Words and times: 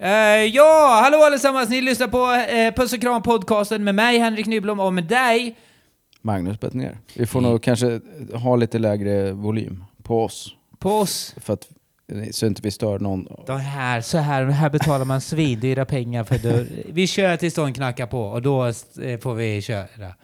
Eh, 0.00 0.44
ja, 0.44 1.00
hallå 1.02 1.24
allesammans! 1.24 1.70
Ni 1.70 1.80
lyssnar 1.80 2.08
på 2.08 2.18
uh, 2.18 2.74
Puss 2.74 2.92
och 2.92 3.00
kram 3.00 3.22
podcasten 3.22 3.84
med 3.84 3.94
mig, 3.94 4.18
Henrik 4.18 4.46
Nyblom, 4.46 4.80
och 4.80 4.94
med 4.94 5.04
dig. 5.04 5.56
Magnus 6.22 6.60
Bettner. 6.60 6.98
Vi 7.14 7.26
får 7.26 7.40
nog 7.40 7.62
kanske 7.62 8.00
ha 8.34 8.56
lite 8.56 8.78
lägre 8.78 9.32
volym 9.32 9.84
på 10.02 10.24
oss. 10.24 10.54
På 10.78 10.90
oss. 10.90 11.34
För 11.40 11.52
att, 11.52 11.68
så 12.30 12.46
inte 12.46 12.62
vi 12.62 12.70
stör 12.70 12.98
någon. 12.98 13.28
De 13.46 13.60
här, 13.60 14.00
så 14.00 14.18
här, 14.18 14.44
här 14.44 14.70
betalar 14.70 15.04
man 15.04 15.20
svindyra 15.20 15.84
pengar 15.84 16.24
för 16.24 16.38
dörr. 16.38 16.66
Vi 16.92 17.06
kör 17.06 17.36
tills 17.36 17.54
de 17.54 17.72
knackar 17.72 18.06
på 18.06 18.22
och 18.22 18.42
då 18.42 18.66
eh, 18.66 19.18
får 19.20 19.34
vi 19.34 19.62
köra. 19.62 20.14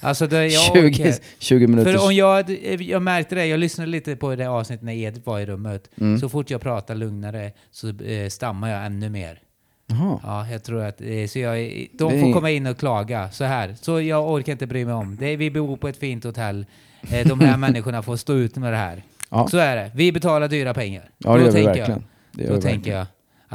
Alltså 0.00 0.26
det, 0.26 0.46
jag 0.46 0.62
20, 0.62 0.86
orkar. 0.88 1.14
20 1.38 1.66
minuter. 1.66 1.92
För 1.92 2.04
om 2.06 2.14
jag, 2.14 2.50
jag 2.82 3.02
märkte 3.02 3.34
det, 3.34 3.46
jag 3.46 3.60
lyssnade 3.60 3.90
lite 3.90 4.16
på 4.16 4.34
det 4.34 4.46
avsnittet 4.46 4.82
när 4.84 4.92
Edith 4.92 5.26
var 5.26 5.40
i 5.40 5.46
rummet. 5.46 5.90
Mm. 6.00 6.18
Så 6.20 6.28
fort 6.28 6.50
jag 6.50 6.60
pratar 6.60 6.94
lugnare 6.94 7.52
så 7.70 7.88
eh, 7.88 8.28
stammar 8.28 8.70
jag 8.70 8.86
ännu 8.86 9.08
mer. 9.10 9.40
Jaha. 9.86 10.20
Ja, 10.22 10.48
jag 10.48 10.64
tror 10.64 10.82
att... 10.84 11.00
eh, 11.00 11.26
Så 11.26 11.38
jag, 11.38 11.56
de 11.92 12.08
Det 12.12 12.16
är- 12.18 12.20
får 12.20 12.32
komma 12.32 12.50
in 12.50 12.66
och 12.66 12.78
klaga 12.78 13.30
så 13.30 13.44
här. 13.44 13.74
Så 13.80 14.00
jag 14.00 14.30
orkar 14.30 14.52
inte 14.52 14.66
bry 14.66 14.84
mig 14.84 14.94
om. 14.94 15.16
Det 15.20 15.36
vi 15.36 15.50
bor 15.50 15.76
på 15.76 15.88
ett 15.88 15.96
fint 15.96 16.24
hotell. 16.24 16.66
Eh, 17.10 17.26
De 17.28 17.40
här 17.40 17.56
människorna 17.66 18.02
får 18.02 18.16
stå 18.16 18.32
ut 18.34 18.56
med 18.56 18.72
det 18.72 18.76
här. 18.76 19.02
Ja. 19.30 19.48
Så 19.48 19.58
är 19.58 19.76
det. 19.76 19.90
Vi 19.94 20.12
betalar 20.12 20.48
dyra 20.48 20.74
pengar. 20.74 21.10
Ja, 21.18 21.32
det 21.32 21.38
Då 21.38 21.44
gör 21.44 21.46
vi 21.46 21.52
tänker 21.52 21.74
verkligen. 21.74 22.04
Det 22.32 22.42
gör 22.42 22.50
då 22.50 22.56
vi 22.56 22.62
tänker 22.62 22.76
verkligen. 22.78 22.98
jag 22.98 23.06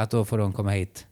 att 0.04 0.10
då 0.12 0.26
får 0.26 0.38
de 0.38 0.54
komma 0.54 0.72
hit 0.72 1.06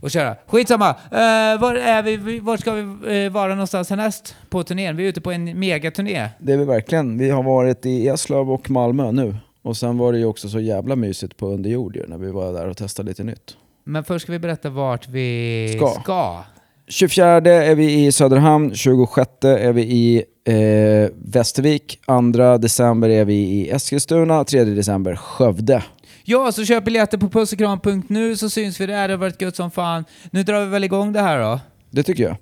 och 0.00 0.10
köra. 0.10 0.36
Skitsamma! 0.46 0.90
Uh, 0.90 1.60
var, 1.60 1.74
är 1.74 2.02
vi, 2.02 2.38
var 2.38 2.56
ska 2.56 2.72
vi 2.72 3.24
eh, 3.24 3.32
vara 3.32 3.48
någonstans 3.48 3.90
härnäst 3.90 4.36
på 4.50 4.62
turnén? 4.62 4.96
Vi 4.96 5.04
är 5.04 5.08
ute 5.08 5.20
på 5.20 5.32
en 5.32 5.58
megaturné. 5.58 6.28
Det 6.38 6.52
är 6.52 6.56
vi 6.56 6.64
verkligen. 6.64 7.18
Vi 7.18 7.30
har 7.30 7.42
varit 7.42 7.86
i 7.86 8.08
Eslöv 8.08 8.50
och 8.50 8.70
Malmö 8.70 9.12
nu. 9.12 9.36
Och 9.62 9.76
sen 9.76 9.98
var 9.98 10.12
det 10.12 10.18
ju 10.18 10.24
också 10.24 10.48
så 10.48 10.60
jävla 10.60 10.96
mysigt 10.96 11.36
på 11.36 11.46
underjord 11.46 11.96
ju, 11.96 12.06
när 12.06 12.18
vi 12.18 12.30
var 12.30 12.52
där 12.52 12.68
och 12.68 12.76
testade 12.76 13.08
lite 13.08 13.24
nytt. 13.24 13.56
Men 13.84 14.04
först 14.04 14.22
ska 14.22 14.32
vi 14.32 14.38
berätta 14.38 14.70
vart 14.70 15.08
vi 15.08 15.74
Ska. 15.76 16.00
ska. 16.02 16.44
24 16.88 17.26
är 17.36 17.74
vi 17.74 18.06
i 18.06 18.12
Söderhamn, 18.12 18.74
26 18.74 19.30
är 19.42 19.72
vi 19.72 19.82
i 19.82 20.24
eh, 20.44 21.10
Västervik, 21.14 22.00
2 22.06 22.58
december 22.58 23.08
är 23.08 23.24
vi 23.24 23.34
i 23.34 23.70
Eskilstuna, 23.70 24.44
3 24.44 24.64
december 24.64 25.16
Skövde. 25.16 25.82
Ja, 26.28 26.52
så 26.52 26.64
köp 26.64 26.84
biljetter 26.84 27.18
på 27.18 27.28
pussekram.nu 27.28 28.36
så 28.36 28.50
syns 28.50 28.80
vi 28.80 28.86
där. 28.86 29.08
Det 29.08 29.14
har 29.14 29.18
varit 29.18 29.42
gött 29.42 29.56
som 29.56 29.70
fan. 29.70 30.04
Nu 30.30 30.42
drar 30.42 30.60
vi 30.60 30.66
väl 30.66 30.84
igång 30.84 31.12
det 31.12 31.20
här 31.20 31.38
då. 31.38 31.60
Det 31.90 32.02
tycker 32.02 32.22
jag. 32.22 32.36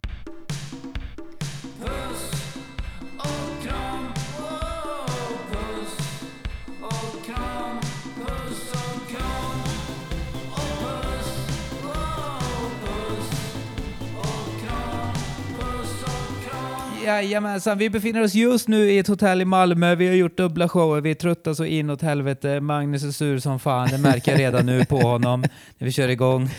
Jajamensan, 17.04 17.78
vi 17.78 17.90
befinner 17.90 18.22
oss 18.22 18.34
just 18.34 18.68
nu 18.68 18.90
i 18.90 18.98
ett 18.98 19.08
hotell 19.08 19.40
i 19.40 19.44
Malmö. 19.44 19.94
Vi 19.94 20.06
har 20.06 20.14
gjort 20.14 20.36
dubbla 20.36 20.68
shower, 20.68 21.00
vi 21.00 21.10
är 21.10 21.14
trötta 21.14 21.54
så 21.54 21.64
inåt 21.64 22.02
helvete. 22.02 22.60
Magnus 22.60 23.04
är 23.04 23.10
sur 23.10 23.38
som 23.38 23.58
fan, 23.58 23.88
det 23.88 23.98
märker 23.98 24.32
jag 24.32 24.40
redan 24.40 24.66
nu 24.66 24.84
på 24.84 24.96
honom 24.96 25.40
när 25.78 25.84
vi 25.84 25.92
kör 25.92 26.08
igång. 26.08 26.50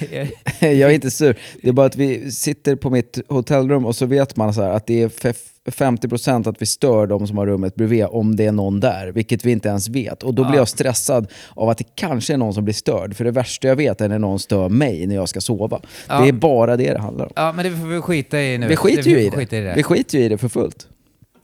Jag 0.80 0.90
är 0.90 0.96
inte 0.96 1.12
sur. 1.12 1.36
Det 1.62 1.70
är 1.70 1.74
bara 1.74 1.86
att 1.86 1.96
vi 1.96 2.32
sitter 2.32 2.76
på 2.76 2.90
mitt 2.90 3.20
hotellrum 3.28 3.86
och 3.86 3.96
så 3.96 4.06
vet 4.06 4.36
man 4.36 4.54
så 4.54 4.62
att 4.62 4.88
det 4.88 5.02
är 5.02 5.08
fe- 5.10 5.52
50% 5.68 6.50
att 6.50 6.62
vi 6.62 6.66
stör 6.66 7.08
de 7.08 7.28
som 7.28 7.38
har 7.38 7.46
rummet 7.48 7.76
bredvid 7.76 8.06
om 8.06 8.36
det 8.36 8.46
är 8.46 8.52
någon 8.52 8.80
där, 8.80 9.08
vilket 9.08 9.46
vi 9.46 9.52
inte 9.52 9.70
ens 9.70 9.88
vet. 9.90 10.24
Och 10.24 10.34
då 10.34 10.44
blir 10.44 10.54
Ja. 10.54 10.58
jag 10.60 10.68
stressad 10.68 11.28
av 11.54 11.70
att 11.70 11.78
det 11.78 11.84
kanske 11.96 12.34
är 12.34 12.38
någon 12.38 12.54
som 12.54 12.64
blir 12.64 12.74
störd. 12.74 13.16
För 13.16 13.24
det 13.24 13.32
värsta 13.32 13.68
jag 13.68 13.76
vet 13.76 14.02
är 14.02 14.10
när 14.10 14.20
någon 14.20 14.40
stör 14.40 14.70
mig 14.70 15.08
när 15.08 15.16
jag 15.16 15.30
ska 15.30 15.42
sova. 15.42 15.82
Ja. 16.08 16.20
Det 16.22 16.28
är 16.28 16.34
bara 16.34 16.78
det 16.78 16.94
det 16.94 17.00
handlar 17.00 17.26
om. 17.26 17.32
Ja, 17.36 17.52
men 17.52 17.66
det 17.66 17.78
får 17.78 17.88
vi 17.88 18.02
skita 18.02 18.42
i 18.42 18.58
nu. 18.58 18.68
Vi 18.68 18.76
skiter 18.76 19.10
ju 19.10 19.20
i 19.20 19.26
det. 19.30 19.32
skita 19.38 19.58
i 19.58 19.62
det. 19.62 19.74
Vi 19.76 19.84
skiter 19.84 20.18
ju 20.18 20.24
i 20.24 20.30
det 20.30 20.38
för 20.38 20.50
fullt. 20.50 20.88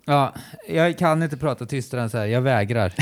Ja, 0.06 0.34
jag 0.70 0.98
kan 0.98 1.24
inte 1.24 1.38
prata 1.38 1.66
tystare 1.66 2.02
än 2.02 2.10
så 2.10 2.18
här. 2.18 2.26
Jag 2.26 2.42
vägrar. 2.42 2.94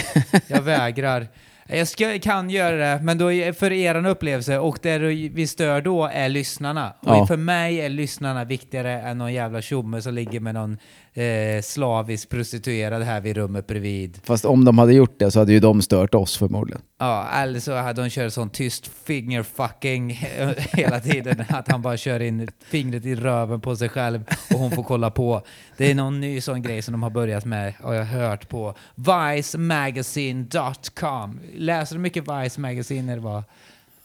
Jag 0.47 0.61
vägrar. 0.61 1.27
Jag 1.71 1.87
ska, 1.87 2.19
kan 2.19 2.49
göra 2.49 2.75
det, 2.75 2.99
men 3.03 3.17
då 3.17 3.31
är- 3.31 3.53
för 3.53 3.71
er 3.71 4.05
upplevelse 4.05 4.57
och 4.59 4.79
det 4.81 4.97
vi 5.29 5.47
stör 5.47 5.81
då 5.81 6.05
är 6.05 6.29
lyssnarna. 6.29 6.93
Och 7.01 7.15
Ja. 7.15 7.25
för 7.27 7.37
mig 7.37 7.81
är 7.81 7.89
lyssnarna 7.89 8.43
viktigare 8.45 9.01
än 9.01 9.17
någon 9.17 9.33
jävla 9.33 9.61
tjomme 9.61 10.01
som 10.01 10.13
ligger 10.13 10.39
med 10.39 10.53
någon 10.53 10.77
eh, 11.13 11.61
slavisk 11.61 12.29
prostituerad 12.29 13.03
här 13.03 13.21
vid 13.21 13.37
rummet 13.37 13.67
bredvid. 13.67 14.19
Fast 14.23 14.45
om 14.45 14.65
de 14.65 14.77
hade 14.77 14.93
gjort 14.93 15.19
det 15.19 15.31
så 15.31 15.39
hade 15.39 15.53
ju 15.53 15.59
de 15.59 15.81
stört 15.81 16.15
oss 16.15 16.37
förmodligen. 16.37 16.81
Ja, 16.99 17.29
eller 17.29 17.59
så 17.59 17.75
hade 17.75 18.01
de 18.01 18.09
kört 18.09 18.33
sån 18.33 18.49
tyst 18.49 18.91
fingerfucking 19.03 20.09
hela 20.71 20.99
tiden. 20.99 21.43
Att 21.49 21.71
han 21.71 21.81
bara 21.81 21.97
kör 21.97 22.19
in 22.19 22.49
fingret 22.65 23.05
i 23.05 23.15
röven 23.15 23.61
på 23.61 23.75
sig 23.75 23.89
själv 23.89 24.23
och 24.53 24.59
hon 24.59 24.71
får 24.71 24.83
kolla 24.83 25.11
på. 25.11 25.41
Det 25.77 25.91
är 25.91 25.95
någon 25.95 26.19
ny 26.19 26.41
sån 26.41 26.61
grej 26.61 26.81
som 26.81 26.91
de 26.91 27.03
har 27.03 27.09
börjat 27.09 27.45
med, 27.45 27.73
har 27.83 27.93
jag 27.93 28.05
hört 28.05 28.49
på 28.49 28.75
vicemagazine.com. 28.95 31.39
Läser 31.55 31.95
du 31.95 32.01
mycket 32.01 32.23
Vice 32.27 32.61
Magazine 32.61 33.11
eller 33.11 33.21
vad? 33.21 33.43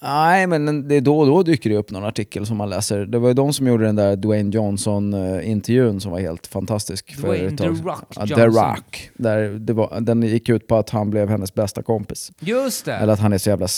Nej, 0.05 0.47
men 0.47 0.89
det 0.89 0.95
är 0.95 1.01
då 1.01 1.19
och 1.19 1.27
då 1.27 1.43
dyker 1.43 1.71
det 1.71 1.77
upp 1.77 1.91
någon 1.91 2.05
artikel 2.05 2.47
som 2.47 2.57
man 2.57 2.71
läser. 2.71 3.07
Det 3.07 3.19
var 3.19 3.29
ju 3.29 3.35
de 3.35 3.53
som 3.53 3.67
gjorde 3.67 3.85
den 3.85 3.97
där 3.97 4.17
Dwayne 4.17 4.51
Johnson-intervjun 4.51 6.01
som 6.01 6.13
var 6.13 6.21
helt 6.21 6.47
fantastisk. 6.47 7.15
för 7.15 7.23
Dwayne 7.23 7.57
The. 7.57 7.67
Rock 7.67 8.05
ja, 8.17 8.27
The 8.27 8.33
Johnson. 8.43 8.65
Rock. 8.75 9.11
Där 9.15 9.49
det 9.49 9.73
var, 9.73 10.01
den 10.01 10.23
gick 10.23 10.49
ut 10.49 10.67
på 10.67 10.77
att 10.77 10.91
han 10.91 11.11
blev 11.11 11.29
hennes 11.29 11.55
bästa 11.55 11.83
kompis. 11.83 12.33
Just 12.41 12.85
det! 12.85 12.95
Eller 12.95 13.13
att 13.13 13.21
han 13.21 13.33
är 13.33 13.39
så 13.39 13.51
jävla 13.51 13.69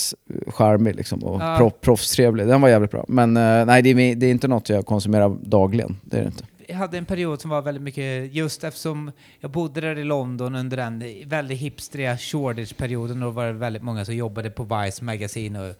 charmig 0.47 0.95
liksom, 0.95 1.23
och 1.23 1.41
Ja. 1.41 1.57
proff, 1.57 1.73
proffstrevlig. 1.81 2.47
Den 2.47 2.61
var 2.61 2.69
jävligt 2.69 2.91
bra. 2.91 3.05
Men 3.07 3.37
eh, 3.37 3.65
nej, 3.65 3.81
det 3.81 3.89
är, 3.89 4.15
det 4.15 4.25
är 4.25 4.31
inte 4.31 4.47
något 4.47 4.69
jag 4.69 4.85
konsumerar 4.85 5.37
dagligen. 5.41 5.97
Det 6.03 6.17
är 6.17 6.21
det 6.21 6.27
inte. 6.27 6.43
jag 6.67 6.75
hade 6.75 6.97
en 6.97 7.05
period 7.05 7.41
som 7.41 7.49
var 7.49 7.61
väldigt 7.61 7.83
mycket, 7.83 8.33
just 8.33 8.63
eftersom 8.63 9.11
jag 9.39 9.51
bodde 9.51 9.81
där 9.81 9.97
i 9.99 10.03
London 10.03 10.55
under 10.55 10.77
den 10.77 11.03
väldigt 11.25 11.57
hipstriga 11.59 12.17
Shoreditch-perioden, 12.17 13.19
då 13.19 13.29
var 13.29 13.45
det 13.45 13.53
väldigt 13.53 13.83
många 13.83 14.05
som 14.05 14.15
jobbade 14.15 14.49
på 14.49 14.63
Vice 14.63 15.03
Magazine 15.03 15.59
och, 15.69 15.75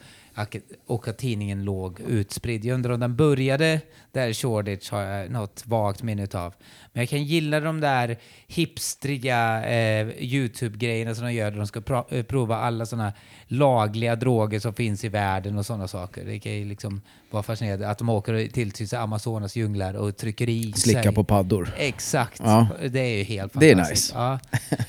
och 0.85 1.07
att 1.07 1.17
tidningen 1.17 1.63
låg 1.63 1.99
utspridd. 1.99 2.65
Jag 2.65 2.75
undrar 2.75 2.93
om 2.93 2.99
den 2.99 3.15
började 3.15 3.81
där 4.11 4.33
Shoreditch 4.33 4.91
har 4.91 5.01
jag 5.01 5.31
något 5.31 5.63
vagt 5.65 6.03
minne 6.03 6.23
utav. 6.23 6.53
Men 6.97 7.01
jag 7.01 7.09
kan 7.09 7.23
gilla 7.23 7.59
de 7.59 7.79
där 7.81 8.17
hipstriga 8.47 9.65
eh, 9.65 10.07
YouTube-grejerna 10.19 11.15
som 11.15 11.25
de 11.25 11.33
gör 11.33 11.51
där 11.51 11.57
de 11.57 11.67
ska 11.67 11.81
pro- 11.81 12.05
eh, 12.09 12.23
prova 12.23 12.55
alla 12.57 12.85
sådana 12.85 13.13
lagliga 13.47 14.15
droger 14.15 14.59
som 14.59 14.73
finns 14.73 15.03
i 15.03 15.09
världen 15.09 15.57
och 15.57 15.65
sådana 15.65 15.87
saker. 15.87 16.25
Det 16.25 16.39
kan 16.39 16.51
ju 16.51 16.65
liksom 16.65 17.01
vara 17.31 17.43
fascinerande 17.43 17.89
att 17.89 17.97
de 17.97 18.09
åker 18.09 18.47
till 18.47 18.71
typ 18.71 18.93
Amazonas 18.93 19.55
djunglar 19.55 19.93
och 19.93 20.17
trycker 20.17 20.49
i 20.49 20.73
Slicka 20.73 21.03
sig. 21.03 21.13
på 21.13 21.23
paddor. 21.23 21.69
Exakt. 21.77 22.41
Ja. 22.43 22.67
Det 22.89 22.99
är 22.99 23.17
ju 23.17 23.23
helt 23.23 23.59
Det 23.59 23.71
är 23.71 23.75
fantastiskt. 23.75 24.13
nice. 24.13 24.19
Ja. 24.19 24.39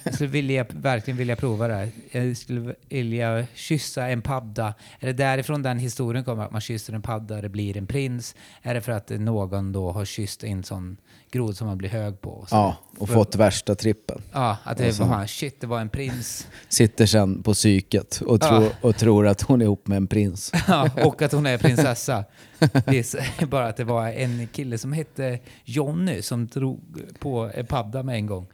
Jag 0.05 0.15
skulle 0.15 0.31
vilja, 0.31 0.67
verkligen 0.71 1.19
vilja 1.19 1.37
prova 1.37 1.69
det 1.69 1.75
här. 1.75 1.91
Jag 2.13 2.37
skulle 2.37 2.75
vilja 2.89 3.47
kyssa 3.55 4.09
en 4.09 4.23
padda. 4.23 4.75
Är 5.01 5.07
det 5.07 5.13
därifrån 5.13 5.63
den 5.63 5.79
historien 5.79 6.25
kommer? 6.25 6.45
Att 6.45 6.51
man 6.53 6.61
kysser 6.61 6.93
en 6.93 7.03
padda 7.03 7.37
och 7.37 7.43
det 7.43 7.49
blir 7.49 7.77
en 7.77 7.87
prins? 7.87 8.35
Är 8.63 8.75
det 8.75 8.81
för 8.81 8.93
att 8.93 9.09
någon 9.11 9.73
då 9.73 9.93
har 9.93 10.05
kysst 10.05 10.45
en 10.45 10.63
sån 10.65 10.97
grod 11.31 11.57
som 11.57 11.67
man 11.67 11.79
blir 11.79 11.89
hög 11.89 12.21
på? 12.21 12.45
Så- 12.49 12.57
Ja, 12.57 12.77
och 12.99 13.09
för- 13.09 13.15
fått 13.15 13.37
värsta 13.37 13.75
trippen. 13.75 14.23
Ja, 14.33 14.57
att 14.65 14.79
det 14.79 15.01
Och 15.01 15.07
var 15.09 15.27
shit, 15.27 15.61
det 15.61 15.67
var 15.67 15.81
en 15.81 15.89
prins. 15.89 16.47
Sitter 16.69 17.07
sen 17.07 17.43
på 17.43 17.55
psyket 17.55 18.21
och, 18.27 18.39
Ja. 18.43 18.49
tror, 18.49 18.69
och 18.81 18.97
tror 18.97 19.27
att 19.27 19.43
hon 19.43 19.61
är 19.61 19.65
ihop 19.65 19.87
med 19.87 19.97
en 19.97 20.07
prins. 20.07 20.53
Ja, 20.69 20.91
och 21.05 21.23
att 21.23 21.33
hon 21.33 21.47
är 21.47 21.59
prinsessa. 21.59 22.25
Är 22.61 23.47
bara 23.47 23.69
att 23.69 23.77
det 23.77 23.85
var 23.85 24.09
en 24.09 24.47
kille 24.53 24.79
som 24.79 24.93
hette 24.93 25.39
Jonny 25.65 26.23
som 26.23 26.47
drog 26.47 26.81
på 27.19 27.51
en 27.55 27.67
padda 27.67 28.03
med 28.03 28.15
en 28.15 28.27
gång. 28.27 28.47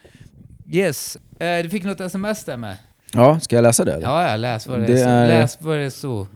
Yes, 0.71 1.17
eh, 1.39 1.63
du 1.63 1.71
fick 1.71 1.85
något 1.85 2.01
sms 2.01 2.45
där 2.45 2.57
med. 2.57 2.77
Ja, 3.13 3.41
ska 3.41 3.57
jag 3.57 3.63
läsa 3.63 3.85
det? 3.85 3.93
eller? 3.95 4.07
Ja, 4.07 4.31
ja, 4.31 4.37
läs 4.37 4.67
vad 4.67 4.81
det, 4.81 4.87
Det 4.87 5.03
är. 5.03 5.25
är- 5.25 5.29
Läs 5.29 5.59
vad 5.61 5.79
det 5.79 5.91
så. 5.91 6.27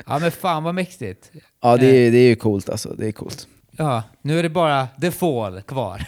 Ja 0.06 0.18
men 0.18 0.30
fan 0.30 0.62
vad 0.62 0.74
mäktigt. 0.74 1.30
ja 1.62 1.76
det, 1.76 1.86
är, 1.86 2.10
det 2.10 2.18
är 2.18 2.28
ju 2.28 2.36
coolt 2.36 2.68
alltså. 2.68 2.94
Det 2.98 3.06
är 3.06 3.12
coolt. 3.12 3.48
Ja, 3.70 4.02
nu 4.22 4.38
är 4.38 4.42
det 4.42 4.48
bara 4.48 4.88
The 5.00 5.10
Fall 5.10 5.62
kvar. 5.62 6.02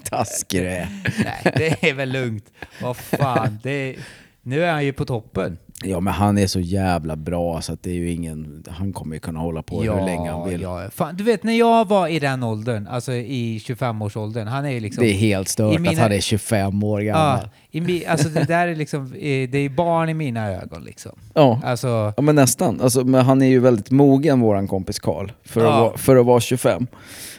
Taskig 0.04 0.62
du 0.62 0.68
är. 0.68 0.88
Nej, 1.24 1.52
det 1.56 1.88
är 1.90 1.94
väl 1.94 2.12
lugnt. 2.12 2.52
Vad 2.82 2.96
fan, 2.96 3.58
det 3.62 3.70
är, 3.70 3.96
Nu 4.42 4.64
är 4.64 4.72
han 4.72 4.84
ju 4.84 4.92
på 4.92 5.04
toppen. 5.04 5.58
Ja 5.84 6.00
men 6.00 6.12
han 6.14 6.38
är 6.38 6.46
så 6.46 6.60
jävla 6.60 7.16
bra 7.16 7.60
så 7.60 7.72
att 7.72 7.82
det 7.82 7.90
är 7.90 7.94
ju 7.94 8.10
ingen... 8.12 8.64
Han 8.68 8.92
kommer 8.92 9.16
ju 9.16 9.20
kunna 9.20 9.38
hålla 9.40 9.62
på 9.62 9.82
hur 9.82 10.04
länge 10.04 10.30
han 10.30 10.48
vill. 10.48 10.60
Ja, 10.62 10.88
fan, 10.94 11.16
du 11.16 11.24
vet 11.24 11.42
när 11.42 11.52
jag 11.58 11.88
var 11.88 12.08
i 12.08 12.18
den 12.18 12.42
åldern, 12.42 12.86
alltså 12.86 13.12
i 13.12 13.58
25-årsåldern, 13.58 14.46
han 14.48 14.64
är 14.64 14.70
ju 14.70 14.80
liksom... 14.80 15.04
Det 15.04 15.10
är 15.10 15.14
helt 15.14 15.48
stört 15.48 15.78
mina- 15.80 15.90
att 15.92 15.98
han 15.98 16.12
är 16.12 16.20
25 16.20 16.82
år 16.82 17.00
gammal. 17.00 17.38
Ja, 17.42 17.50
i, 17.70 18.06
alltså 18.06 18.28
det 18.28 18.44
där 18.44 18.68
är 18.68 18.74
liksom, 18.76 19.10
det 19.50 19.58
är 19.58 19.68
barn 19.68 20.08
i 20.08 20.14
mina 20.14 20.48
ögon 20.52 20.84
liksom. 20.84 21.12
Ja. 21.34 21.60
Alltså, 21.64 22.12
Ja 22.16 22.22
men 22.22 22.34
nästan. 22.34 22.80
Alltså, 22.80 23.04
men 23.04 23.24
han 23.24 23.42
är 23.42 23.46
ju 23.46 23.58
väldigt 23.60 23.90
mogen 23.90 24.40
våran 24.40 24.68
kompis 24.68 24.98
Karl 24.98 25.30
för, 25.44 25.60
Ja. 25.64 25.72
att 25.74 25.80
vara- 25.80 25.96
för 25.98 26.16
att 26.16 26.26
vara 26.26 26.40
25. 26.40 26.86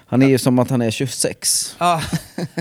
Han 0.06 0.22
är 0.22 0.28
ju 0.28 0.38
som 0.38 0.60
att 0.60 0.70
han 0.70 0.82
är 0.82 0.92
26. 0.92 1.76
ja, 1.80 2.02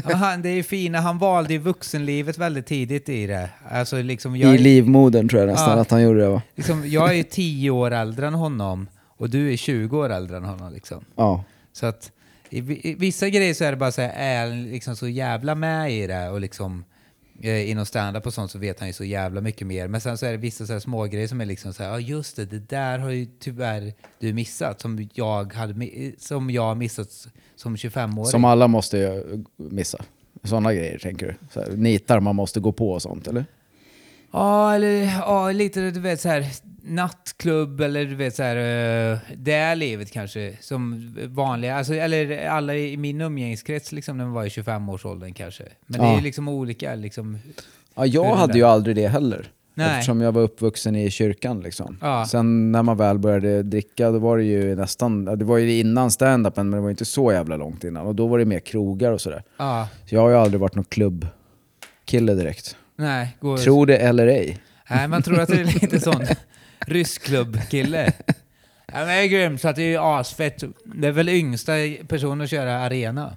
han, 0.04 0.42
det 0.42 0.48
är 0.48 0.54
ju 0.54 0.62
fina, 0.62 1.00
han 1.00 1.18
valde 1.18 1.52
ju 1.52 1.58
vuxenlivet 1.58 2.38
väldigt 2.38 2.66
tidigt 2.66 3.08
i 3.08 3.26
det. 3.26 3.50
Alltså 3.70 4.02
liksom, 4.02 4.36
jag, 4.36 4.54
I 4.54 4.58
livmodern 4.58 5.28
tror 5.28 5.40
jag 5.42 5.48
nästan 5.50 5.74
Ja. 5.76 5.80
att 5.82 5.90
han 5.90 6.02
gjorde 6.02 6.20
det 6.20 6.28
va? 6.28 6.42
liksom, 6.56 6.88
jag 6.90 7.08
är 7.10 7.14
ju 7.14 7.22
10 7.22 7.70
år 7.70 7.90
äldre 7.90 8.26
än 8.26 8.34
honom 8.34 8.88
och 9.18 9.30
du 9.30 9.52
är 9.52 9.56
20 9.56 9.98
år 9.98 10.10
äldre 10.10 10.36
än 10.36 10.44
honom 10.44 10.72
liksom. 10.72 11.04
Ja. 11.16 11.44
Så 11.72 11.86
att 11.86 12.10
i, 12.50 12.58
i 12.90 12.94
vissa 12.98 13.28
grejer 13.28 13.54
så 13.54 13.64
är 13.64 13.70
det 13.70 13.76
bara 13.76 13.92
så 13.92 14.00
här, 14.02 14.12
är 14.16 14.70
liksom 14.72 14.96
så 14.96 15.08
jävla 15.08 15.54
med 15.54 15.92
i 15.92 16.06
det 16.06 16.28
och 16.28 16.40
liksom 16.40 16.84
eh, 17.40 17.70
inom 17.70 17.86
stand-up 17.86 18.26
och 18.26 18.34
sånt 18.34 18.50
så 18.50 18.58
vet 18.58 18.78
han 18.78 18.88
ju 18.88 18.92
så 18.92 19.04
jävla 19.04 19.40
mycket 19.40 19.66
mer. 19.66 19.88
Men 19.88 20.00
sen 20.00 20.18
så 20.18 20.26
är 20.26 20.30
det 20.30 20.36
vissa 20.36 20.66
så 20.66 20.72
här 20.72 20.80
små 20.80 21.04
grejer 21.04 21.28
som 21.28 21.40
är 21.40 21.46
liksom 21.46 21.74
så 21.74 21.82
här, 21.82 21.90
ja 21.90 22.00
just 22.00 22.36
det, 22.36 22.44
det 22.44 22.68
där 22.68 22.98
har 22.98 23.10
ju 23.10 23.26
tyvärr 23.38 23.92
du 24.18 24.32
missat 24.32 24.80
som 24.80 25.08
jag 25.14 25.52
hade 25.52 25.86
som 26.18 26.50
jag 26.50 26.76
missat 26.76 27.28
som 27.56 27.76
25-åring. 27.76 28.26
Som 28.26 28.44
alla 28.44 28.68
måste 28.68 29.24
missa. 29.56 30.04
Sådana 30.42 30.74
grejer 30.74 30.98
tänker 30.98 31.26
du? 31.26 31.34
Så 31.50 31.60
här, 31.60 31.76
nitar 31.76 32.20
man 32.20 32.36
måste 32.36 32.60
gå 32.60 32.72
på 32.72 32.92
och 32.92 33.02
sånt 33.02 33.28
eller? 33.28 33.44
Ja, 34.32 34.74
eller 34.74 35.02
ja, 35.04 35.50
lite 35.50 35.90
du 35.90 36.00
vet 36.00 36.20
så 36.20 36.28
här 36.28 36.46
nattklubb 36.88 37.80
eller 37.80 38.04
du 38.04 38.14
vet 38.14 38.34
så 38.36 38.42
här 38.42 38.56
eh, 38.56 39.18
det 39.36 39.52
är 39.52 39.76
livet 39.76 40.10
kanske 40.12 40.52
som 40.60 41.14
vanliga, 41.28 41.76
alltså, 41.76 41.94
eller 41.94 42.46
alla 42.48 42.74
i 42.76 42.96
min 42.96 43.20
umgängeskrets 43.20 43.92
liksom 43.92 44.16
när 44.18 44.24
man 44.24 44.34
var 44.34 44.44
i 44.44 44.48
25-årsåldern 44.48 45.32
kanske. 45.34 45.64
Men 45.86 46.00
det 46.00 46.06
Ja. 46.06 46.18
är 46.18 46.22
liksom 46.22 46.48
olika 46.48 46.94
liksom. 46.94 47.38
Ja, 47.94 48.06
jag 48.06 48.26
det 48.26 48.34
hade 48.38 48.58
ju 48.58 48.64
aldrig 48.64 48.96
det 48.96 49.08
heller. 49.08 49.50
Nej. 49.74 49.90
Eftersom 49.90 50.20
jag 50.20 50.32
var 50.32 50.42
uppvuxen 50.42 50.96
i 50.96 51.10
kyrkan 51.10 51.60
liksom. 51.60 51.98
Ja. 52.00 52.26
Sen 52.28 52.72
när 52.72 52.82
man 52.82 52.96
väl 52.96 53.18
började 53.18 53.62
dricka, 53.62 54.10
då 54.10 54.18
var 54.18 54.36
det 54.38 54.44
ju 54.44 54.76
nästan, 54.76 55.24
det 55.24 55.44
var 55.44 55.58
ju 55.58 55.78
innan 55.80 56.08
stand-upen 56.10 56.62
men 56.64 56.70
det 56.70 56.80
var 56.80 56.90
inte 56.90 57.04
så 57.04 57.32
jävla 57.32 57.56
långt 57.56 57.84
innan. 57.84 58.06
Och 58.06 58.14
då 58.14 58.26
var 58.26 58.38
det 58.38 58.44
mer 58.44 58.60
krogar 58.60 59.12
och 59.12 59.20
sådär. 59.20 59.42
Ja, 59.56 59.88
Så 60.06 60.14
jag 60.14 60.22
har 60.22 60.30
ju 60.30 60.36
aldrig 60.36 60.60
varit 60.60 60.74
någon 60.74 60.84
klubbkille 60.84 62.34
direkt. 62.34 62.76
nej. 62.96 63.36
Går, 63.40 63.56
Tror 63.58 63.86
det 63.86 63.96
eller 63.98 64.26
ej. 64.26 64.58
nej, 64.90 65.08
man 65.08 65.22
tror 65.22 65.40
att 65.40 65.48
det 65.48 65.60
är 65.60 65.64
lite 65.64 66.00
sån 66.00 66.14
ryssklubbkille. 66.88 68.12
Ja, 68.92 68.98
men 68.98 69.06
det 69.06 69.12
är 69.14 69.26
grymt, 69.26 69.60
så 69.60 69.68
att 69.68 69.76
det 69.76 69.82
är 69.82 69.86
ju 69.88 69.98
asfett. 69.98 70.62
Det 70.84 71.08
är 71.08 71.12
väl 71.12 71.28
yngsta 71.28 71.72
personen 72.08 72.40
att 72.40 72.50
köra 72.50 72.78
arena. 72.78 73.36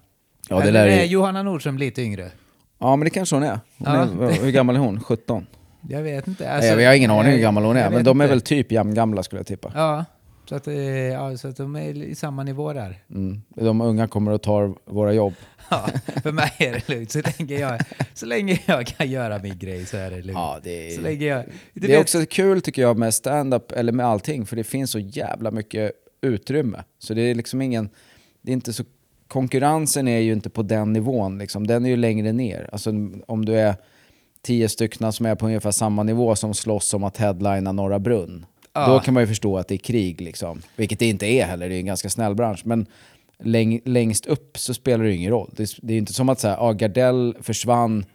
Ja, 0.50 0.60
det 0.60 0.68
Eller 0.68 0.88
är 0.88 1.02
ju... 1.02 1.06
Johanna 1.06 1.44
Nordström 1.44 1.78
lite 1.78 2.02
yngre? 2.02 2.32
Ja 2.80 2.96
men 2.96 3.04
det 3.04 3.10
kanske 3.10 3.36
hon 3.36 3.44
är. 3.44 3.60
Hon 3.78 4.20
Ja. 4.20 4.28
är 4.30 4.42
hur 4.44 4.52
gammal 4.52 4.76
är 4.76 4.80
hon? 4.80 5.04
17? 5.04 5.48
Jag 5.90 6.02
vet 6.02 6.28
inte. 6.28 6.44
Nej, 6.44 6.54
Alltså, 6.54 6.82
jag 6.82 6.90
har 6.90 6.96
ingen 6.96 7.12
aning 7.12 7.32
hur 7.32 7.40
gammal 7.40 7.64
hon 7.64 7.76
jag 7.76 7.86
är, 7.86 7.90
men 7.90 7.98
vet 7.98 8.06
de 8.06 8.22
är 8.22 8.26
inte. 8.26 8.34
väl 8.34 8.42
typ 8.42 8.72
jämngamla 8.72 9.24
skulle 9.24 9.40
jag 9.40 9.48
tippa. 9.48 9.72
Ja, 9.76 10.06
så 10.52 10.56
att, 10.56 10.68
eh, 10.68 10.76
ja, 10.76 11.38
så 11.38 11.48
att 11.48 11.58
de 11.58 11.76
är 11.76 12.04
i 12.04 12.16
samma 12.16 12.44
nivå 12.44 12.74
där. 12.74 13.04
Mm. 13.10 13.42
De 13.56 13.82
unga 13.82 14.08
kommer 14.08 14.32
att 14.32 14.44
ta 14.44 14.76
våra 14.86 15.14
jobb. 15.14 15.34
Ja, 15.70 15.90
för 16.24 16.32
mig 16.32 16.52
är 16.58 16.72
det 16.72 16.90
lugnt. 16.90 17.12
Så 17.12 17.22
länge, 17.22 17.60
jag, 17.60 17.80
så 18.14 18.26
länge 18.26 18.60
jag 18.66 18.88
kan 18.88 19.10
göra 19.10 19.40
min 19.40 19.58
grej 19.58 19.86
så 19.86 19.98
är 19.98 20.12
det 20.12 20.16
lugnt. 20.16 20.32
Ja, 20.34 20.60
det 20.64 20.96
Så 20.96 21.02
länge 21.02 21.26
jag... 21.26 21.46
Det 21.74 21.88
är 21.88 21.92
vet, 21.92 22.02
också 22.02 22.26
kul 22.30 22.62
tycker 22.62 22.82
jag 22.82 22.98
med 22.98 23.14
stand-up, 23.14 23.72
eller 23.72 23.92
med 23.92 24.06
allting, 24.06 24.46
för 24.46 24.56
det 24.56 24.64
finns 24.64 24.92
så 24.92 25.00
jävla 25.00 25.52
mycket 25.52 25.92
utrymme. 26.22 26.84
Så 27.00 27.14
det 27.14 27.22
är 27.22 27.36
liksom 27.36 27.62
ingen, 27.62 27.90
det 28.42 28.52
är 28.52 28.54
inte 28.54 28.74
så, 28.74 28.84
konkurrensen 29.28 30.08
är 30.08 30.20
ju 30.20 30.34
inte 30.34 30.50
på 30.50 30.64
den 30.64 30.94
nivån 30.94 31.38
liksom, 31.38 31.68
den 31.68 31.86
är 31.86 31.90
ju 31.90 31.98
längre 31.98 32.32
ner. 32.32 32.70
Alltså 32.72 32.92
om 33.28 33.46
du 33.46 33.60
är 33.60 33.76
tio 34.42 34.70
stycken 34.70 35.14
som 35.14 35.26
är 35.26 35.36
på 35.36 35.46
ungefär 35.46 35.72
samma 35.72 36.04
nivå 36.04 36.36
som 36.36 36.54
slåss 36.54 36.94
om 36.94 37.04
att 37.04 37.18
headlina 37.18 37.72
Norra 37.72 38.00
Brunn. 38.00 38.46
Ja. 38.74 38.88
Då 38.88 39.00
kan 39.00 39.14
man 39.14 39.24
ju 39.24 39.28
förstå 39.28 39.58
att 39.58 39.68
det 39.68 39.76
är 39.76 39.78
krig 39.78 40.22
liksom. 40.22 40.62
Vilket 40.76 41.00
det 41.00 41.06
inte 41.10 41.26
är 41.26 41.46
heller, 41.46 41.70
det 41.70 41.76
är 41.76 41.80
en 41.80 41.86
ganska 41.86 42.10
snäll 42.10 42.36
bransch. 42.36 42.62
Men 42.66 42.86
läng, 43.44 43.82
längst 43.86 44.26
upp 44.26 44.58
så 44.58 44.74
spelar 44.74 45.04
det 45.04 45.10
ju 45.10 45.16
ingen 45.16 45.32
roll. 45.32 45.50
Det, 45.56 45.64
är- 45.64 45.80
det 45.82 45.94
är 45.94 45.98
inte 45.98 46.14
som 46.14 46.30
att 46.30 46.40
säga, 46.40 46.58
ah, 46.60 46.72
Gardell 46.74 47.36
försvann, 47.42 48.06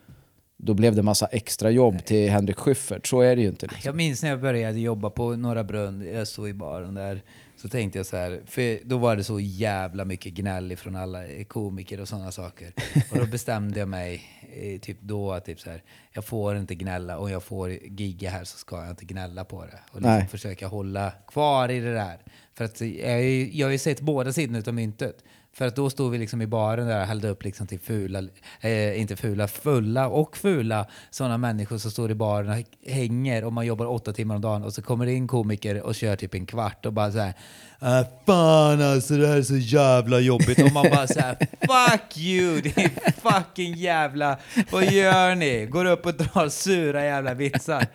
då 0.56 0.74
blev 0.74 0.94
det 0.94 1.02
massa 1.02 1.26
extra 1.26 1.70
jobb 1.70 2.04
till 2.04 2.30
Henrik 2.30 2.56
Schyffert. 2.56 3.06
Så 3.06 3.20
är 3.20 3.36
det 3.36 3.42
ju 3.42 3.48
inte. 3.48 3.66
Liksom. 3.66 3.82
jag 3.84 3.94
minns 3.96 4.22
när 4.22 4.30
jag 4.30 4.40
började 4.40 4.80
jobba 4.80 5.10
på 5.10 5.36
Norra 5.36 5.64
Brunn, 5.64 6.08
jag 6.14 6.28
stod 6.28 6.48
i 6.48 6.52
baren 6.54 6.94
där, 6.94 7.22
så 7.56 7.68
tänkte 7.68 7.98
jag 7.98 8.06
så 8.06 8.16
här, 8.16 8.42
för 8.46 8.78
då 8.84 8.98
var 8.98 9.16
det 9.16 9.24
så 9.24 9.40
jävla 9.40 10.04
mycket 10.04 10.34
gnäll 10.34 10.76
från 10.76 10.96
alla 10.96 11.44
komiker 11.48 12.00
och 12.00 12.08
sådana 12.08 12.32
saker. 12.32 12.72
Och 13.10 13.18
då 13.18 13.26
bestämde 13.26 13.78
jag 13.78 13.88
mig, 13.88 14.22
eh, 14.54 14.80
typ 14.80 15.00
då, 15.00 15.32
att 15.32 15.44
typ 15.44 15.60
så 15.60 15.70
här, 15.70 15.82
jag 16.12 16.24
får 16.24 16.56
inte 16.56 16.74
gnälla, 16.74 17.18
och 17.18 17.30
jag 17.30 17.42
får 17.42 17.70
gigga 17.70 18.30
här 18.30 18.44
så 18.44 18.58
ska 18.58 18.80
jag 18.80 18.90
inte 18.90 19.04
gnälla 19.04 19.44
på 19.44 19.64
det. 19.64 19.80
Och 19.90 20.00
liksom 20.00 20.16
Nej. 20.16 20.28
försöka 20.28 20.66
hålla 20.66 21.12
kvar 21.26 21.68
i 21.68 21.80
det 21.80 21.94
där. 21.94 22.18
För 22.54 22.64
att 22.64 22.80
jag, 22.80 23.24
jag 23.28 23.66
har 23.66 23.72
ju 23.72 23.78
sett 23.78 24.00
båda 24.00 24.32
sidorna 24.32 24.62
av 24.66 24.74
myntet. 24.74 25.24
För 25.56 25.66
att 25.66 25.76
då 25.76 25.90
stod 25.90 26.12
vi 26.12 26.18
liksom 26.18 26.42
i 26.42 26.46
baren 26.46 26.86
där 26.86 27.00
och 27.00 27.06
hällde 27.06 27.28
upp 27.28 27.44
liksom 27.44 27.66
till 27.66 27.80
fula, 27.80 28.22
eh, 28.60 29.00
inte 29.00 29.16
fula, 29.16 29.48
fulla 29.48 30.08
och 30.08 30.36
fula 30.36 30.86
sådana 31.10 31.38
människor 31.38 31.78
som 31.78 31.90
står 31.90 32.10
i 32.10 32.14
baren 32.14 32.50
och 32.50 32.90
hänger 32.92 33.44
och 33.44 33.52
man 33.52 33.66
jobbar 33.66 33.86
åtta 33.86 34.12
timmar 34.12 34.34
om 34.34 34.40
dagen 34.40 34.62
och 34.62 34.72
så 34.72 34.82
kommer 34.82 35.06
det 35.06 35.12
in 35.12 35.28
komiker 35.28 35.82
och 35.82 35.94
kör 35.94 36.16
typ 36.16 36.34
en 36.34 36.46
kvart 36.46 36.86
och 36.86 36.92
bara 36.92 37.12
så 37.12 37.18
här 37.18 37.34
äh, 37.80 38.06
Fan 38.26 38.82
alltså 38.82 39.14
det 39.14 39.26
här 39.26 39.36
är 39.36 39.42
så 39.42 39.56
jävla 39.56 40.20
jobbigt 40.20 40.62
och 40.62 40.72
man 40.72 40.86
bara 40.90 41.06
så 41.06 41.20
här 41.20 41.36
Fuck 41.60 42.18
you 42.18 42.60
din 42.60 42.90
fucking 43.22 43.74
jävla, 43.74 44.38
vad 44.70 44.92
gör 44.92 45.34
ni? 45.34 45.66
Går 45.66 45.84
upp 45.84 46.06
och 46.06 46.14
drar 46.14 46.48
sura 46.48 47.04
jävla 47.04 47.34
vitsar. 47.34 47.86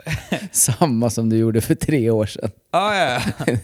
Samma 0.52 1.10
som 1.10 1.28
du 1.28 1.36
gjorde 1.36 1.60
för 1.60 1.74
tre 1.74 2.10
år 2.10 2.26
sedan. 2.26 2.50
Ah, 2.70 2.94
ja, 2.94 3.20
ja. 3.46 3.46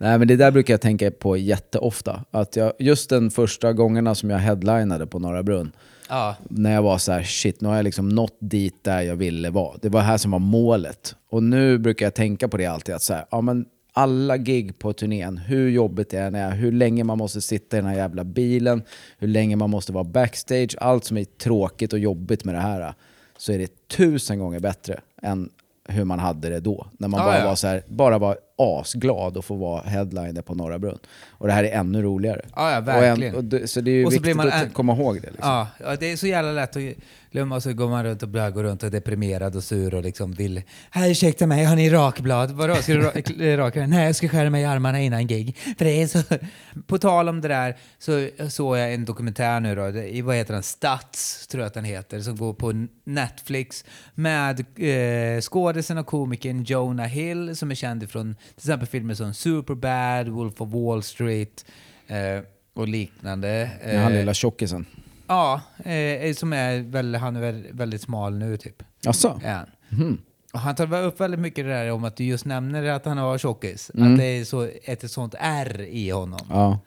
Nej 0.00 0.18
men 0.18 0.28
det 0.28 0.36
där 0.36 0.50
brukar 0.50 0.74
jag 0.74 0.80
tänka 0.80 1.10
på 1.10 1.36
jätteofta. 1.36 2.24
Att 2.30 2.56
jag, 2.56 2.72
just 2.78 3.10
den 3.10 3.30
första 3.30 3.72
gångerna 3.72 4.14
som 4.14 4.30
jag 4.30 4.38
headlinade 4.38 5.06
på 5.06 5.18
Norra 5.18 5.42
Brunn, 5.42 5.72
ja. 6.08 6.36
när 6.50 6.72
jag 6.72 6.82
var 6.82 6.98
så 6.98 7.12
här, 7.12 7.22
shit, 7.22 7.60
nu 7.60 7.68
har 7.68 7.76
jag 7.76 7.84
liksom 7.84 8.08
nått 8.08 8.36
dit 8.40 8.84
där 8.84 9.00
jag 9.00 9.16
ville 9.16 9.50
vara. 9.50 9.76
Det 9.82 9.88
var 9.88 10.00
här 10.00 10.18
som 10.18 10.30
var 10.30 10.38
målet. 10.38 11.14
Och 11.30 11.42
nu 11.42 11.78
brukar 11.78 12.06
jag 12.06 12.14
tänka 12.14 12.48
på 12.48 12.56
det 12.56 12.66
alltid, 12.66 12.94
att 12.94 13.02
så 13.02 13.14
här, 13.14 13.26
ja 13.30 13.40
men 13.40 13.66
alla 13.92 14.36
gig 14.36 14.78
på 14.78 14.92
turnén, 14.92 15.38
hur 15.38 15.68
jobbigt 15.68 16.10
det 16.10 16.18
än 16.18 16.34
är, 16.34 16.50
hur 16.50 16.72
länge 16.72 17.04
man 17.04 17.18
måste 17.18 17.40
sitta 17.40 17.76
i 17.76 17.80
den 17.80 17.90
här 17.90 17.96
jävla 17.96 18.24
bilen, 18.24 18.82
hur 19.18 19.28
länge 19.28 19.56
man 19.56 19.70
måste 19.70 19.92
vara 19.92 20.04
backstage, 20.04 20.76
allt 20.80 21.04
som 21.04 21.16
är 21.16 21.24
tråkigt 21.24 21.92
och 21.92 21.98
jobbigt 21.98 22.44
med 22.44 22.54
det 22.54 22.60
här, 22.60 22.94
så 23.38 23.52
är 23.52 23.58
det 23.58 23.88
tusen 23.88 24.38
gånger 24.38 24.60
bättre 24.60 25.00
än 25.22 25.50
hur 25.88 26.04
man 26.04 26.18
hade 26.18 26.48
det 26.48 26.60
då. 26.60 26.86
När 26.98 27.08
man 27.08 27.20
Ja, 27.20 27.26
bara 27.26 27.38
ja. 27.38 27.44
var 27.46 27.54
så 27.54 27.66
här, 27.66 27.82
bara 27.88 28.18
var 28.18 28.36
asglad 28.58 29.36
att 29.38 29.44
få 29.44 29.54
vara 29.54 29.82
headliner 29.82 30.42
på 30.42 30.54
Norra 30.54 30.78
Brunn. 30.78 30.98
Och 31.30 31.46
det 31.46 31.52
här 31.52 31.64
är 31.64 31.70
ännu 31.78 32.02
roligare. 32.02 32.40
Ja, 32.56 32.70
ja, 32.70 32.78
Och 32.78 32.86
verkligen. 32.88 33.32
en, 33.32 33.38
och 33.38 33.44
det, 33.44 33.68
så 33.70 33.80
det 33.80 33.90
är 33.90 33.94
ju 33.94 34.04
Och 34.06 34.12
viktigt 34.12 34.36
man 34.36 34.48
att 34.48 34.72
komma 34.74 34.92
ihåg 34.92 35.14
det. 35.22 35.30
Liksom. 35.30 35.50
Ja, 35.50 35.68
ja, 35.80 35.96
det 35.96 36.12
är 36.12 36.16
så 36.16 36.26
jävla 36.26 36.52
lätt 36.52 36.76
att 36.76 36.82
glömma. 37.30 37.60
Så 37.60 37.72
går 37.72 37.88
man 37.88 38.04
runt 38.04 38.22
och 38.22 38.28
börjar 38.28 38.50
gå 38.50 38.62
runt 38.62 38.82
och 38.82 38.86
är 38.86 38.90
deprimerad 38.90 39.56
och 39.56 39.64
sur 39.64 39.94
och 39.94 40.02
liksom 40.02 40.32
vill... 40.32 40.62
Här, 40.90 41.10
ursäkta 41.10 41.46
mig, 41.46 41.64
har 41.64 41.76
ni 41.76 41.90
rakblad? 41.90 42.50
Vadå, 42.50 42.74
ska 42.74 42.94
du 42.94 43.00
ra- 43.02 43.56
raka? 43.56 43.86
Nej, 43.86 44.06
jag 44.06 44.16
ska 44.16 44.28
skära 44.28 44.50
mig 44.50 44.62
i 44.62 44.64
armarna 44.64 45.00
innan 45.00 45.26
gig. 45.26 45.56
För 45.78 45.84
det 45.84 46.02
är 46.02 46.06
så... 46.06 46.18
På 46.86 46.98
tal 46.98 47.28
om 47.28 47.40
det 47.40 47.48
där 47.48 47.76
så 47.98 48.28
såg 48.50 48.78
jag 48.78 48.94
en 48.94 49.04
dokumentär 49.04 49.60
nu 49.60 49.74
då, 49.74 49.88
i- 49.88 50.22
vad 50.22 50.36
heter 50.36 50.54
den? 50.54 50.62
Stats, 50.62 51.46
tror 51.46 51.60
jag 51.62 51.66
att 51.66 51.74
den 51.74 51.84
heter, 51.84 52.20
som 52.20 52.36
går 52.36 52.54
på 52.54 52.86
Netflix 53.04 53.84
med 54.14 54.60
eh, 54.60 55.40
skådisen 55.40 55.98
och 55.98 56.06
komikern 56.06 56.64
Jonah 56.64 57.06
Hill 57.06 57.56
som 57.56 57.70
är 57.70 57.74
känd 57.74 58.10
från 58.10 58.36
till 58.48 58.58
exempel 58.58 58.88
filmer 58.88 59.14
som 59.14 59.34
Superbad, 59.34 60.28
Wolf 60.28 60.60
of 60.60 60.72
Wall 60.72 61.02
Street 61.02 61.64
eh, 62.06 62.44
och 62.74 62.88
liknande. 62.88 63.70
Eh, 63.82 64.10
lilla 64.10 64.34
tjockisen. 64.34 64.86
Ja, 65.26 65.60
eh, 65.84 66.34
som 66.34 66.52
är 66.52 66.78
väl, 66.78 67.14
han 67.14 67.36
är 67.36 67.40
väl 67.40 67.66
väldigt 67.72 68.02
smal 68.02 68.38
nu 68.38 68.56
typ. 68.56 68.82
Jaså? 69.02 69.40
Han. 69.44 69.66
Mhm. 69.88 70.18
Och 70.52 70.60
han 70.60 70.74
tar 70.74 71.02
upp 71.02 71.20
väldigt 71.20 71.40
mycket 71.40 71.64
det 71.64 71.70
där 71.70 71.90
om 71.90 72.04
att 72.04 72.16
du 72.16 72.24
just 72.24 72.44
nämner 72.44 72.84
att 72.84 73.04
han 73.04 73.18
har 73.18 73.38
tjockis. 73.38 73.90
Mm. 73.94 74.12
Att 74.12 74.18
det 74.18 74.24
är 74.24 74.44
så, 74.44 74.62
ett, 74.62 75.04
ett 75.04 75.10
sånt 75.10 75.34
R 75.38 75.80
i 75.80 76.10
honom. 76.10 76.46
Ja. 76.50 76.78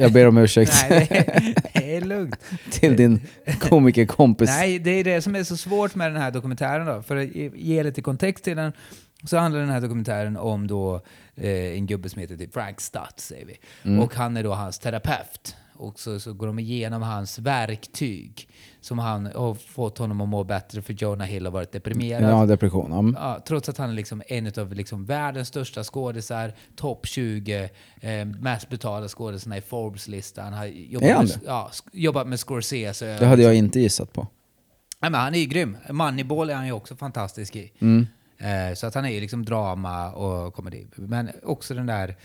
Jag 0.00 0.12
ber 0.12 0.26
om 0.28 0.38
ursäkt 0.38 0.72
Nej, 0.90 1.08
det 1.74 1.96
är, 1.96 2.00
lugnt. 2.00 2.44
till 2.70 2.96
din 2.96 3.20
komikerkompis. 3.60 4.48
Nej, 4.50 4.78
det 4.78 4.90
är 4.90 5.04
det 5.04 5.22
som 5.22 5.36
är 5.36 5.44
så 5.44 5.56
svårt 5.56 5.94
med 5.94 6.12
den 6.12 6.22
här 6.22 6.30
dokumentären 6.30 6.86
då. 6.86 7.02
För 7.02 7.16
att 7.16 7.34
ge- 7.34 7.82
lite 7.82 8.02
kontext 8.02 8.44
till 8.44 8.56
den 8.56 8.72
så 9.24 9.36
handlar 9.36 9.60
den 9.60 9.70
här 9.70 9.80
dokumentären 9.80 10.36
om 10.36 10.66
då 10.66 11.00
eh, 11.36 11.50
en 11.50 11.86
gubbe 11.86 12.08
som 12.08 12.20
heter 12.20 12.36
typ 12.36 12.52
Frank 12.52 12.80
Stutz, 12.80 13.26
säger 13.26 13.46
vi. 13.46 13.58
Mm. 13.82 14.00
Och 14.00 14.14
han 14.14 14.36
är 14.36 14.42
då 14.42 14.54
hans 14.54 14.78
terapeut. 14.78 15.56
Och 15.78 16.00
så, 16.00 16.20
så 16.20 16.32
går 16.32 16.46
de 16.46 16.58
igenom 16.58 17.02
hans 17.02 17.38
verktyg 17.38 18.48
som 18.80 18.98
han 18.98 19.26
har 19.26 19.54
fått 19.54 19.98
honom 19.98 20.20
att 20.20 20.28
må 20.28 20.44
bättre 20.44 20.82
för 20.82 20.92
Jonah 20.92 21.26
Hill 21.26 21.44
har 21.44 21.52
varit 21.52 21.72
deprimerad. 21.72 22.30
Ja, 22.30 22.46
depression. 22.46 23.16
Ja. 23.18 23.42
trots 23.46 23.68
att 23.68 23.78
han 23.78 23.90
är 23.90 23.94
liksom 23.94 24.22
en 24.28 24.52
av 24.58 24.72
liksom 24.72 25.04
världens 25.04 25.48
största 25.48 25.84
skådisar, 25.84 26.52
topp 26.76 27.06
20, 27.06 27.70
eh, 28.00 28.24
mest 28.24 28.68
betalda 28.68 29.08
skådisarna 29.08 29.56
i 29.56 29.60
Forbes-listan. 29.60 30.52
Har 30.52 30.66
jobbat 30.66 31.08
Är 31.08 31.14
han 31.14 31.24
med, 31.24 31.40
ja, 31.46 31.70
jobbat 31.92 32.26
med 32.26 32.40
Scorsese. 32.40 33.18
Det 33.18 33.26
hade 33.26 33.42
jag 33.42 33.54
inte 33.54 33.80
gissat 33.80 34.12
på. 34.12 34.26
Nej, 35.00 35.10
men 35.10 35.20
han 35.20 35.34
är 35.34 35.38
ju 35.38 35.46
grym. 35.46 35.76
Moneyball 35.90 36.50
är 36.50 36.54
han 36.54 36.66
ju 36.66 36.72
också 36.72 36.96
fantastisk 36.96 37.56
i. 37.56 37.72
Mm. 37.78 38.06
Eh, 38.38 38.74
så 38.74 38.86
att 38.86 38.94
han 38.94 39.04
är 39.04 39.10
ju 39.10 39.20
liksom 39.20 39.44
drama 39.44 40.12
och 40.12 40.54
komedi. 40.54 40.86
Men 40.96 41.30
också 41.42 41.74
den 41.74 41.86
där 41.86 42.16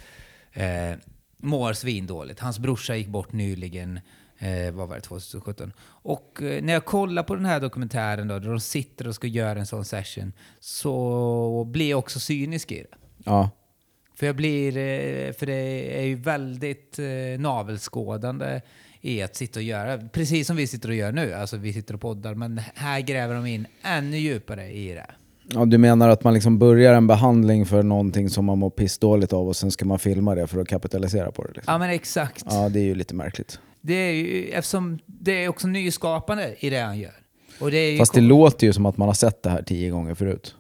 eh, 0.54 0.98
mår 1.42 1.74
svindåligt. 1.74 2.40
Hans 2.40 2.60
brorsa 2.60 2.96
gick 2.96 3.08
bort 3.08 3.34
nyligen. 3.34 4.00
Eh, 4.40 4.72
vad 4.72 4.88
var 4.88 4.96
det? 4.96 5.02
2017. 5.02 5.74
Och 5.82 6.42
eh, 6.42 6.64
när 6.64 6.74
jag 6.74 6.86
kollar 6.86 7.24
på 7.24 7.36
den 7.36 7.46
här 7.46 7.60
dokumentären 7.60 8.28
då, 8.28 8.40
där 8.40 8.50
de 8.50 8.60
sitter 8.60 9.08
och 9.08 9.16
ska 9.16 9.28
göra 9.28 9.60
en 9.60 9.66
sån 9.66 9.86
session, 9.86 10.34
så 10.60 11.64
blir 11.64 11.90
jag 11.90 12.00
också 12.00 12.20
cynisk 12.20 12.72
i 12.72 12.76
det. 12.78 12.98
Ja. 13.26 13.50
För 14.16 14.26
jag 14.26 14.36
blir, 14.36 14.78
eh, 14.78 15.34
för 15.34 15.46
det 15.46 16.00
är 16.00 16.06
ju 16.06 16.16
väldigt 16.16 17.00
eh, 17.00 17.40
navelskådande 17.40 18.62
i 19.02 19.22
att 19.22 19.36
sitta 19.36 19.60
och 19.60 19.64
göra, 19.64 19.98
precis 19.98 20.48
som 20.48 20.56
vi 20.56 20.68
sitter 20.68 20.90
och 20.90 20.96
gör 20.96 21.12
nu, 21.12 21.34
alltså 21.34 21.58
vi 21.58 21.74
sitter 21.74 21.94
och 21.94 22.02
poddar, 22.02 22.36
men 22.36 22.62
här 22.76 23.00
gräver 23.00 23.36
de 23.36 23.46
in 23.46 23.68
ännu 23.82 24.18
djupare 24.18 24.72
i 24.72 24.94
det. 24.94 25.12
Ja. 25.54 25.66
Du 25.66 25.78
menar 25.78 26.10
att 26.10 26.24
man 26.24 26.34
liksom 26.34 26.60
börjar 26.60 26.94
en 26.94 27.08
behandling 27.08 27.66
för 27.66 27.84
någonting 27.84 28.30
som 28.30 28.46
man 28.46 28.58
mår 28.60 28.70
pissdåligt 28.70 29.34
av 29.34 29.48
och 29.48 29.56
sen 29.56 29.72
ska 29.72 29.86
man 29.86 30.00
filma 30.00 30.36
det 30.36 30.48
för 30.48 30.62
att 30.62 30.68
kapitalisera 30.68 31.32
på 31.32 31.44
det? 31.44 31.54
Liksom. 31.54 31.74
Ja 31.74 31.78
men 31.78 31.90
exakt. 31.90 32.46
Ja, 32.50 32.70
det 32.70 32.80
är 32.80 32.84
ju 32.84 32.96
lite 32.96 33.16
märkligt. 33.16 33.60
Det 33.82 33.94
är 33.94 34.12
ju, 34.12 34.50
eftersom 34.50 35.00
det 35.06 35.44
är 35.44 35.50
också 35.50 35.68
nyskapande 35.68 36.56
i 36.60 36.70
det 36.70 36.80
han 36.80 37.00
gör. 37.00 37.14
Och 37.60 37.72
det 37.72 37.78
är 37.78 37.98
Fast 37.98 38.14
det 38.14 38.22
låter 38.22 38.68
ju 38.68 38.74
som 38.74 38.86
att 38.86 38.98
man 38.98 39.08
har 39.08 39.14
sett 39.14 39.44
det 39.44 39.50
här 39.50 39.62
tio 39.64 39.90
gånger 39.90 40.14
förut. 40.16 40.56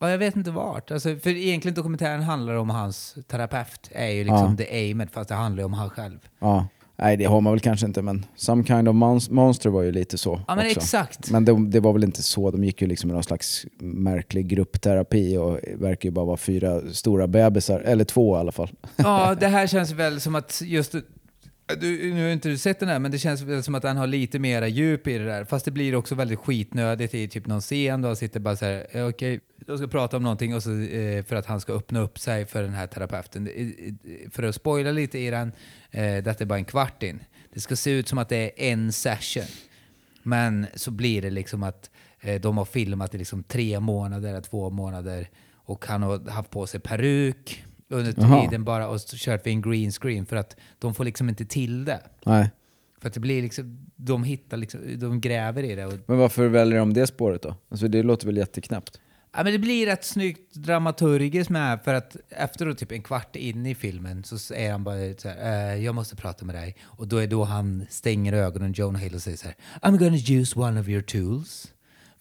Ja, 0.00 0.10
jag 0.10 0.18
vet 0.18 0.36
inte 0.36 0.50
vart. 0.50 0.90
Alltså, 0.90 1.16
för 1.16 1.30
egentligen 1.30 1.74
dokumentären 1.74 2.22
handlar 2.22 2.54
om 2.54 2.70
hans 2.70 3.14
terapeut, 3.28 3.90
är 3.90 4.08
ju 4.08 4.24
liksom 4.24 4.56
Ja. 4.58 4.64
the 4.64 4.72
aimet, 4.72 5.08
fast 5.12 5.28
det 5.28 5.34
handlar 5.34 5.60
ju 5.62 5.64
om 5.64 5.72
han 5.72 5.90
själv. 5.90 6.18
Ja. 6.38 6.66
Nej, 6.96 7.16
det 7.16 7.24
har 7.24 7.40
man 7.40 7.52
väl 7.52 7.60
kanske 7.60 7.86
inte, 7.86 8.02
men 8.02 8.26
Some 8.36 8.64
Kind 8.64 8.88
of 8.88 8.94
Mons- 8.94 9.30
Monster 9.32 9.70
var 9.70 9.82
ju 9.82 9.92
lite 9.92 10.18
så 10.18 10.40
Ja 10.48 10.54
men 10.54 10.66
också. 10.66 10.78
exakt. 10.80 11.30
Men 11.30 11.44
det, 11.44 11.66
det 11.70 11.80
var 11.80 11.92
väl 11.92 12.04
inte 12.04 12.22
så, 12.22 12.50
de 12.50 12.64
gick 12.64 12.82
ju 12.82 12.88
liksom 12.88 13.10
i 13.10 13.12
någon 13.12 13.22
slags 13.22 13.66
märklig 13.78 14.46
gruppterapi 14.46 15.36
och 15.36 15.58
verkar 15.74 16.08
ju 16.08 16.10
bara 16.10 16.24
vara 16.24 16.36
fyra 16.36 16.80
stora 16.92 17.26
bebisar, 17.26 17.80
eller 17.80 18.04
två 18.04 18.36
i 18.36 18.40
alla 18.40 18.52
fall. 18.52 18.70
Ja, 18.96 19.34
det 19.40 19.46
här 19.48 19.66
känns 19.66 19.90
väl 19.90 20.20
som 20.20 20.34
att 20.34 20.62
just... 20.64 20.94
Du, 21.80 22.14
nu 22.14 22.22
har 22.22 22.30
inte 22.30 22.48
du 22.48 22.58
sett 22.58 22.80
den 22.80 22.88
här, 22.88 22.98
men 22.98 23.10
det 23.10 23.18
känns 23.18 23.42
väl 23.42 23.62
som 23.62 23.74
att 23.74 23.84
han 23.84 23.96
har 23.96 24.06
lite 24.06 24.38
mera 24.38 24.68
djup 24.68 25.06
i 25.06 25.18
det 25.18 25.24
där. 25.24 25.44
Fast 25.44 25.64
det 25.64 25.70
blir 25.70 25.94
också 25.94 26.14
väldigt 26.14 26.38
skitnödigt 26.38 27.14
i 27.14 27.28
typ 27.28 27.46
någon 27.46 27.60
scen 27.60 28.02
då 28.02 28.08
han 28.08 28.16
sitter 28.16 28.40
bara 28.40 28.56
så 28.56 28.64
här, 28.64 28.86
okej, 28.88 29.04
okej, 29.04 29.40
jag 29.66 29.78
ska 29.78 29.88
prata 29.88 30.16
om 30.16 30.22
någonting 30.22 30.54
och 30.54 30.62
så, 30.62 30.80
eh, 30.80 31.24
för 31.24 31.36
att 31.36 31.46
han 31.46 31.60
ska 31.60 31.72
öppna 31.72 32.00
upp 32.00 32.18
sig 32.18 32.46
för 32.46 32.62
den 32.62 32.72
här 32.72 32.86
terapeuten. 32.86 33.48
För 34.30 34.42
att 34.42 34.54
spoila 34.54 34.90
lite 34.90 35.18
i 35.18 35.30
den, 35.30 35.52
eh, 35.90 36.22
detta 36.22 36.44
är 36.44 36.46
bara 36.46 36.58
en 36.58 36.64
kvart 36.64 37.02
in. 37.02 37.20
Det 37.54 37.60
ska 37.60 37.76
se 37.76 37.90
ut 37.90 38.08
som 38.08 38.18
att 38.18 38.28
det 38.28 38.36
är 38.36 38.72
en 38.72 38.92
session. 38.92 39.44
Men 40.22 40.66
så 40.74 40.90
blir 40.90 41.22
det 41.22 41.30
liksom 41.30 41.62
att 41.62 41.90
eh, 42.20 42.40
de 42.40 42.58
har 42.58 42.64
filmat 42.64 43.14
i 43.14 43.18
liksom 43.18 43.42
tre 43.42 43.80
månader, 43.80 44.40
två 44.40 44.70
månader 44.70 45.28
och 45.54 45.86
han 45.86 46.02
har 46.02 46.30
haft 46.30 46.50
på 46.50 46.66
sig 46.66 46.80
peruk 46.80 47.64
under 47.92 48.12
tiden 48.12 48.64
bara 48.64 48.88
och 48.88 49.00
kört 49.00 49.46
vid 49.46 49.52
en 49.52 49.62
green 49.62 49.92
screen 49.92 50.26
för 50.26 50.36
att 50.36 50.56
de 50.78 50.94
får 50.94 51.04
liksom 51.04 51.28
inte 51.28 51.44
till 51.44 51.84
det. 51.84 52.00
Nej. 52.24 52.50
För 53.00 53.08
att 53.08 53.14
det 53.14 53.20
blir 53.20 53.42
liksom, 53.42 53.86
de 53.96 54.24
hittar 54.24 54.56
liksom, 54.56 54.80
de 54.98 55.20
gräver 55.20 55.62
i 55.62 55.74
det. 55.74 55.86
Och, 55.86 55.92
Men 56.06 56.18
varför 56.18 56.46
väljer 56.48 56.78
de 56.78 56.94
det 56.94 57.06
spåret 57.06 57.42
då? 57.42 57.54
Alltså 57.68 57.88
det 57.88 58.02
låter 58.02 58.26
väl 58.26 58.36
jätteknäppt? 58.36 59.00
ja, 59.36 59.44
men 59.44 59.52
det 59.52 59.58
blir 59.58 59.86
rätt 59.86 60.04
snyggt 60.04 60.54
dramaturgiskt 60.54 61.50
med 61.50 61.80
för 61.84 61.94
att 61.94 62.16
efter 62.28 62.66
då 62.66 62.74
typ 62.74 62.92
en 62.92 63.02
kvart 63.02 63.36
in 63.36 63.66
i 63.66 63.74
filmen 63.74 64.24
så 64.24 64.54
är 64.54 64.72
han 64.72 64.84
bara 64.84 65.14
så 65.18 65.28
här, 65.28 65.72
eh, 65.74 65.84
jag 65.84 65.94
måste 65.94 66.16
prata 66.16 66.44
med 66.44 66.54
dig. 66.54 66.76
Och 66.82 67.08
då 67.08 67.16
är 67.16 67.26
då 67.26 67.44
han 67.44 67.86
stänger 67.90 68.32
ögonen, 68.32 68.72
Jonah 68.72 69.02
Hill, 69.02 69.14
och 69.14 69.22
säger 69.22 69.36
så 69.36 69.46
här, 69.46 69.56
I'm 69.82 69.98
gonna 69.98 70.40
use 70.40 70.58
one 70.58 70.80
of 70.80 70.88
your 70.88 71.02
tools. 71.02 71.72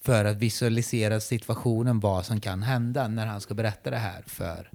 För 0.02 0.26
att 0.26 0.38
visualisera 0.38 1.20
situationen, 1.20 2.00
vad 2.00 2.26
som 2.26 2.42
kan 2.42 2.64
hända 2.64 3.08
när 3.08 3.26
han 3.26 3.42
ska 3.42 3.54
berätta 3.54 3.90
det 3.90 3.98
här 3.98 4.24
för 4.28 4.72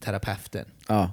terapeuten. 0.00 0.64
Ja. 0.88 1.12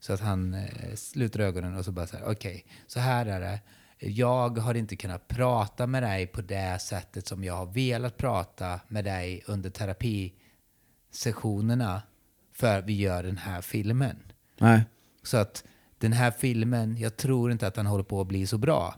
Så 0.00 0.12
att 0.12 0.20
han 0.20 0.54
eh, 0.54 0.94
sluter 0.94 1.40
ögonen 1.40 1.76
och 1.76 1.84
så 1.84 1.92
bara 1.92 2.06
så 2.06 2.16
här, 2.16 2.30
okej, 2.30 2.64
så 2.86 3.00
här 3.00 3.26
är 3.26 3.40
det. 3.40 3.60
Jag 3.98 4.58
har 4.58 4.74
inte 4.74 4.96
kunnat 4.96 5.28
prata 5.28 5.86
med 5.86 6.02
dig 6.02 6.26
på 6.26 6.40
det 6.40 6.82
sättet 6.82 7.26
som 7.26 7.44
jag 7.44 7.54
har 7.54 7.66
velat 7.66 8.16
prata 8.16 8.80
med 8.88 9.04
dig 9.04 9.42
under 9.46 9.70
terapisessionerna 9.70 12.02
för 12.52 12.78
att 12.78 12.84
vi 12.84 12.92
gör 12.92 13.22
den 13.22 13.36
här 13.36 13.60
filmen. 13.60 14.16
Nej. 14.58 14.82
Så 15.22 15.36
att 15.36 15.64
den 15.98 16.12
här 16.12 16.30
filmen, 16.30 16.96
jag 16.96 17.16
tror 17.16 17.52
inte 17.52 17.66
att 17.66 17.74
den 17.74 17.86
håller 17.86 18.04
på 18.04 18.20
att 18.20 18.26
bli 18.26 18.46
så 18.46 18.58
bra. 18.58 18.94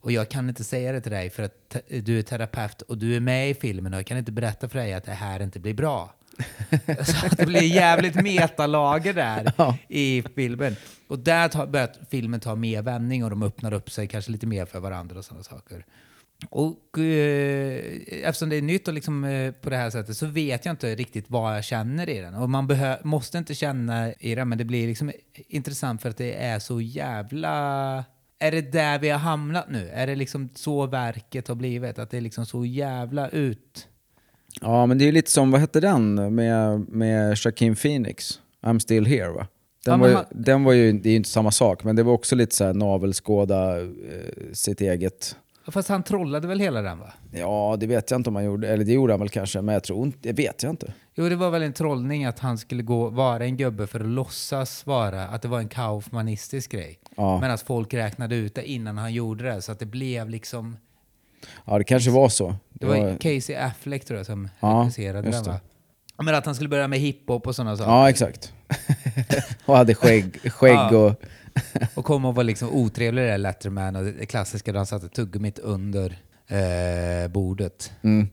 Och 0.00 0.12
jag 0.12 0.28
kan 0.28 0.48
inte 0.48 0.64
säga 0.64 0.92
det 0.92 1.00
till 1.00 1.12
dig 1.12 1.30
för 1.30 1.42
att 1.42 1.76
du 2.04 2.18
är 2.18 2.22
terapeut 2.22 2.82
och 2.82 2.98
du 2.98 3.16
är 3.16 3.20
med 3.20 3.50
i 3.50 3.54
filmen 3.54 3.94
och 3.94 3.98
jag 3.98 4.06
kan 4.06 4.18
inte 4.18 4.32
berätta 4.32 4.68
för 4.68 4.78
dig 4.78 4.94
att 4.94 5.04
det 5.04 5.12
här 5.12 5.42
inte 5.42 5.60
blir 5.60 5.74
bra. 5.74 6.14
Så 7.04 7.26
att 7.26 7.36
det 7.38 7.46
blir 7.46 7.62
jävligt 7.62 8.14
metalager 8.14 9.14
där 9.14 9.52
Ja. 9.56 9.76
i 9.88 10.22
filmen. 10.34 10.76
Och 11.08 11.18
där 11.18 11.48
tar, 11.48 11.66
börjar 11.66 11.90
filmen 12.10 12.40
ta 12.40 12.54
mer 12.54 12.82
vändning 12.82 13.24
och 13.24 13.30
de 13.30 13.42
öppnar 13.42 13.72
upp 13.74 13.90
sig 13.90 14.08
kanske 14.08 14.30
lite 14.32 14.46
mer 14.46 14.66
för 14.66 14.80
varandra 14.80 15.18
och 15.18 15.24
sådana 15.24 15.42
saker. 15.44 15.84
Och 16.50 16.98
eh, 16.98 17.80
eftersom 18.22 18.48
det 18.48 18.56
är 18.56 18.62
nytt 18.62 18.88
och 18.88 18.94
liksom, 18.94 19.24
eh, 19.24 19.52
på 19.52 19.70
det 19.70 19.76
här 19.76 19.90
sättet 19.90 20.16
så 20.16 20.26
vet 20.26 20.64
jag 20.64 20.72
inte 20.72 20.94
riktigt 20.94 21.24
vad 21.28 21.56
jag 21.56 21.64
känner 21.64 22.08
i 22.08 22.18
den. 22.20 22.34
Och 22.34 22.50
man 22.50 22.68
måste 23.02 23.38
inte 23.38 23.54
känna 23.54 24.12
i 24.12 24.34
den, 24.34 24.48
men 24.48 24.58
det 24.58 24.64
blir 24.64 24.86
liksom 24.86 25.12
intressant 25.48 26.02
för 26.02 26.10
att 26.10 26.16
det 26.16 26.34
är 26.34 26.58
så 26.58 26.80
jävla... 26.80 28.04
Är 28.38 28.52
det 28.52 28.72
där 28.72 28.98
vi 28.98 29.08
har 29.10 29.18
hamnat 29.18 29.70
nu? 29.70 29.88
Är 29.88 30.06
det 30.06 30.14
liksom 30.14 30.48
så 30.54 30.86
verket 30.86 31.48
har 31.48 31.54
blivit? 31.54 31.98
Att 31.98 32.10
det 32.10 32.16
är 32.16 32.20
liksom 32.20 32.46
så 32.46 32.64
jävla 32.64 33.28
ut... 33.28 33.88
Ja, 34.60 34.86
men 34.86 34.98
det 34.98 35.08
är 35.08 35.12
lite 35.12 35.30
som, 35.30 35.50
vad 35.50 35.60
hette 35.60 35.80
den 35.80 36.34
med, 36.34 36.80
med 36.88 37.36
Joaquin 37.44 37.76
Phoenix? 37.76 38.40
I'm 38.62 38.78
still 38.78 39.06
here 39.06 39.28
va? 39.32 39.46
Den, 39.84 39.92
Ja, 39.92 39.96
var, 39.96 40.08
ju, 40.08 40.14
han- 40.14 40.24
den 40.30 40.64
var 40.64 40.72
ju, 40.72 40.92
det 40.92 41.08
är 41.08 41.10
ju 41.10 41.16
inte 41.16 41.28
samma 41.30 41.50
sak, 41.50 41.84
men 41.84 41.96
det 41.96 42.02
var 42.02 42.12
också 42.12 42.36
lite 42.36 42.54
så 42.56 42.64
här 42.64 42.74
navelskåda 42.74 43.80
eh, 43.80 43.86
sitt 44.52 44.80
eget. 44.80 45.36
Fast 45.68 45.88
han 45.88 46.02
trollade 46.02 46.48
väl 46.48 46.60
hela 46.60 46.82
den 46.82 46.98
va? 46.98 47.12
Ja, 47.32 47.76
det 47.80 47.86
vet 47.86 48.10
jag 48.10 48.18
inte 48.20 48.30
om 48.30 48.36
han 48.36 48.44
gjorde, 48.44 48.68
eller 48.68 48.84
det 48.84 48.92
gjorde 48.92 49.12
han 49.12 49.20
väl 49.20 49.28
kanske, 49.28 49.60
men 49.62 49.72
jag 49.72 49.82
tror 49.84 50.06
inte, 50.06 50.18
det 50.22 50.32
vet 50.32 50.62
jag 50.62 50.70
inte. 50.72 50.92
Jo, 51.14 51.28
det 51.28 51.36
var 51.36 51.50
väl 51.50 51.62
en 51.62 51.72
trollning 51.72 52.24
att 52.24 52.38
han 52.38 52.58
skulle 52.58 52.82
gå, 52.82 53.08
vara 53.10 53.44
en 53.44 53.56
gubbe 53.56 53.86
för 53.86 54.00
att 54.00 54.06
låtsas 54.06 54.86
vara, 54.86 55.22
att 55.26 55.42
det 55.42 55.48
var 55.48 55.58
en 55.58 55.68
kaufmanistisk 55.68 56.70
grej. 56.72 56.98
Ja. 57.16 57.40
Medan 57.40 57.58
folk 57.58 57.94
räknade 57.94 58.36
ut 58.36 58.54
det 58.54 58.70
innan 58.70 58.98
han 58.98 59.12
gjorde 59.12 59.44
det, 59.44 59.62
så 59.62 59.72
att 59.72 59.78
det 59.78 59.86
blev 59.86 60.28
liksom... 60.30 60.76
Ja, 61.64 61.78
det 61.78 61.84
kanske 61.84 62.10
var 62.10 62.28
så. 62.28 62.54
Det 62.72 62.86
var 62.86 63.16
Casey 63.16 63.56
Affleck 63.56 64.04
tror 64.04 64.16
jag 64.16 64.26
som 64.26 64.48
Ja, 64.60 64.68
regisserade 64.68 65.30
den 65.30 65.42
va? 65.44 65.52
det. 65.52 65.60
Ja, 66.16 66.22
Men 66.24 66.34
att 66.34 66.46
han 66.46 66.54
skulle 66.54 66.68
börja 66.68 66.88
med 66.88 66.98
hiphop 66.98 67.46
och 67.46 67.54
sådana 67.54 67.76
saker. 67.76 67.90
Ja, 67.90 68.10
exakt. 68.10 68.52
och 69.64 69.76
hade 69.76 69.94
skägg, 69.94 70.52
skägg 70.52 70.74
Ja. 70.74 70.96
och... 70.96 71.22
Och 71.94 72.04
kom 72.04 72.24
och 72.24 72.34
var 72.34 72.44
liksom 72.44 72.68
otrevlig 72.72 73.24
där 73.24 73.38
Letterman 73.38 73.96
och 73.96 74.04
det 74.04 74.26
klassiska 74.26 74.72
där 74.72 74.78
han 74.78 74.86
satte 74.86 75.08
tuggummit 75.08 75.58
under 75.58 76.18
eh, 76.48 77.28
bordet. 77.30 77.92
Mm. 78.02 78.28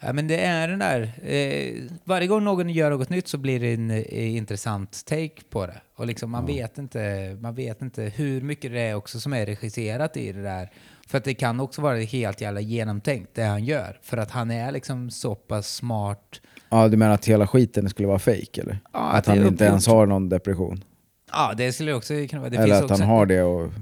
Ja, 0.00 0.12
men 0.12 0.28
det 0.28 0.40
är 0.40 0.68
den 0.68 0.78
där, 0.78 1.12
eh, 1.22 1.82
varje 2.04 2.26
gång 2.26 2.44
någon 2.44 2.70
gör 2.70 2.90
något 2.90 3.08
nytt 3.10 3.28
så 3.28 3.38
blir 3.38 3.60
det 3.60 3.74
en 3.74 3.90
eh, 3.90 4.36
intressant 4.36 5.04
take 5.06 5.42
på 5.50 5.66
det. 5.66 5.80
Och 5.96 6.06
liksom 6.06 6.30
man, 6.30 6.46
vet 6.46 6.78
inte, 6.78 7.36
man 7.40 7.54
vet 7.54 7.82
inte 7.82 8.02
hur 8.02 8.40
mycket 8.40 8.72
det 8.72 8.80
är 8.80 8.94
också 8.94 9.20
som 9.20 9.32
är 9.32 9.46
regisserat 9.46 10.16
i 10.16 10.32
det 10.32 10.42
där. 10.42 10.70
För 11.06 11.18
att 11.18 11.24
det 11.24 11.34
kan 11.34 11.60
också 11.60 11.82
vara 11.82 11.98
helt 11.98 12.40
jävla 12.40 12.60
genomtänkt 12.60 13.34
det 13.34 13.42
han 13.42 13.64
gör. 13.64 13.98
För 14.02 14.16
att 14.16 14.30
han 14.30 14.50
är 14.50 14.72
liksom 14.72 15.10
så 15.10 15.34
pass 15.34 15.74
smart. 15.74 16.40
Ja, 16.68 16.88
du 16.88 16.96
menar 16.96 17.14
att 17.14 17.24
hela 17.26 17.46
skiten 17.46 17.90
skulle 17.90 18.08
vara 18.08 18.18
fake 18.18 18.60
eller? 18.60 18.78
Ja, 18.92 18.98
att 18.98 19.26
han 19.26 19.36
inte 19.36 19.48
uppgjort. 19.48 19.60
ens 19.60 19.86
har 19.86 20.06
någon 20.06 20.28
depression? 20.28 20.84
Ja, 21.32 21.54
det 21.56 21.72
skulle 21.72 21.92
också 21.94 22.14
kunna 22.30 22.40
vara. 22.40 22.50
Det 22.50 22.56
eller 22.56 22.80
finns 22.80 22.90
att 22.90 22.98
han 22.98 23.08
har 23.08 23.26
det 23.26 23.42
och... 23.42 23.72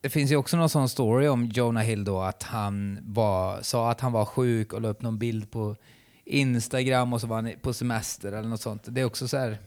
Det 0.00 0.08
finns 0.10 0.30
ju 0.30 0.36
också 0.36 0.56
någon 0.56 0.68
sån 0.68 0.88
story 0.88 1.28
om 1.28 1.46
Jonah 1.46 1.82
Hill 1.82 2.04
då, 2.04 2.20
att 2.20 2.42
han 2.42 2.98
var, 3.02 3.58
sa 3.62 3.90
att 3.90 4.00
han 4.00 4.12
var 4.12 4.24
sjuk 4.24 4.72
och 4.72 4.80
la 4.80 4.88
upp 4.88 5.02
någon 5.02 5.18
bild 5.18 5.50
på 5.50 5.76
Instagram 6.24 7.12
och 7.12 7.20
så 7.20 7.26
var 7.26 7.36
han 7.36 7.52
på 7.62 7.72
semester 7.72 8.32
eller 8.32 8.48
något 8.48 8.60
sånt. 8.60 8.82
Det 8.86 9.00
är 9.00 9.04
också 9.04 9.28
så 9.28 9.36
här... 9.36 9.58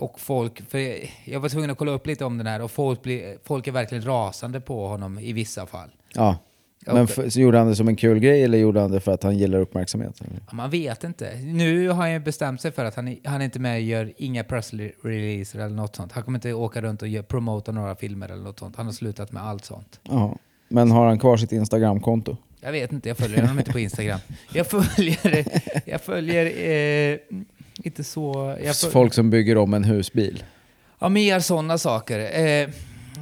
Och 0.00 0.20
folk, 0.20 0.70
för 0.70 0.96
jag 1.24 1.40
var 1.40 1.48
tvungen 1.48 1.70
att 1.70 1.78
kolla 1.78 1.92
upp 1.92 2.06
lite 2.06 2.24
om 2.24 2.38
den 2.38 2.46
här 2.46 2.62
och 2.62 2.70
folk, 2.70 3.02
blir, 3.02 3.36
folk 3.44 3.66
är 3.66 3.72
verkligen 3.72 4.04
rasande 4.06 4.60
på 4.60 4.86
honom 4.88 5.18
i 5.18 5.32
vissa 5.32 5.66
fall. 5.66 5.88
Ja. 6.14 6.36
Men 6.86 6.96
Och- 7.02 7.18
f- 7.18 7.32
så 7.32 7.40
gjorde 7.40 7.58
han 7.58 7.66
det 7.66 7.76
som 7.76 7.88
en 7.88 7.96
kul 7.96 8.18
grej 8.18 8.42
eller 8.44 8.58
gjorde 8.58 8.80
han 8.80 8.90
det 8.90 9.00
för 9.00 9.12
att 9.12 9.22
han 9.22 9.38
gillar 9.38 9.58
uppmärksamhet? 9.60 10.20
Ja, 10.20 10.54
Man 10.54 10.70
vet 10.70 11.04
inte. 11.04 11.38
Nu 11.42 11.88
har 11.88 11.94
han 11.94 12.12
ju 12.12 12.18
bestämt 12.18 12.60
sig 12.60 12.72
för 12.72 12.84
att 12.84 12.94
han, 12.94 13.16
han 13.24 13.40
är 13.40 13.44
inte 13.44 13.58
med 13.58 13.74
och 13.74 13.80
gör 13.82 14.12
inga 14.16 14.44
pressreleaser 14.44 15.58
eller 15.58 15.76
något 15.76 15.96
sånt. 15.96 16.12
Han 16.12 16.22
kommer 16.22 16.38
inte 16.38 16.52
åka 16.52 16.80
runt 16.82 17.02
och 17.02 17.08
gör, 17.08 17.22
promota 17.22 17.72
några 17.72 17.96
filmer 17.96 18.28
eller 18.28 18.42
något 18.42 18.58
sånt. 18.58 18.76
Han 18.76 18.86
har 18.86 18.92
slutat 18.92 19.32
med 19.32 19.42
allt 19.42 19.64
sånt. 19.64 20.00
Jaha. 20.02 20.34
Men 20.68 20.90
har 20.90 21.06
han 21.06 21.18
kvar 21.18 21.36
sitt 21.36 21.52
Instagramkonto? 21.52 22.36
Jag 22.60 22.72
vet 22.72 22.92
inte, 22.92 23.08
jag 23.08 23.18
följer 23.18 23.40
honom 23.40 23.58
inte 23.58 23.72
på 23.72 23.78
Instagram. 23.78 24.20
Jag 24.52 24.66
följer, 24.66 25.44
jag 25.84 26.00
följer 26.00 26.46
eh, 27.12 27.18
inte 27.82 28.04
så... 28.04 28.56
Föl- 28.74 28.90
Folk 28.90 29.14
som 29.14 29.30
bygger 29.30 29.56
om 29.58 29.74
en 29.74 29.84
husbil. 29.84 30.44
Ja, 30.98 31.08
mer 31.08 31.40
sådana 31.40 31.78
saker. 31.78 32.18
Eh, 32.18 32.68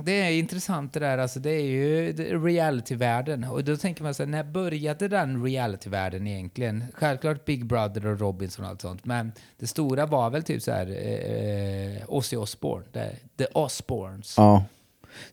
det 0.04 0.12
är 0.20 0.30
intressant 0.30 0.92
det 0.92 1.00
där, 1.00 1.18
alltså 1.18 1.40
det 1.40 1.50
är 1.50 1.62
ju 1.64 2.12
reality-världen. 2.46 3.44
Och 3.44 3.64
då 3.64 3.76
tänker 3.76 4.02
man 4.02 4.14
så 4.14 4.22
här, 4.22 4.30
när 4.30 4.44
började 4.44 5.08
den 5.08 5.44
reality-världen 5.44 6.26
egentligen? 6.26 6.84
Självklart 6.94 7.44
Big 7.44 7.66
Brother 7.66 8.06
och 8.06 8.20
Robinson 8.20 8.64
och 8.64 8.70
allt 8.70 8.80
sånt, 8.80 9.04
men 9.04 9.32
det 9.58 9.66
stora 9.66 10.06
var 10.06 10.30
väl 10.30 10.42
typ 10.42 10.62
så 10.62 10.72
här 10.72 10.86
eh, 10.86 12.02
Ozzy 12.08 12.36
Osbourne, 12.36 12.84
det, 12.92 13.10
The 13.38 13.44
Osbournes. 13.52 14.34
Ja. 14.36 14.64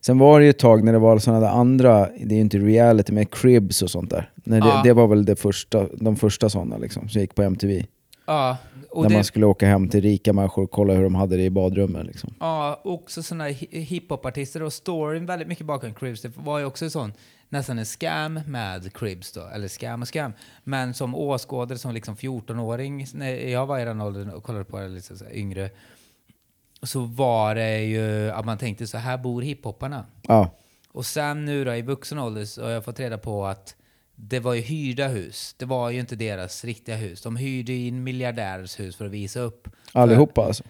Sen 0.00 0.18
var 0.18 0.38
det 0.40 0.44
ju 0.44 0.50
ett 0.50 0.58
tag 0.58 0.84
när 0.84 0.92
det 0.92 0.98
var 0.98 1.18
sådana 1.18 1.40
där 1.40 1.52
andra, 1.52 2.08
det 2.20 2.34
är 2.34 2.36
ju 2.36 2.40
inte 2.40 2.58
reality, 2.58 3.12
med 3.12 3.30
cribs 3.30 3.82
och 3.82 3.90
sånt 3.90 4.10
där. 4.10 4.30
När 4.34 4.60
det, 4.60 4.66
Ja. 4.66 4.80
det 4.84 4.92
var 4.92 5.06
väl 5.06 5.24
det 5.24 5.36
första, 5.36 5.86
de 5.94 6.16
första 6.16 6.50
sådana 6.50 6.76
liksom, 6.78 7.08
som 7.08 7.20
gick 7.20 7.34
på 7.34 7.42
MTV. 7.42 7.84
Ja, 8.26 8.56
och 8.90 9.02
när 9.02 9.08
det, 9.10 9.14
man 9.14 9.24
skulle 9.24 9.46
åka 9.46 9.66
hem 9.66 9.88
till 9.88 10.00
rika 10.00 10.32
människor 10.32 10.62
och 10.64 10.70
kolla 10.70 10.94
hur 10.94 11.02
de 11.02 11.14
hade 11.14 11.36
det 11.36 11.42
i 11.44 11.50
badrummen. 11.50 12.06
Liksom. 12.06 12.34
Ja, 12.40 12.80
också 12.84 13.22
sådana 13.22 13.48
hi- 13.48 13.80
hiphopartister 13.80 14.62
och 14.62 14.72
storyn 14.72 15.26
väldigt 15.26 15.48
mycket 15.48 15.66
bakom 15.66 15.94
Cribs. 15.94 16.22
Det 16.22 16.32
var 16.36 16.58
ju 16.58 16.64
också 16.64 16.90
sån, 16.90 17.12
nästan 17.48 17.78
en 17.78 17.84
scam 17.84 18.40
med 18.46 18.92
Cribs 18.94 19.32
då, 19.32 19.40
eller 19.54 19.68
scam 19.68 20.02
och 20.02 20.08
scam. 20.08 20.32
Men 20.64 20.94
som 20.94 21.14
åskådare, 21.14 21.78
som 21.78 21.94
liksom 21.94 22.16
14-åring, 22.16 23.06
när 23.14 23.30
jag 23.48 23.66
var 23.66 23.78
i 23.80 23.84
den 23.84 24.00
åldern 24.00 24.30
och 24.30 24.42
kollade 24.42 24.64
på 24.64 24.78
det 24.78 24.88
lite 24.88 25.16
så 25.16 25.24
så 26.88 27.00
var 27.00 27.54
det 27.54 27.78
ju 27.84 28.30
att 28.30 28.44
man 28.44 28.58
tänkte 28.58 28.86
så 28.86 28.98
här 28.98 29.18
bor 29.18 29.42
hiphopparna. 29.42 30.04
Ja, 30.22 30.50
Och 30.88 31.06
sen 31.06 31.44
nu 31.44 31.64
då 31.64 31.74
i 31.74 31.82
vuxen 31.82 32.18
ålder 32.18 32.44
så 32.44 32.62
har 32.62 32.70
jag 32.70 32.84
fått 32.84 33.00
reda 33.00 33.18
på 33.18 33.46
att 33.46 33.74
det 34.14 34.40
var 34.40 34.54
ju 34.54 34.60
hyrda 34.60 35.08
hus. 35.08 35.54
Det 35.58 35.64
var 35.64 35.90
ju 35.90 36.00
inte 36.00 36.16
deras 36.16 36.64
riktiga 36.64 36.96
hus. 36.96 37.22
De 37.22 37.36
hyrde 37.36 37.72
in 37.72 38.04
miljardärers 38.04 38.80
hus 38.80 38.96
för 38.96 39.04
att 39.04 39.10
visa 39.10 39.40
upp. 39.40 39.68
allihopa 39.92 40.44
alltså. 40.44 40.64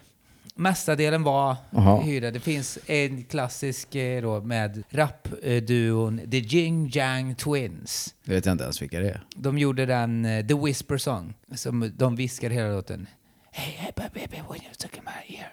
Mestadelen 0.55 1.23
var 1.23 1.55
Aha. 1.75 2.01
hyrda. 2.01 2.31
Det 2.31 2.39
finns 2.39 2.79
en 2.85 3.23
klassisk 3.23 3.95
eh, 3.95 4.21
då 4.21 4.41
med 4.41 4.83
rapduon 4.89 6.21
The 6.31 6.37
Jing 6.37 6.89
Jang 6.93 7.35
Twins. 7.35 8.15
Det 8.23 8.33
vet 8.33 8.45
jag 8.45 8.53
inte 8.53 8.63
ens 8.63 8.81
vilka 8.81 8.99
det 8.99 9.09
är. 9.09 9.21
De 9.35 9.57
gjorde 9.57 9.85
den 9.85 10.25
eh, 10.25 10.45
The 10.47 10.53
Whisper 10.53 10.97
Song, 10.97 11.33
som 11.55 11.91
de 11.95 12.15
viskar 12.15 12.49
hela 12.49 12.69
låten. 12.69 13.07
Hey, 13.51 13.73
hey, 13.77 13.91
baby, 14.13 14.41
when 14.49 14.61
you 14.63 14.73
took 14.77 14.97
in 14.97 15.03
my 15.03 15.35
ear. 15.37 15.49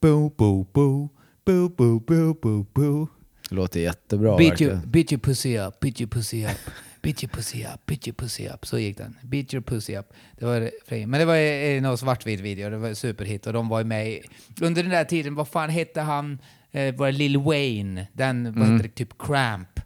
Boo, 0.00 0.30
boo, 0.30 0.64
boo. 0.72 1.08
Boo, 1.44 1.68
boo, 1.68 2.00
boo, 2.00 2.34
boo, 2.34 2.66
boo. 2.74 3.08
Det 3.48 3.54
låter 3.54 3.80
jättebra 3.80 4.36
Beat 4.36 4.60
your, 4.60 4.70
verkligen. 4.72 4.90
beat 4.90 5.12
your 5.12 5.20
pussy 5.20 5.58
up, 5.58 5.80
beat 5.80 6.00
your 6.00 6.10
pussy 6.10 6.44
up, 6.44 6.56
beat 7.02 7.22
your 7.22 7.30
pussy 7.30 7.64
up, 7.64 7.86
beat 7.86 8.06
your 8.06 8.14
pussy 8.14 8.48
up. 8.48 8.66
Så 8.66 8.78
gick 8.78 8.98
den. 8.98 9.16
Beat 9.22 9.54
your 9.54 9.62
pussy 9.62 9.96
up. 9.96 10.12
Det 10.38 10.44
var 10.46 10.70
Men 11.06 11.20
det 11.20 11.24
var 11.24 11.36
eh, 11.36 11.82
någon 11.82 11.98
svartvit 11.98 12.40
video, 12.40 12.70
det 12.70 12.76
var 12.76 12.88
en 12.88 12.96
superhit 12.96 13.46
och 13.46 13.52
de 13.52 13.68
var 13.68 13.78
ju 13.78 13.84
med 13.84 14.08
i, 14.08 14.22
under 14.60 14.82
den 14.82 14.92
där 14.92 15.04
tiden, 15.04 15.34
vad 15.34 15.48
fan 15.48 15.70
hette 15.70 16.00
han, 16.00 16.38
eh, 16.70 16.94
var 16.94 17.06
det 17.06 17.12
Lil 17.12 17.38
Wayne, 17.38 18.06
den, 18.12 18.52
vad 18.58 18.68
heter 18.68 18.82
det, 18.82 18.94
typ 18.94 19.18
Cramp 19.18 19.80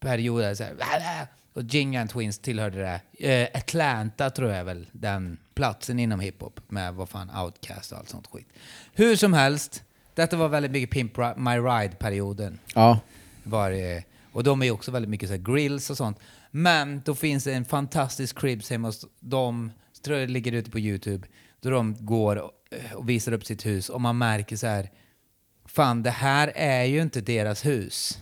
perioden. 0.00 0.56
Så 0.56 0.64
här, 0.64 1.26
och 1.52 1.62
Jingan 1.62 2.08
Twins 2.08 2.38
tillhörde 2.38 2.78
det. 3.18 3.28
Eh, 3.28 3.48
Atlanta 3.60 4.30
tror 4.30 4.50
jag 4.50 4.64
väl, 4.64 4.86
den 4.92 5.38
platsen 5.62 5.98
inom 5.98 6.20
hiphop 6.20 6.60
med 6.68 6.94
vad 6.94 7.08
fan 7.08 7.30
Outcast 7.30 7.92
och 7.92 7.98
allt 7.98 8.08
sånt 8.08 8.26
skit. 8.26 8.46
Hur 8.94 9.16
som 9.16 9.32
helst, 9.32 9.82
detta 10.14 10.36
var 10.36 10.48
väldigt 10.48 10.72
mycket 10.72 10.90
Pimp 10.90 11.16
My 11.36 11.56
Ride-perioden. 11.56 12.58
Ja, 12.74 13.00
Var 13.42 13.70
det, 13.70 14.04
och 14.32 14.44
de 14.44 14.62
är 14.62 14.66
ju 14.66 14.72
också 14.72 14.90
väldigt 14.90 15.10
mycket 15.10 15.28
så 15.28 15.34
här 15.34 15.42
grills 15.42 15.90
och 15.90 15.96
sånt. 15.96 16.18
Men 16.50 17.02
då 17.04 17.14
finns 17.14 17.44
det 17.44 17.54
en 17.54 17.64
fantastisk 17.64 18.38
cribs 18.38 18.70
hemma 18.70 18.88
hos 18.88 19.06
dem, 19.20 19.70
tror 20.04 20.18
jag 20.18 20.28
det 20.28 20.32
ligger 20.32 20.52
ute 20.52 20.70
på 20.70 20.78
YouTube, 20.78 21.26
då 21.60 21.70
de 21.70 21.96
går 22.00 22.36
och, 22.36 22.50
och 22.94 23.08
visar 23.08 23.32
upp 23.32 23.44
sitt 23.44 23.66
hus 23.66 23.88
och 23.88 24.00
man 24.00 24.18
märker 24.18 24.56
så 24.56 24.66
här 24.66 24.90
Fan, 25.74 26.02
det 26.02 26.10
här 26.10 26.52
är 26.54 26.84
ju 26.84 27.02
inte 27.02 27.20
deras 27.20 27.66
hus. 27.66 28.18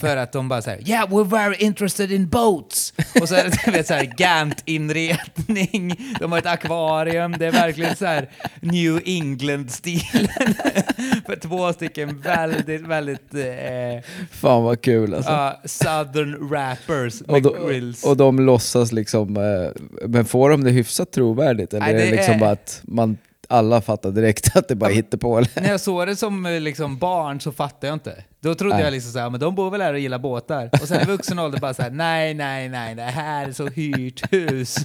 För 0.00 0.16
att 0.16 0.32
de 0.32 0.48
bara 0.48 0.62
säger 0.62 0.88
Yeah, 0.88 1.08
we're 1.10 1.24
very 1.24 1.56
interested 1.58 2.12
in 2.12 2.28
boats. 2.28 2.94
Och 3.20 3.28
så 3.28 3.34
är 3.34 3.44
det 3.64 3.70
vet, 3.72 3.86
så 3.86 3.94
här 3.94 4.04
Gant-inredning, 4.16 5.96
de 6.20 6.32
har 6.32 6.38
ett 6.38 6.46
akvarium, 6.46 7.34
det 7.38 7.46
är 7.46 7.52
verkligen 7.52 7.96
så 7.96 8.06
här 8.06 8.28
New 8.60 9.00
England-stilen. 9.04 10.28
För 11.26 11.36
två 11.40 11.72
stycken 11.72 12.20
väldigt, 12.20 12.80
väldigt 12.80 13.34
eh, 13.34 14.04
fan 14.30 14.62
vad 14.64 14.80
kul 14.80 15.14
alltså. 15.14 15.30
Ja, 15.30 15.60
southern 15.64 16.50
rappers 16.50 17.20
och, 17.20 17.42
de, 17.42 17.66
grills. 17.68 18.04
och 18.04 18.16
de 18.16 18.40
låtsas 18.40 18.92
liksom, 18.92 19.36
eh, 19.36 19.82
men 20.08 20.24
får 20.24 20.50
de 20.50 20.64
det 20.64 20.70
hyfsat 20.70 21.10
trovärdigt? 21.12 21.74
Eller 21.74 21.86
Nej, 21.86 21.94
är 21.94 21.98
det 21.98 22.04
det 22.04 22.10
liksom 22.16 22.34
är- 22.34 22.38
bara 22.38 22.50
att 22.50 22.80
man, 22.84 23.16
alla 23.50 23.80
fattar 23.80 24.10
direkt 24.10 24.56
att 24.56 24.68
det 24.68 24.74
bara 24.74 24.90
hittar 24.90 25.18
på? 25.18 25.40
När 25.54 25.70
jag 25.70 25.80
såg 25.80 26.06
det 26.06 26.16
som 26.16 26.46
eh, 26.46 26.60
liksom 26.60 26.98
barn 26.98 27.40
så 27.40 27.52
fattade 27.52 27.86
jag 27.86 27.94
inte. 27.94 28.24
Då 28.40 28.54
trodde 28.54 28.74
Nej. 28.74 28.84
jag 28.84 28.92
liksom 28.92 29.12
såhär, 29.12 29.30
men 29.30 29.40
de 29.40 29.54
bor 29.54 29.70
väl 29.70 29.80
här 29.80 29.92
och 29.92 29.98
gillar 29.98 30.18
båtar. 30.18 30.70
Och 30.82 30.88
sen 30.88 31.02
i 31.02 31.04
vuxen 31.06 31.38
ålder 31.38 31.58
bara 31.58 31.74
såhär, 31.74 31.90
nej, 31.90 32.34
nej, 32.34 32.68
nej, 32.68 32.94
det 32.94 33.02
här 33.02 33.48
är 33.48 33.52
så 33.52 33.66
hyrt 33.66 34.32
hus. 34.32 34.76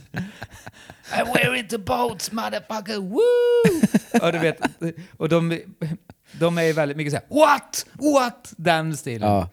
And 1.12 1.28
we're 1.28 1.56
into 1.56 1.78
boats 1.78 2.32
motherfucker, 2.32 2.98
woo! 2.98 4.22
Och 4.22 4.32
du 4.32 4.40
vet, 4.40 4.58
och 5.18 5.30
de, 5.30 5.60
de 6.32 6.58
är 6.58 6.64
ju 6.64 6.74
väldigt 6.74 6.98
mycket 6.98 7.14
såhär, 7.14 7.26
what, 7.30 7.86
what? 7.94 8.54
Den 8.58 8.98
stilen. 8.98 9.30
Ja. 9.30 9.50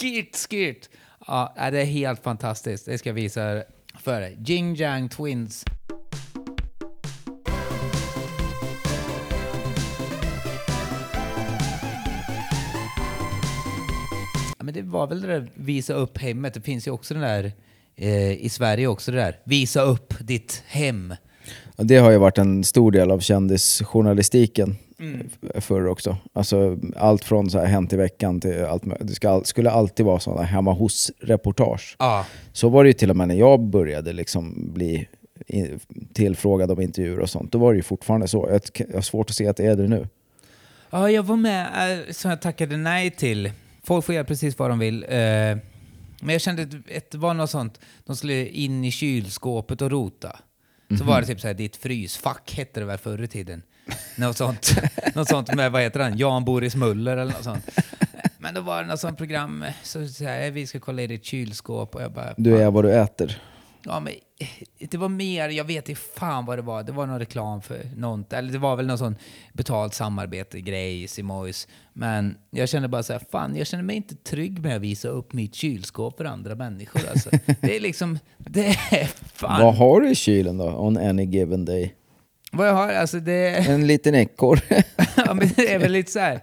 Skirt, 0.00 0.36
skirt. 0.36 0.88
Ja, 1.26 1.54
det 1.56 1.80
är 1.80 1.84
helt 1.84 2.22
fantastiskt. 2.22 2.86
Det 2.86 2.98
ska 2.98 3.08
jag 3.08 3.14
visa 3.14 3.62
för 4.02 4.20
dig. 4.20 4.36
Jing 4.40 5.08
Twins. 5.08 5.64
Ja, 14.62 14.64
men 14.64 14.74
det 14.74 14.82
var 14.82 15.06
väl 15.06 15.20
det 15.20 15.26
där 15.28 15.50
visa 15.54 15.92
upp 15.94 16.18
hemmet. 16.18 16.54
Det 16.54 16.60
finns 16.60 16.86
ju 16.86 16.90
också 16.90 17.14
den 17.14 17.22
där 17.22 17.52
eh, 17.96 18.32
i 18.44 18.48
Sverige 18.48 18.86
också 18.86 19.10
det 19.12 19.16
där. 19.18 19.36
Visa 19.44 19.82
upp 19.82 20.14
ditt 20.20 20.62
hem. 20.66 21.14
Ja, 21.76 21.84
Det 21.84 21.96
har 21.96 22.10
ju 22.10 22.18
varit 22.18 22.38
en 22.38 22.64
stor 22.64 22.92
del 22.92 23.10
av 23.10 23.20
kändisjournalistiken 23.20 24.76
Mm. 25.00 25.28
förr 25.60 25.86
också. 25.86 26.16
Alltså, 26.32 26.78
allt 26.96 27.24
från 27.24 27.50
så 27.50 27.58
här 27.58 27.66
Hänt 27.66 27.92
i 27.92 27.96
veckan 27.96 28.40
till 28.40 28.64
allt 28.64 28.82
Det 29.00 29.14
ska, 29.14 29.40
skulle 29.44 29.70
alltid 29.70 30.06
vara 30.06 30.20
sådana 30.20 30.42
hemma 30.42 30.72
hos-reportage. 30.72 31.96
Ja. 31.98 32.26
Så 32.52 32.68
var 32.68 32.84
det 32.84 32.88
ju 32.88 32.94
till 32.94 33.10
och 33.10 33.16
med 33.16 33.28
när 33.28 33.34
jag 33.34 33.60
började 33.60 34.12
liksom 34.12 34.72
bli 34.72 35.08
i- 35.46 35.70
tillfrågad 36.12 36.70
om 36.70 36.80
intervjuer 36.80 37.18
och 37.20 37.30
sånt. 37.30 37.52
Då 37.52 37.58
var 37.58 37.72
det 37.72 37.76
ju 37.76 37.82
fortfarande 37.82 38.28
så. 38.28 38.48
Jag, 38.50 38.60
jag 38.88 38.94
har 38.96 39.02
svårt 39.02 39.30
att 39.30 39.36
se 39.36 39.48
att 39.48 39.56
det 39.56 39.66
är 39.66 39.76
det 39.76 39.88
nu. 39.88 40.08
Ja, 40.90 41.10
jag 41.10 41.22
var 41.22 41.36
med 41.36 41.66
eh, 42.06 42.12
som 42.12 42.30
jag 42.30 42.40
tackade 42.40 42.76
nej 42.76 43.10
till. 43.10 43.50
Folk 43.84 44.04
får 44.04 44.14
göra 44.14 44.24
precis 44.24 44.58
vad 44.58 44.70
de 44.70 44.78
vill. 44.78 45.02
Eh, 45.02 45.10
men 46.20 46.32
jag 46.32 46.40
kände 46.40 46.62
att 46.96 47.10
det 47.10 47.18
var 47.18 47.34
något 47.34 47.50
sånt, 47.50 47.80
de 48.06 48.16
skulle 48.16 48.46
in 48.46 48.84
i 48.84 48.90
kylskåpet 48.90 49.82
och 49.82 49.90
rota. 49.90 50.38
Så 50.98 51.04
var 51.04 51.20
det 51.20 51.26
typ 51.26 51.40
såhär, 51.40 51.54
ditt 51.54 51.76
frysfack 51.76 52.54
hette 52.56 52.80
det 52.80 52.86
väl 52.86 52.98
förr 52.98 53.22
i 53.22 53.28
tiden. 53.28 53.62
Något 54.16 54.36
sånt, 54.36 54.74
något 55.14 55.28
sånt 55.28 55.54
med, 55.54 55.72
vad 55.72 55.82
heter 55.82 56.00
han, 56.00 56.18
Jan 56.18 56.44
Boris 56.44 56.76
Muller 56.76 57.16
eller 57.16 57.32
något 57.32 57.44
sånt. 57.44 57.68
Men 58.38 58.54
då 58.54 58.60
var 58.60 58.82
det 58.82 58.88
något 58.88 59.00
sånt 59.00 59.18
program, 59.18 59.64
så, 59.82 60.08
så 60.08 60.24
här, 60.24 60.50
vi 60.50 60.66
ska 60.66 60.80
kolla 60.80 61.02
i 61.02 61.06
ditt 61.06 61.24
kylskåp 61.24 61.94
och 61.94 62.02
jag 62.02 62.12
bara... 62.12 62.34
Du 62.36 62.58
är 62.58 62.70
vad 62.70 62.84
du 62.84 62.92
äter. 62.92 63.42
Ja, 63.84 64.00
men 64.00 64.12
eh, 64.38 64.88
det 64.88 64.98
var 64.98 65.08
mer, 65.08 65.48
jag 65.48 65.64
vet 65.64 65.88
inte 65.88 66.00
fan 66.00 66.44
vad 66.44 66.58
det 66.58 66.62
var. 66.62 66.82
Det 66.82 66.92
var 66.92 67.06
någon 67.06 67.18
reklam 67.18 67.62
för 67.62 67.80
något, 67.96 68.32
eller 68.32 68.52
det 68.52 68.58
var 68.58 68.76
väl 68.76 68.86
någon 68.86 68.98
sån 68.98 69.16
betalt 69.52 69.94
samarbete 69.94 70.60
grej, 70.60 71.08
Simojs. 71.08 71.68
Men 71.92 72.36
jag 72.50 72.68
kände 72.68 72.88
bara 72.88 73.02
så 73.02 73.12
här, 73.12 73.22
fan, 73.30 73.56
jag 73.56 73.66
känner 73.66 73.84
mig 73.84 73.96
inte 73.96 74.14
trygg 74.14 74.62
med 74.62 74.76
att 74.76 74.82
visa 74.82 75.08
upp 75.08 75.32
mitt 75.32 75.54
kylskåp 75.54 76.16
för 76.16 76.24
andra 76.24 76.54
människor. 76.54 77.00
Alltså. 77.10 77.30
Det 77.60 77.76
är 77.76 77.80
liksom, 77.80 78.18
det 78.38 78.66
är 78.66 79.06
fan. 79.34 79.62
Vad 79.62 79.74
har 79.74 80.00
du 80.00 80.10
i 80.10 80.14
kylen 80.14 80.58
då, 80.58 80.64
on 80.64 80.96
any 80.96 81.24
given 81.24 81.64
day? 81.64 81.94
Vad 82.52 82.68
jag 82.68 82.74
har, 82.74 82.92
alltså 82.92 83.20
det... 83.20 83.48
En 83.48 83.86
liten 83.86 84.14
ekorre. 84.14 84.82
ja, 85.16 85.34
men 85.34 85.50
det 85.56 85.72
är 85.72 85.78
väl 85.78 85.92
lite 85.92 86.12
så 86.12 86.18
här. 86.18 86.40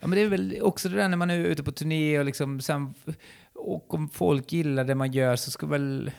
Ja, 0.00 0.06
men 0.06 0.18
det 0.18 0.24
är 0.24 0.28
väl 0.28 0.58
också 0.62 0.88
det 0.88 0.96
där 0.96 1.08
när 1.08 1.16
man 1.16 1.30
är 1.30 1.38
ute 1.38 1.62
på 1.62 1.72
turné 1.72 2.18
och 2.18 2.24
liksom 2.24 2.60
sen, 2.60 2.94
och 3.54 3.94
om 3.94 4.08
folk 4.08 4.52
gillar 4.52 4.84
det 4.84 4.94
man 4.94 5.12
gör 5.12 5.36
så 5.36 5.50
ska 5.50 5.66
väl 5.66 6.10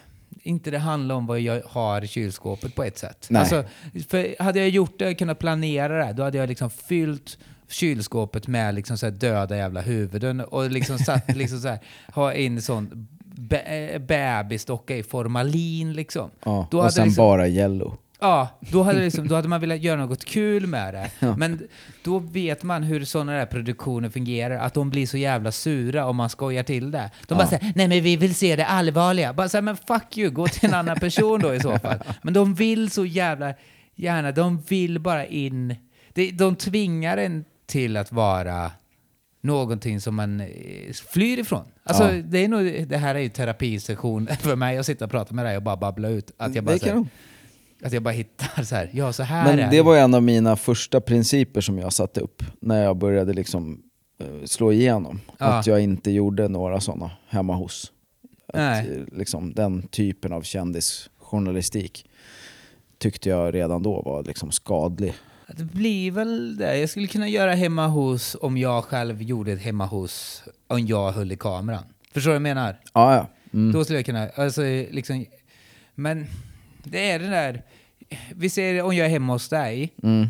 inte 0.42 0.72
det 0.72 0.78
handla 0.78 1.16
om 1.16 1.26
vad 1.26 1.40
jag 1.40 1.62
har 1.66 2.04
i 2.04 2.08
kylskåpet 2.08 2.76
på 2.76 2.84
ett 2.84 2.98
sätt. 2.98 3.28
Nej. 3.30 3.40
Alltså, 3.40 3.64
för 4.10 4.44
hade 4.44 4.60
jag 4.60 4.70
gjort 4.70 5.00
det, 5.00 5.14
kunnat 5.16 5.40
planera 5.40 6.06
det, 6.08 6.14
då 6.14 6.24
hade 6.24 6.38
jag 6.38 6.50
liksom 6.50 6.70
fyllt 6.70 7.38
kylskåpet 7.68 8.48
med 8.48 8.76
liksom 8.76 8.98
så 8.98 9.10
döda 9.10 9.58
jävla 9.58 9.82
huvuden 9.82 10.42
och 10.42 10.72
liksom 10.72 10.98
satt 11.06 11.36
liksom 11.36 11.60
så 11.60 11.68
här, 11.68 11.80
ha 12.14 12.34
in 12.34 12.62
sån 12.62 13.08
be- 13.36 14.00
bebisdocka 14.08 14.96
i 14.98 15.04
formalin 15.04 15.94
liksom. 15.94 16.30
Ja, 16.46 16.68
och 16.72 16.94
sen 16.94 17.06
liksom- 17.06 17.24
bara 17.24 17.48
yellow. 17.48 17.98
Ja, 18.22 18.48
då 18.72 18.84
hade, 18.84 19.00
liksom, 19.00 19.28
då 19.28 19.36
hade 19.36 19.48
man 19.48 19.62
velat 19.62 19.80
göra 19.82 20.00
något 20.06 20.26
kul 20.26 20.68
med 20.68 20.94
det. 20.94 21.12
Men 21.38 21.68
då 22.04 22.20
vet 22.20 22.64
man 22.64 22.84
hur 22.84 23.06
sådana 23.06 23.32
där 23.32 23.46
produktioner 23.46 24.10
fungerar, 24.10 24.58
att 24.60 24.74
de 24.74 24.90
blir 24.90 25.08
så 25.08 25.18
jävla 25.18 25.52
sura 25.52 26.06
om 26.06 26.16
man 26.16 26.30
skojar 26.30 26.64
till 26.64 26.92
det. 26.92 27.12
De 27.28 27.36
bara 27.38 27.48
säger 27.48 27.74
nej 27.76 27.88
men 27.88 28.04
vi 28.04 28.16
vill 28.18 28.36
se 28.36 28.56
det 28.56 28.66
allvarliga. 28.66 29.34
Bara 29.34 29.50
säger 29.50 29.62
men 29.62 29.78
fuck 29.78 30.18
you, 30.18 30.30
gå 30.32 30.48
till 30.48 30.70
en 30.70 30.74
annan 30.76 31.00
person 31.00 31.40
då 31.40 31.54
i 31.56 31.60
så 31.60 31.80
fall. 31.80 31.98
Men 32.22 32.34
de 32.34 32.54
vill 32.54 32.92
så 32.92 33.06
jävla 33.06 33.54
gärna, 33.96 34.32
de 34.32 34.62
vill 34.68 35.00
bara 35.00 35.26
in, 35.26 35.76
de, 36.14 36.32
de 36.32 36.56
tvingar 36.56 37.18
en 37.18 37.46
till 37.68 37.98
att 37.98 38.12
vara 38.12 38.72
någonting 39.42 40.02
som 40.02 40.16
man 40.16 40.42
eh, 40.42 40.48
flyr 41.12 41.40
ifrån. 41.40 41.66
Alltså, 41.84 42.04
Ja. 42.04 42.22
det, 42.26 42.38
är 42.44 42.48
nog, 42.48 42.88
det 42.88 42.98
här 42.98 43.16
är 43.16 43.20
ju 43.20 43.30
terapisession 43.30 44.28
för 44.40 44.56
mig 44.56 44.78
att 44.78 44.86
sitta 44.86 45.06
och 45.06 45.12
prata 45.12 45.34
med 45.34 45.46
dig 45.46 45.58
och 45.58 45.64
bara 45.64 45.78
babbla 45.78 46.10
ut. 46.10 46.32
Att 46.38 46.56
jag 46.56 46.64
bara, 46.64 46.74
Det 46.74 46.80
kan 46.80 47.10
att 47.84 47.94
jag 47.94 48.04
bara 48.04 48.14
hittar 48.14 48.64
så 48.64 48.76
här, 48.76 48.90
ja 48.94 49.14
så 49.14 49.24
här 49.24 49.54
är 49.54 49.56
Men 49.58 49.72
det 49.72 49.82
var 49.82 49.98
en 49.98 50.14
av 50.14 50.24
mina 50.24 50.56
första 50.56 51.02
principer 51.02 51.62
som 51.62 51.78
jag 51.80 51.94
satte 51.94 52.22
upp 52.22 52.44
när 52.60 52.84
jag 52.84 52.98
började 52.98 53.34
liksom 53.34 53.82
eh, 54.22 54.46
slå 54.46 54.72
igenom. 54.72 55.22
Ja. 55.38 55.46
Att 55.46 55.68
jag 55.68 55.82
inte 55.82 56.12
gjorde 56.12 56.48
några 56.48 56.80
sådana 56.80 57.12
hemma 57.28 57.56
hos. 57.56 57.92
Att, 58.54 58.88
eh, 58.88 59.04
liksom, 59.12 59.54
den 59.54 59.88
typen 59.88 60.34
av 60.34 60.42
kändisjournalistik 60.42 62.06
tyckte 62.98 63.30
jag 63.30 63.56
redan 63.56 63.84
då 63.84 64.02
var 64.02 64.24
liksom 64.24 64.52
skadlig. 64.52 65.14
Det 65.58 65.64
blir 65.64 66.12
väl 66.12 66.58
det. 66.58 66.78
Jag 66.78 66.90
skulle 66.90 67.08
kunna 67.08 67.28
göra 67.28 67.54
hemma 67.54 67.88
hos 67.88 68.36
om 68.42 68.58
jag 68.58 68.84
själv 68.84 69.22
gjorde 69.22 69.52
ett 69.52 69.62
hemma 69.62 69.86
hos 69.86 70.44
om 70.68 70.88
jag 70.88 71.12
höll 71.12 71.32
i 71.32 71.38
kameran. 71.38 71.84
Förstår 72.14 72.32
du 72.32 72.34
vad 72.34 72.36
jag 72.36 72.56
menar? 72.56 72.80
Ja, 72.94 73.16
ja. 73.16 73.28
Mm. 73.54 73.72
Då 73.72 73.84
skulle 73.84 74.00
jag 74.00 74.06
kunna, 74.06 74.30
alltså 74.30 74.62
liksom, 74.92 75.26
men 75.96 76.28
det 76.92 77.12
är 77.12 77.20
det 77.20 77.30
där, 77.30 77.64
vi 78.36 78.50
säger 78.50 78.84
om 78.84 78.96
jag 78.96 79.06
är 79.06 79.10
hemma 79.12 79.34
hos 79.34 79.50
dig, 79.50 79.94
Mm. 80.04 80.28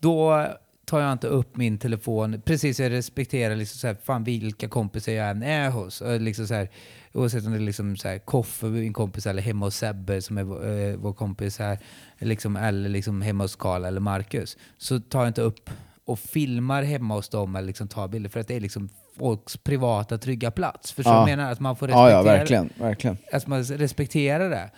då 0.00 0.46
tar 0.84 1.00
jag 1.00 1.12
inte 1.12 1.26
upp 1.26 1.56
min 1.56 1.78
telefon. 1.78 2.42
Precis, 2.44 2.80
jag 2.80 2.92
respekterar 2.92 3.56
liksom 3.56 3.78
så 3.78 3.86
här, 3.86 3.96
fan 4.04 4.24
vilka 4.24 4.68
kompisar 4.68 5.12
jag 5.12 5.30
än 5.30 5.42
är 5.42 5.70
hos. 5.70 6.00
Och 6.00 6.20
liksom 6.20 6.46
så 6.46 6.54
här, 6.54 6.68
oavsett 7.12 7.46
om 7.46 7.52
det 7.52 7.58
är 7.58 7.60
liksom 7.62 7.96
så 7.96 8.08
här, 8.08 8.18
Koffe, 8.18 8.66
min 8.66 8.92
kompis, 8.92 9.26
eller 9.26 9.42
hemma 9.42 9.66
hos 9.66 9.76
Sebbe 9.76 10.22
som 10.22 10.38
är 10.38 10.42
vår, 10.42 10.78
eh, 10.78 10.96
vår 10.96 11.12
kompis 11.12 11.58
här, 11.58 11.78
liksom, 12.18 12.56
eller 12.56 12.88
liksom 12.88 13.22
hemma 13.22 13.44
hos 13.44 13.56
Karl 13.56 13.84
eller 13.84 14.00
Marcus. 14.00 14.56
Så 14.78 15.00
tar 15.00 15.18
jag 15.20 15.28
inte 15.28 15.42
upp 15.42 15.70
och 16.04 16.18
filmar 16.18 16.82
hemma 16.82 17.14
hos 17.14 17.28
dem 17.28 17.56
eller 17.56 17.66
liksom 17.66 17.88
tar 17.88 18.08
bilder 18.08 18.30
för 18.30 18.40
att 18.40 18.48
det 18.48 18.54
är 18.56 18.60
liksom 18.60 18.88
folks 19.18 19.56
privata 19.56 20.18
trygga 20.18 20.50
plats. 20.50 20.92
Förstår 20.92 21.12
du 21.12 21.18
Ja. 21.18 21.24
menar? 21.26 21.52
Att 21.52 21.60
man 21.60 21.76
får 21.76 21.90
Ja, 21.90 21.94
respektera 21.96 22.16
ja, 22.32 22.38
verkligen. 22.38 22.70
verkligen. 22.78 23.16
att 23.32 23.46
man 23.46 23.64
respekterar 23.64 24.50
det. 24.50 24.70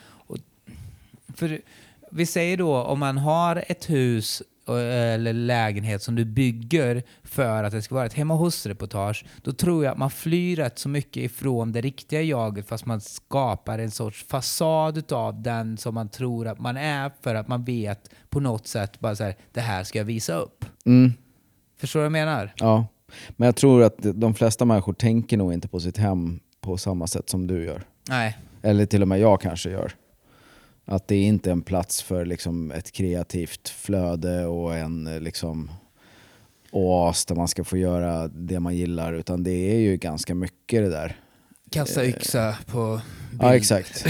För 1.37 1.61
vi 2.11 2.27
säger 2.27 2.57
då 2.57 2.77
om 2.77 2.99
man 2.99 3.19
har 3.19 3.65
ett 3.69 3.91
hus 3.91 4.43
eller 4.69 5.33
lägenhet 5.33 6.03
som 6.03 6.15
du 6.15 6.25
bygger 6.25 7.03
för 7.23 7.65
att 7.65 7.73
det 7.73 7.83
ska 7.83 7.95
vara 7.95 8.07
ett 8.07 8.15
hemma 8.15 8.35
hos-reportage, 8.35 9.25
då 9.43 9.53
tror 9.53 9.85
jag 9.85 9.93
att 9.93 9.99
man 9.99 10.11
flyr 10.11 10.57
rätt 10.57 10.79
så 10.79 10.89
mycket 10.89 11.23
ifrån 11.23 11.73
det 11.73 11.81
riktiga 11.81 12.23
jaget 12.23 12.69
fast 12.69 12.87
man 12.87 13.01
skapar 13.01 13.79
en 13.79 13.91
sorts 13.91 14.25
fasad 14.29 15.13
av 15.13 15.43
den 15.43 15.77
som 15.77 15.95
man 15.95 16.09
tror 16.09 16.49
att 16.49 16.59
man 16.59 16.77
är 16.77 17.11
för 17.23 17.35
att 17.35 17.49
man 17.49 17.65
vet 17.65 18.11
på 18.29 18.41
något 18.41 18.67
sätt 18.67 19.01
bara 19.01 19.17
så 19.17 19.25
här, 19.25 19.37
det 19.53 19.61
här 19.61 19.85
ska 19.85 19.99
jag 19.99 20.05
visa 20.05 20.35
upp. 20.35 20.65
Mm. 20.87 21.13
Förstår 21.81 22.01
du 22.01 22.03
vad 22.03 22.07
jag 22.07 22.27
menar? 22.27 22.53
Ja. 22.57 22.87
Men 23.29 23.47
jag 23.47 23.57
tror 23.57 23.83
att 23.83 23.97
de 23.99 24.35
flesta 24.35 24.65
människor 24.65 24.93
tänker 24.93 25.37
nog 25.37 25.53
inte 25.53 25.69
på 25.69 25.81
sitt 25.81 25.97
hem 25.97 26.41
på 26.61 26.77
samma 26.77 27.07
sätt 27.07 27.29
som 27.29 27.47
du 27.47 27.65
gör. 27.65 27.83
Nej. 28.09 28.39
Eller 28.63 28.87
till 28.87 29.03
och 29.03 29.09
med 29.09 29.21
jag 29.21 29.41
kanske 29.41 29.71
gör. 29.71 29.93
Att 30.91 31.09
det 31.09 31.15
är 31.15 31.27
inte 31.27 31.51
en 31.51 31.63
plats 31.63 32.03
för 32.03 32.25
liksom 32.25 32.71
ett 32.71 32.93
kreativt 32.93 33.69
flöde 33.69 34.47
och 34.47 34.77
en 34.77 35.07
eh, 35.07 35.21
liksom 35.21 35.71
oas 36.71 37.25
där 37.25 37.35
man 37.35 37.49
ska 37.49 37.65
få 37.65 37.77
göra 37.77 38.29
det 38.29 38.61
man 38.61 38.77
gillar. 38.77 39.13
Utan 39.13 39.43
det 39.43 39.75
är 39.75 39.79
ju 39.79 39.97
ganska 39.97 40.35
mycket 40.35 40.83
det 40.83 40.91
där. 40.91 41.17
Kasta 41.71 42.07
yxa 42.07 42.57
på 42.67 43.01
bild. 43.31 43.43
Ja, 43.43 43.57
exakt. 43.57 44.07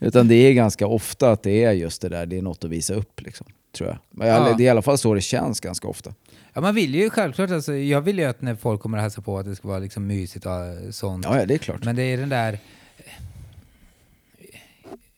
Utan 0.00 0.28
det 0.28 0.34
är 0.34 0.52
ganska 0.52 0.86
ofta 0.86 1.30
att 1.30 1.42
det 1.42 1.64
är 1.64 1.72
just 1.72 2.02
det 2.02 2.08
där, 2.08 2.26
det 2.26 2.38
är 2.38 2.42
något 2.42 2.64
att 2.64 2.70
visa 2.70 2.94
upp. 2.94 3.20
Liksom, 3.20 3.46
tror 3.76 3.88
jag. 3.88 3.98
Men 4.10 4.28
Ja. 4.28 4.54
Det 4.56 4.62
är 4.62 4.66
i 4.66 4.68
alla 4.68 4.82
fall 4.82 4.98
så 4.98 5.14
det 5.14 5.20
känns 5.20 5.60
ganska 5.60 5.88
ofta. 5.88 6.14
Ja, 6.52 6.60
man 6.60 6.74
vill 6.74 6.94
ju 6.94 7.10
självklart, 7.10 7.50
alltså, 7.50 7.74
jag 7.74 8.00
vill 8.00 8.18
ju 8.18 8.24
att 8.24 8.42
när 8.42 8.54
folk 8.54 8.80
kommer 8.80 8.98
och 8.98 9.02
hälsa 9.02 9.22
på 9.22 9.38
att 9.38 9.46
det 9.46 9.56
ska 9.56 9.68
vara 9.68 9.78
liksom 9.78 10.06
mysigt 10.06 10.46
och 10.46 10.52
eh, 10.52 10.90
sånt. 10.90 11.24
Ja, 11.24 11.38
ja 11.38 11.46
det 11.46 11.54
är 11.54 11.58
klart. 11.58 11.84
Men 11.84 11.96
det 11.96 12.02
är 12.02 12.16
den 12.16 12.28
där... 12.28 12.58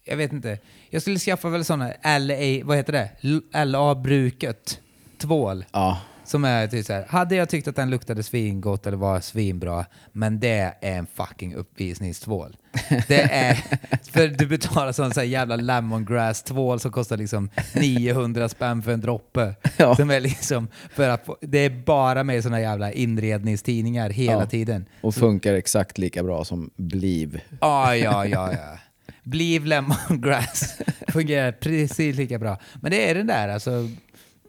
Jag 0.04 0.16
vet 0.16 0.32
inte. 0.32 0.58
Jag 0.90 1.02
skulle 1.02 1.18
skaffa 1.18 1.48
väl 1.48 1.64
sådana 1.64 1.86
LA, 2.18 2.64
vad 2.64 2.76
heter 2.76 2.92
det? 2.92 3.10
LA-bruket 3.64 4.80
tvål. 5.18 5.64
Ja. 5.72 6.00
Som 6.24 6.44
är 6.44 6.66
typ 6.66 6.86
så 6.86 6.92
här, 6.92 7.04
hade 7.08 7.34
jag 7.34 7.48
tyckt 7.48 7.68
att 7.68 7.76
den 7.76 7.90
luktade 7.90 8.22
svingott 8.22 8.86
eller 8.86 8.96
var 8.96 9.20
svinbra, 9.20 9.84
men 10.12 10.40
det 10.40 10.74
är 10.80 10.96
en 10.98 11.06
fucking 11.14 11.54
uppvisningstvål. 11.54 12.56
Det 13.08 13.20
är, 13.22 13.54
för 14.12 14.28
du 14.28 14.46
betalar 14.46 14.92
sån 14.92 15.14
så 15.14 15.20
här 15.20 15.26
jävla 15.26 15.56
lemongrass-tvål 15.56 16.80
som 16.80 16.92
kostar 16.92 17.16
liksom 17.16 17.50
900 17.74 18.48
spänn 18.48 18.82
för 18.82 18.92
en 18.92 19.00
droppe. 19.00 19.54
Ja. 19.76 19.96
Som 19.96 20.10
är 20.10 20.20
liksom, 20.20 20.68
för 20.94 21.08
att, 21.08 21.26
få- 21.26 21.36
det 21.40 21.58
är 21.58 21.70
bara 21.70 22.24
med 22.24 22.42
såna 22.42 22.60
jävla 22.60 22.92
inredningstidningar 22.92 24.10
hela 24.10 24.32
Ja. 24.40 24.46
tiden. 24.46 24.86
Och 25.00 25.14
funkar 25.14 25.54
exakt 25.54 25.98
lika 25.98 26.22
bra 26.22 26.44
som 26.44 26.70
Bliv. 26.76 27.40
Ja, 27.60 27.96
ja, 27.96 28.26
ja, 28.26 28.52
ja. 28.52 28.78
Bliv 29.22 29.64
lemongrass 29.66 30.78
fungerar 31.08 31.52
precis 31.52 32.16
lika 32.16 32.38
bra. 32.38 32.58
Men 32.82 32.90
det 32.90 33.10
är 33.10 33.14
den 33.14 33.26
där 33.26 33.48
alltså. 33.48 33.88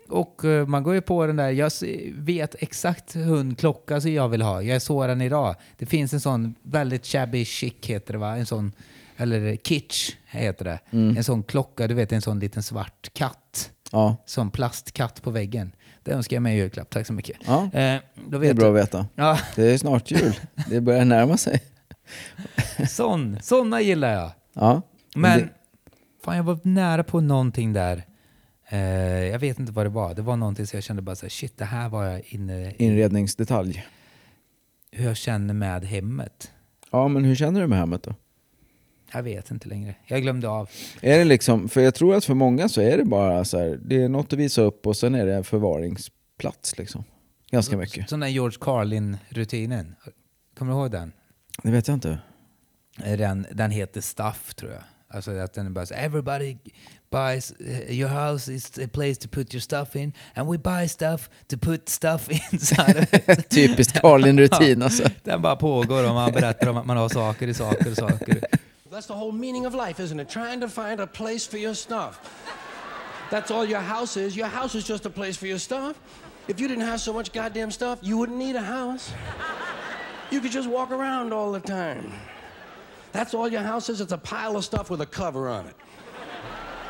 Och 0.09 0.45
eh, 0.45 0.67
man 0.67 0.83
går 0.83 0.93
ju 0.93 1.01
på 1.01 1.25
den 1.27 1.35
där, 1.35 1.49
jag 1.51 1.71
vet 2.15 2.55
exakt 2.59 3.15
hur 3.15 3.55
klocka 3.55 4.01
som 4.01 4.13
jag 4.13 4.29
vill 4.29 4.41
ha. 4.41 4.61
Jag 4.61 4.81
såg 4.81 5.07
den 5.07 5.21
idag. 5.21 5.55
Det 5.77 5.85
finns 5.85 6.13
en 6.13 6.19
sån 6.21 6.55
väldigt 6.63 7.05
shabby 7.05 7.45
chic 7.45 7.73
heter 7.85 8.13
det 8.13 8.19
va? 8.19 8.37
En 8.37 8.45
sån, 8.45 8.71
eller 9.17 9.55
kitsch 9.55 10.11
heter 10.25 10.65
det. 10.65 10.79
En 10.91 11.23
sån 11.23 11.43
klocka, 11.43 11.87
du 11.87 11.93
vet 11.93 12.11
en 12.11 12.21
sån 12.21 12.39
liten 12.39 12.63
svart 12.63 13.09
katt. 13.13 13.71
Ja, 13.91 14.15
Som 14.25 14.51
plastkatt 14.51 15.21
på 15.21 15.31
väggen. 15.31 15.71
Det 16.03 16.11
önskar 16.11 16.35
jag 16.35 16.43
mig 16.43 16.55
i 16.55 16.59
julklapp, 16.59 16.89
tack 16.89 17.07
så 17.07 17.13
mycket. 17.13 17.37
Ja, 17.45 17.69
Eh, 17.73 17.99
då 18.15 18.29
det 18.29 18.35
är 18.37 18.39
vet 18.39 18.55
bra 18.55 18.65
att 18.67 18.73
du. 18.75 18.79
veta. 18.79 19.05
Ja, 19.15 19.39
Det 19.55 19.63
är 19.73 19.77
snart 19.77 20.11
jul. 20.11 20.33
Det 20.69 20.81
börjar 20.81 21.05
närma 21.05 21.37
sig. 21.37 21.61
sån, 22.89 23.37
såna 23.41 23.81
gillar 23.81 24.13
jag. 24.13 24.31
Ja. 24.53 24.81
Men 25.15 25.39
det- 25.39 25.49
fan, 26.23 26.35
jag 26.37 26.43
var 26.43 26.59
nära 26.63 27.03
på 27.03 27.21
någonting 27.21 27.73
där. 27.73 28.03
Eh, 28.69 28.79
jag 29.25 29.39
vet 29.39 29.59
inte 29.59 29.71
vad 29.71 29.85
det 29.85 29.89
var. 29.89 30.13
Det 30.13 30.21
var 30.21 30.35
någonting 30.35 30.67
så 30.67 30.75
jag 30.75 30.83
kände 30.83 31.01
bara 31.01 31.15
så 31.15 31.25
här, 31.25 31.29
shit, 31.29 31.57
det 31.57 31.65
här 31.65 31.89
var 31.89 32.03
jag 32.05 32.21
inne 32.25 32.71
i. 32.71 32.75
Inredningsdetalj. 32.77 33.85
Hur 34.91 35.05
jag 35.05 35.17
känner 35.17 35.53
med 35.53 35.85
hemmet. 35.85 36.51
Ja, 36.91 37.07
men 37.07 37.23
hur 37.25 37.35
känner 37.35 37.61
du 37.61 37.67
med 37.67 37.77
hemmet 37.79 38.03
då? 38.03 38.15
Jag 39.13 39.23
vet 39.23 39.51
inte 39.51 39.67
längre. 39.69 39.95
Jag 40.07 40.21
glömde 40.21 40.49
av. 40.49 40.69
Är 41.01 41.17
det 41.17 41.25
liksom, 41.25 41.69
för 41.69 41.81
jag 41.81 41.95
tror 41.95 42.15
att 42.15 42.25
för 42.25 42.33
många 42.33 42.69
så 42.69 42.81
är 42.81 42.97
det 42.97 43.05
bara 43.05 43.45
så 43.45 43.59
här, 43.59 43.79
det 43.85 44.03
är 44.03 44.09
något 44.09 44.33
att 44.33 44.39
visa 44.39 44.61
upp 44.61 44.87
och 44.87 44.97
sen 44.97 45.15
är 45.15 45.25
det 45.25 45.35
en 45.35 45.43
förvaringsplats 45.43 46.77
liksom. 46.77 47.03
Ganska 47.51 47.77
mycket. 47.77 48.09
Sån 48.09 48.19
där 48.19 48.27
George 48.27 48.57
Carlin-rutinen. 48.61 49.95
Kommer 50.57 50.71
du 50.73 50.77
ihåg 50.79 50.91
den? 50.91 51.11
Det 51.63 51.71
vet 51.71 51.87
jag 51.87 51.95
inte. 51.95 52.19
Den, 52.95 53.47
den 53.51 53.71
heter 53.71 54.01
Stuff 54.01 54.53
tror 54.53 54.71
jag. 54.71 54.83
Alltså 55.13 55.31
att 55.31 55.53
den 55.53 55.73
bara 55.73 55.85
så 55.85 55.93
everybody 55.93 56.57
buys, 57.11 57.51
eh, 57.51 57.91
your 57.91 58.09
house 58.09 58.53
is 58.53 58.79
a 58.79 58.87
place 58.87 59.15
to 59.15 59.27
put 59.27 59.53
your 59.53 59.61
stuff 59.61 59.95
in 59.95 60.13
and 60.35 60.49
we 60.51 60.57
buy 60.57 60.87
stuff 60.87 61.29
to 61.47 61.57
put 61.57 61.89
stuff 61.89 62.29
inside. 62.29 63.07
Typiskt 63.49 64.01
Carlin-rutin 64.01 64.81
alltså. 64.81 65.03
Den 65.23 65.41
bara 65.41 65.55
pågår 65.55 66.07
och 66.07 66.15
man 66.15 66.31
berättar 66.31 66.67
om 66.67 66.77
att 66.77 66.85
man 66.85 66.97
har 66.97 67.09
saker 67.09 67.47
i 67.47 67.53
saker 67.53 67.91
och 67.91 67.97
saker. 67.97 68.41
That's 68.91 69.07
the 69.07 69.13
whole 69.13 69.31
meaning 69.31 69.67
of 69.67 69.73
life, 69.73 70.03
isn't 70.03 70.19
it? 70.19 70.29
Trying 70.29 70.61
to 70.61 70.67
find 70.67 70.99
a 70.99 71.07
place 71.07 71.49
for 71.49 71.59
your 71.59 71.73
stuff. 71.73 72.19
That's 73.29 73.51
all 73.51 73.65
your 73.65 73.81
house 73.81 74.17
is. 74.17 74.35
Your 74.35 74.49
house 74.49 74.77
is 74.77 74.89
just 74.89 75.05
a 75.05 75.09
place 75.09 75.37
for 75.37 75.47
your 75.47 75.59
stuff. 75.59 75.95
If 76.47 76.59
you 76.59 76.67
didn't 76.67 76.85
have 76.85 76.99
so 76.99 77.13
much 77.13 77.31
goddamn 77.31 77.71
stuff, 77.71 77.99
you 78.01 78.17
wouldn't 78.17 78.37
need 78.37 78.55
a 78.57 78.61
house. 78.61 79.13
You 80.29 80.41
could 80.41 80.51
just 80.51 80.69
walk 80.69 80.91
around 80.91 81.31
all 81.33 81.53
the 81.53 81.61
time. 81.61 82.11
That's 83.11 83.33
all 83.33 83.47
your 83.47 83.61
house 83.61 83.89
is. 83.89 84.01
It's 84.01 84.11
a 84.11 84.17
pile 84.17 84.55
of 84.55 84.63
stuff 84.63 84.89
with 84.89 85.01
a 85.01 85.05
cover 85.05 85.49
on 85.49 85.67
it. 85.67 85.75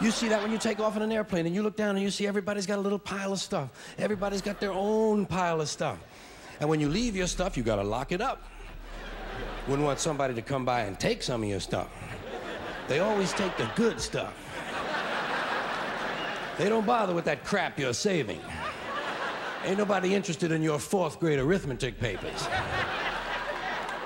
You 0.01 0.10
see 0.10 0.27
that 0.29 0.41
when 0.41 0.51
you 0.51 0.57
take 0.57 0.79
off 0.79 0.95
in 0.95 1.03
an 1.03 1.12
airplane 1.12 1.45
and 1.45 1.53
you 1.53 1.62
look 1.62 1.75
down 1.75 1.95
and 1.95 2.03
you 2.03 2.10
see 2.10 2.25
everybody's 2.25 2.65
got 2.65 2.79
a 2.79 2.81
little 2.81 2.97
pile 2.97 3.34
of 3.34 3.39
stuff. 3.39 3.69
Everybody's 3.99 4.41
got 4.41 4.60
their 4.60 4.71
own 4.71 5.27
pile 5.27 5.62
of 5.62 5.69
stuff. 5.69 5.99
And 6.60 6.69
when 6.69 6.79
you 6.79 6.89
leave 6.89 7.15
your 7.15 7.27
stuff, 7.27 7.55
you 7.55 7.63
got 7.63 7.75
to 7.75 7.84
lock 7.84 8.12
it 8.12 8.21
up. 8.21 8.43
Wouldn't 9.67 9.86
want 9.86 9.99
somebody 9.99 10.34
to 10.34 10.41
come 10.41 10.65
by 10.65 10.81
and 10.81 10.99
take 10.99 11.21
some 11.21 11.43
of 11.43 11.49
your 11.49 11.60
stuff. 11.60 11.88
They 12.88 12.99
always 12.99 13.31
take 13.34 13.55
the 13.57 13.69
good 13.75 14.01
stuff. 14.01 14.34
They 16.57 16.67
don't 16.67 16.86
bother 16.86 17.13
with 17.13 17.25
that 17.25 17.43
crap 17.43 17.79
you're 17.79 17.93
saving. 17.93 18.39
Ain't 19.63 19.77
nobody 19.77 20.15
interested 20.15 20.51
in 20.51 20.63
your 20.63 20.79
fourth 20.79 21.19
grade 21.19 21.39
arithmetic 21.39 21.99
papers. 21.99 22.47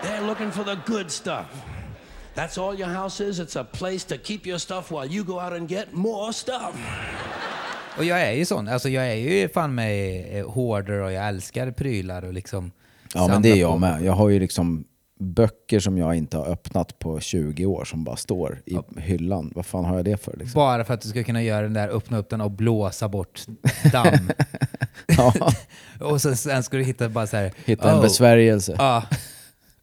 They're 0.01 0.21
looking 0.21 0.51
for 0.51 0.63
the 0.63 0.75
good 0.75 1.09
stuff. 1.09 1.49
That's 2.35 2.57
all 2.57 2.79
your 2.79 2.89
house 2.89 3.23
is. 3.23 3.39
It's 3.39 3.59
a 3.59 3.63
place 3.71 4.05
to 4.07 4.15
keep 4.23 4.39
your 4.47 4.57
stuff 4.59 4.91
while 4.91 5.07
you 5.13 5.23
go 5.23 5.33
out 5.33 5.53
and 5.53 5.69
get 5.69 5.85
more 5.93 6.33
stuff. 6.33 6.75
Och 7.97 8.03
jag 8.05 8.21
är 8.21 8.31
ju 8.31 8.45
sån. 8.45 8.67
Alltså 8.67 8.89
jag 8.89 9.07
är 9.11 9.15
ju 9.15 9.49
fan 9.49 9.75
med 9.75 10.25
eh, 10.39 10.49
hoarder 10.49 10.99
och 10.99 11.11
jag 11.11 11.27
älskar 11.27 11.71
prylar 11.71 12.21
och 12.25 12.33
liksom... 12.33 12.71
Ja 13.13 13.27
men 13.27 13.41
det 13.41 13.49
är 13.51 13.55
jag 13.55 13.71
på- 13.71 13.77
med. 13.77 14.01
Jag 14.03 14.13
har 14.13 14.29
ju 14.29 14.39
liksom 14.39 14.83
böcker 15.19 15.79
som 15.79 15.97
jag 15.97 16.15
inte 16.15 16.37
har 16.37 16.45
öppnat 16.45 16.99
på 16.99 17.19
20 17.19 17.65
år 17.65 17.85
som 17.85 18.03
bara 18.03 18.15
står 18.15 18.61
i 18.65 18.77
hyllan. 19.01 19.51
Vad 19.55 19.65
fan 19.65 19.85
har 19.85 19.95
jag 19.95 20.05
det 20.05 20.23
för? 20.23 20.37
Liksom? 20.37 20.59
Bara 20.59 20.83
för 20.85 20.93
att 20.93 21.01
du 21.01 21.09
ska 21.09 21.23
kunna 21.23 21.43
göra 21.43 21.61
den 21.61 21.73
där, 21.73 21.89
öppna 21.89 22.17
upp 22.17 22.29
den 22.29 22.41
och 22.41 22.51
blåsa 22.51 23.07
bort 23.09 23.41
damm. 23.91 24.31
Ja, 25.17 25.33
och 25.99 26.21
så, 26.21 26.35
sen 26.35 26.63
ska 26.63 26.77
du 26.77 26.83
hitta 26.83 27.09
bara 27.09 27.27
så 27.27 27.37
här... 27.37 27.51
hitta 27.65 27.91
en 27.91 27.97
"Oh, 27.97 28.01
besvärjelse. 28.01 28.75
ah, 28.79 29.01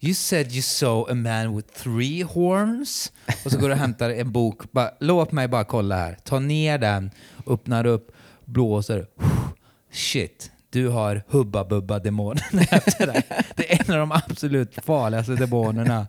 you 0.05 0.15
said 0.15 0.53
you 0.53 0.63
saw 0.63 1.11
a 1.11 1.15
man 1.15 1.57
with 1.57 1.69
three 1.83 2.23
horns. 2.23 3.13
Och 3.45 3.51
så 3.53 3.59
går 3.59 3.69
du 3.69 3.75
och 3.75 3.81
hämtar 3.81 4.11
en 4.11 4.33
bok. 4.33 4.73
Bara, 4.73 4.91
låt 5.01 5.33
mig 5.33 5.49
bara 5.49 5.65
kolla 5.65 5.97
här. 5.97 6.17
Ta 6.25 6.39
ner 6.39 6.79
den, 6.79 7.11
öppnar 7.47 7.87
upp, 7.87 8.13
blåser. 8.45 9.07
Shit, 9.93 10.51
du 10.71 10.89
har 10.89 11.23
Hubba 11.29 11.65
Bubba 11.65 11.99
demonen 11.99 12.43
efter 12.71 13.07
dig. 13.07 13.23
Det 13.57 13.73
är 13.73 13.81
en 13.85 13.93
av 13.95 13.99
de 14.09 14.13
absolut 14.13 14.75
farligaste 14.85 15.35
demonerna. 15.35 16.07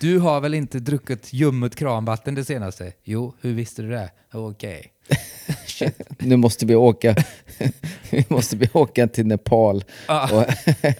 Du 0.00 0.18
har 0.18 0.40
väl 0.40 0.54
inte 0.54 0.78
druckit 0.78 1.32
ljummet 1.32 1.76
kranvatten 1.76 2.34
det 2.34 2.44
senaste? 2.44 2.92
Jo, 3.04 3.34
hur 3.40 3.52
visste 3.54 3.82
du 3.82 3.88
det? 3.90 4.10
Okej. 4.32 4.92
Shit. 5.66 6.00
Nu 6.18 6.36
måste 6.36 6.66
vi 6.66 6.74
åka, 6.74 7.14
vi 8.10 8.24
måste 8.28 8.56
vi 8.56 8.68
åka 8.72 9.06
till 9.08 9.26
Nepal 9.26 9.84
Ah. 10.06 10.34
och 10.36 10.44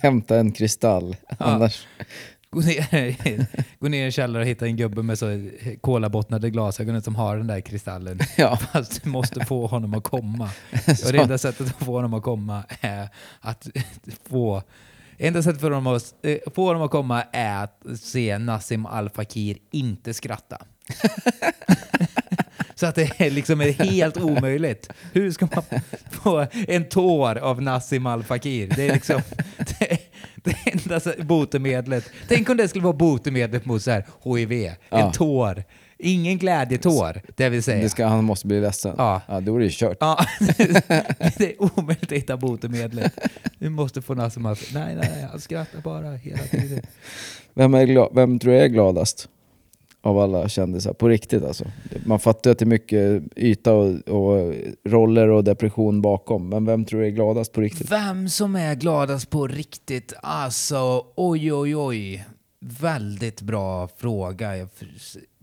hämta 0.03 0.39
en 0.39 0.53
kristall. 0.53 1.17
Annars, 1.39 1.87
Gå 2.57 2.63
ner, 2.63 3.47
gå 3.81 3.89
ner 3.89 4.03
i 4.03 4.05
en 4.05 4.13
källare 4.13 4.43
och 4.43 4.49
hitta 4.49 4.67
en 4.67 4.77
gubbe 4.77 5.03
med 5.03 5.19
så 5.19 5.49
kolabottnade 5.81 6.51
glasögon 6.51 7.03
som 7.03 7.15
har 7.15 7.37
den 7.37 7.47
där 7.47 7.61
kristallen. 7.61 8.19
Ja. 8.37 8.57
Fast 8.57 9.03
du 9.03 9.11
måste 9.11 9.45
få 9.45 9.67
honom 9.67 9.95
att 9.95 10.05
komma. 10.05 10.51
Och 11.07 11.13
det 11.13 11.19
enda 11.19 11.39
sättet 11.39 11.67
att 11.67 11.85
få 11.85 11.93
honom 11.93 12.15
att 12.15 12.23
komma 12.23 12.65
är 12.81 13.09
att 13.41 13.69
få 14.29 14.63
Enda 15.19 15.43
sättet 15.43 15.61
för 15.61 15.71
honom 15.71 15.97
att 15.97 16.15
eh, 16.23 16.37
få 16.55 16.67
honom 16.67 16.83
att 16.83 16.91
komma 16.91 17.23
är 17.33 17.65
att 17.65 17.83
se 18.01 18.39
Nassim 18.39 18.87
Al 18.87 19.11
Fakir 19.11 19.59
inte 19.71 20.15
skratta. 20.15 20.59
Så 22.81 22.87
att 22.87 22.95
det 22.95 23.11
är 23.21 23.31
liksom 23.31 23.61
är 23.61 23.73
helt 23.73 24.17
omöjligt. 24.17 24.89
Hur 25.13 25.31
ska 25.31 25.49
man 25.55 25.65
få 26.11 26.47
en 26.53 26.85
tår 26.85 27.39
av 27.39 27.63
Nassim 27.63 28.07
Al 28.07 28.23
Fakir? 28.25 28.73
Det 28.77 28.89
är 28.89 28.93
liksom 28.95 29.21
det, 29.79 29.99
det 30.35 30.57
enda 30.73 31.01
botemedlet. 31.25 32.05
Tänk 32.29 32.51
om 32.51 32.57
det 32.57 32.69
skulle 32.69 32.85
vara 32.85 32.97
botemedlet 32.97 33.65
mot 33.65 33.83
så 33.83 33.91
här 33.91 34.05
HIV. 34.25 34.53
En 34.53 34.73
Ja. 34.91 35.13
tår. 35.13 35.65
Ingen 35.99 36.39
glädjetår, 36.39 37.23
det 37.37 37.49
vill 37.49 37.63
säga. 37.63 37.83
det 37.83 37.89
ska, 37.89 38.07
han 38.07 38.25
måste 38.25 38.47
bli 38.47 38.61
ledsen. 38.61 38.95
Ja. 38.99 39.21
Ja, 39.29 39.41
då 39.41 39.55
är 39.55 39.59
det 39.59 39.65
ju 39.65 39.71
kört. 39.75 39.97
Ja, 40.01 40.27
det 41.37 41.41
är 41.41 41.55
omöjligt 41.79 42.03
att 42.13 42.19
hitta 42.19 42.37
botemedlet. 42.37 43.19
Vi 43.59 43.69
måste 43.69 44.03
få 44.03 44.15
Nassim 44.15 44.47
Al 44.47 44.57
Nej, 44.75 44.95
nej, 44.97 45.11
nej, 45.15 45.27
han 45.31 45.41
skrattar 45.41 45.81
bara 45.81 46.13
hela 46.13 46.39
tiden. 46.43 46.81
Vem, 47.55 47.75
är 47.75 47.87
gla- 47.87 48.11
vem 48.15 48.39
tror 48.39 48.55
jag 48.55 48.65
är 48.65 48.69
gladast? 48.69 49.29
Av 50.07 50.19
alla 50.19 50.49
kändisar, 50.49 50.93
på 50.93 51.09
riktigt 51.09 51.45
alltså. 51.45 51.65
Man 52.05 52.21
fattar 52.21 52.51
att 52.51 52.59
det 52.59 52.63
är 52.63 52.67
mycket 52.67 53.23
yta 53.37 53.73
och, 53.73 54.09
och 54.09 54.55
roller 54.85 55.29
och 55.29 55.45
depression 55.45 56.03
bakom, 56.03 56.49
men 56.49 56.65
vem 56.65 56.85
tror 56.85 57.01
du 57.01 57.07
är 57.07 57.11
gladast 57.11 57.53
på 57.53 57.61
riktigt? 57.61 57.93
Vem 57.93 58.29
som 58.29 58.57
är 58.57 58.75
gladast 58.75 59.31
på 59.31 59.47
riktigt? 59.47 60.13
Alltså, 60.23 61.05
oj, 61.17 61.53
oj, 61.53 61.77
oj. 61.77 62.25
Väldigt 62.69 63.41
bra 63.41 63.89
fråga. 63.97 64.57
Jag 64.57 64.69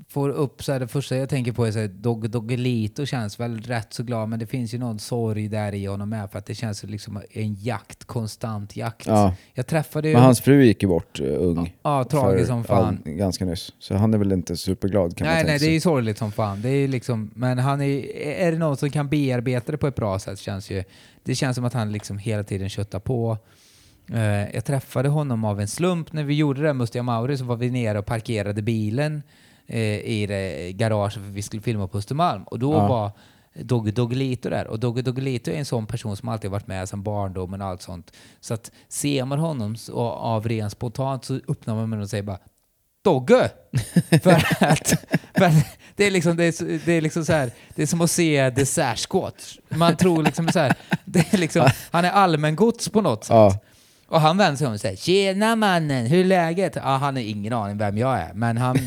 får 0.10 0.30
upp 0.30 0.64
så 0.64 0.72
här, 0.72 0.80
det 0.80 0.88
första 0.88 1.18
jag 1.18 1.30
tänker 1.30 1.52
på 1.52 1.66
är 1.66 1.72
så 1.72 1.80
här, 1.80 1.88
Dogge 1.88 2.28
Doggelito 2.28 3.06
känns 3.06 3.40
väl 3.40 3.62
rätt 3.62 3.94
så 3.94 4.04
glad, 4.04 4.30
men 4.30 4.40
det 4.40 4.48
finns 4.48 4.74
ju 4.74 4.78
någon 4.78 5.00
sorg 5.00 5.48
där 5.48 5.74
i 5.74 5.86
honom 5.86 6.10
med 6.10 6.32
för 6.32 6.40
att 6.40 6.46
det 6.46 6.56
känns 6.56 6.80
som 6.80 6.90
liksom 6.90 7.22
en 7.32 7.54
jakt, 7.54 8.06
konstant 8.06 8.76
jakt. 8.76 9.08
Ja. 9.08 9.36
Jag 9.54 9.68
träffade 9.68 10.08
ju... 10.08 10.14
Men 10.14 10.24
hans 10.24 10.42
fru 10.42 10.64
gick 10.64 10.84
ju 10.84 10.90
bort 10.90 11.20
uh, 11.20 11.28
ung. 11.40 11.76
Ja, 11.84 12.04
tragiskt 12.04 12.48
som 12.48 12.64
fan. 12.64 13.02
all- 13.06 13.14
ganska 13.14 13.46
nyss. 13.46 13.74
Så 13.80 13.96
han 13.96 14.14
är 14.14 14.18
väl 14.18 14.32
inte 14.32 14.58
superglad 14.58 15.18
kan 15.18 15.28
man 15.28 15.34
Nej, 15.36 15.44
tänka 15.44 15.52
nej, 15.52 15.60
det 15.60 15.66
är 15.66 15.68
sig. 15.68 15.74
ju 15.74 15.82
sorgligt 15.82 16.18
som 16.18 16.32
fan. 16.32 16.62
Det 16.62 16.70
är 16.70 16.88
liksom, 16.88 17.32
men 17.36 17.60
han 17.60 17.82
är, 17.82 18.18
är 18.26 18.52
det 18.52 18.58
någon 18.58 18.78
som 18.78 18.90
kan 18.90 19.10
bearbeta 19.10 19.72
det 19.72 19.78
på 19.78 19.88
ett 19.88 19.96
bra 19.96 20.20
sätt 20.20 20.40
känns 20.40 20.72
ju... 20.72 20.84
Det 21.24 21.36
känns 21.36 21.56
som 21.56 21.66
att 21.66 21.74
han 21.74 21.92
liksom 21.92 22.18
hela 22.18 22.44
tiden 22.44 22.70
köttar 22.70 23.00
på. 23.00 23.38
Eh, 24.12 24.56
jag 24.56 24.66
träffade 24.66 25.10
honom 25.10 25.46
av 25.46 25.62
en 25.62 25.68
slump 25.68 26.14
när 26.14 26.24
vi 26.24 26.34
gjorde 26.34 26.62
det, 26.62 26.74
Mustiga 26.74 27.04
Mauri, 27.04 27.38
så 27.38 27.44
var 27.46 27.56
vi 27.56 27.72
nere 27.72 28.00
och 28.00 28.06
parkerade 28.06 28.62
bilen 28.62 29.24
eh, 29.68 29.80
i 30.00 30.26
det 30.28 30.72
garaget 30.72 31.14
för 31.14 31.22
vi 31.22 31.42
skulle 31.42 31.62
filma 31.62 31.88
på 31.88 31.98
Östermalm. 31.98 32.44
Och 32.44 32.60
då 32.60 32.74
Ja. 32.74 32.88
var 32.88 33.12
Dogge 33.56 33.92
Doggelito 33.92 34.50
där. 34.50 34.68
Och 34.68 34.80
Dogge 34.80 35.02
Doggelito 35.02 35.52
är 35.52 35.56
en 35.56 35.66
sån 35.66 35.86
person 35.88 36.18
som 36.18 36.30
alltid 36.30 36.52
varit 36.52 36.68
med 36.68 36.90
sedan 36.90 37.04
barndomen 37.04 37.62
och 37.62 37.68
allt 37.68 37.82
sånt. 37.82 38.12
Så 38.40 38.54
att 38.54 38.72
ser 38.88 39.26
man 39.26 39.40
honom 39.40 39.76
så, 39.76 40.00
av 40.10 40.48
ren 40.48 40.70
spontant 40.70 41.26
så 41.26 41.40
öppnar 41.48 41.76
man 41.76 41.90
munnen 41.90 42.04
och 42.04 42.10
säger 42.10 42.24
bara 42.24 42.40
Dogge! 43.04 43.50
för 44.24 44.32
att, 44.66 44.94
för 45.38 45.46
att 45.46 45.66
det 45.96 46.08
är 46.08 46.12
liksom, 46.12 46.36
det 46.38 46.44
är, 46.44 46.86
det 46.86 46.92
är 46.94 47.02
liksom 47.02 47.26
så 47.26 47.34
här, 47.34 47.52
det 47.76 47.82
är 47.82 47.86
som 47.88 48.02
att 48.02 48.12
se 48.12 48.52
The 48.52 48.66
Sasquatch. 48.66 49.58
Man 49.70 49.98
tror 49.98 50.24
liksom 50.24 50.48
så 50.48 50.60
här, 50.60 50.74
det 51.06 51.34
är 51.34 51.38
liksom, 51.38 51.70
han 51.92 52.06
är 52.06 52.12
allmängods 52.12 52.90
på 52.90 53.02
något 53.02 53.24
sätt. 53.24 53.34
Ja. 53.36 53.60
Och 54.08 54.22
han 54.22 54.38
vänder 54.38 54.58
sig 54.58 54.68
om 54.68 54.74
och 54.74 54.80
säger 54.80 54.96
“Tjena 54.96 55.56
mannen, 55.56 56.06
hur 56.06 56.20
är 56.20 56.26
läget?” 56.26 56.76
ja, 56.76 56.82
Han 56.82 57.16
har 57.16 57.22
ingen 57.24 57.54
aning 57.54 57.78
vem 57.78 57.98
jag 57.98 58.20
är, 58.20 58.34
men 58.34 58.58
han... 58.58 58.78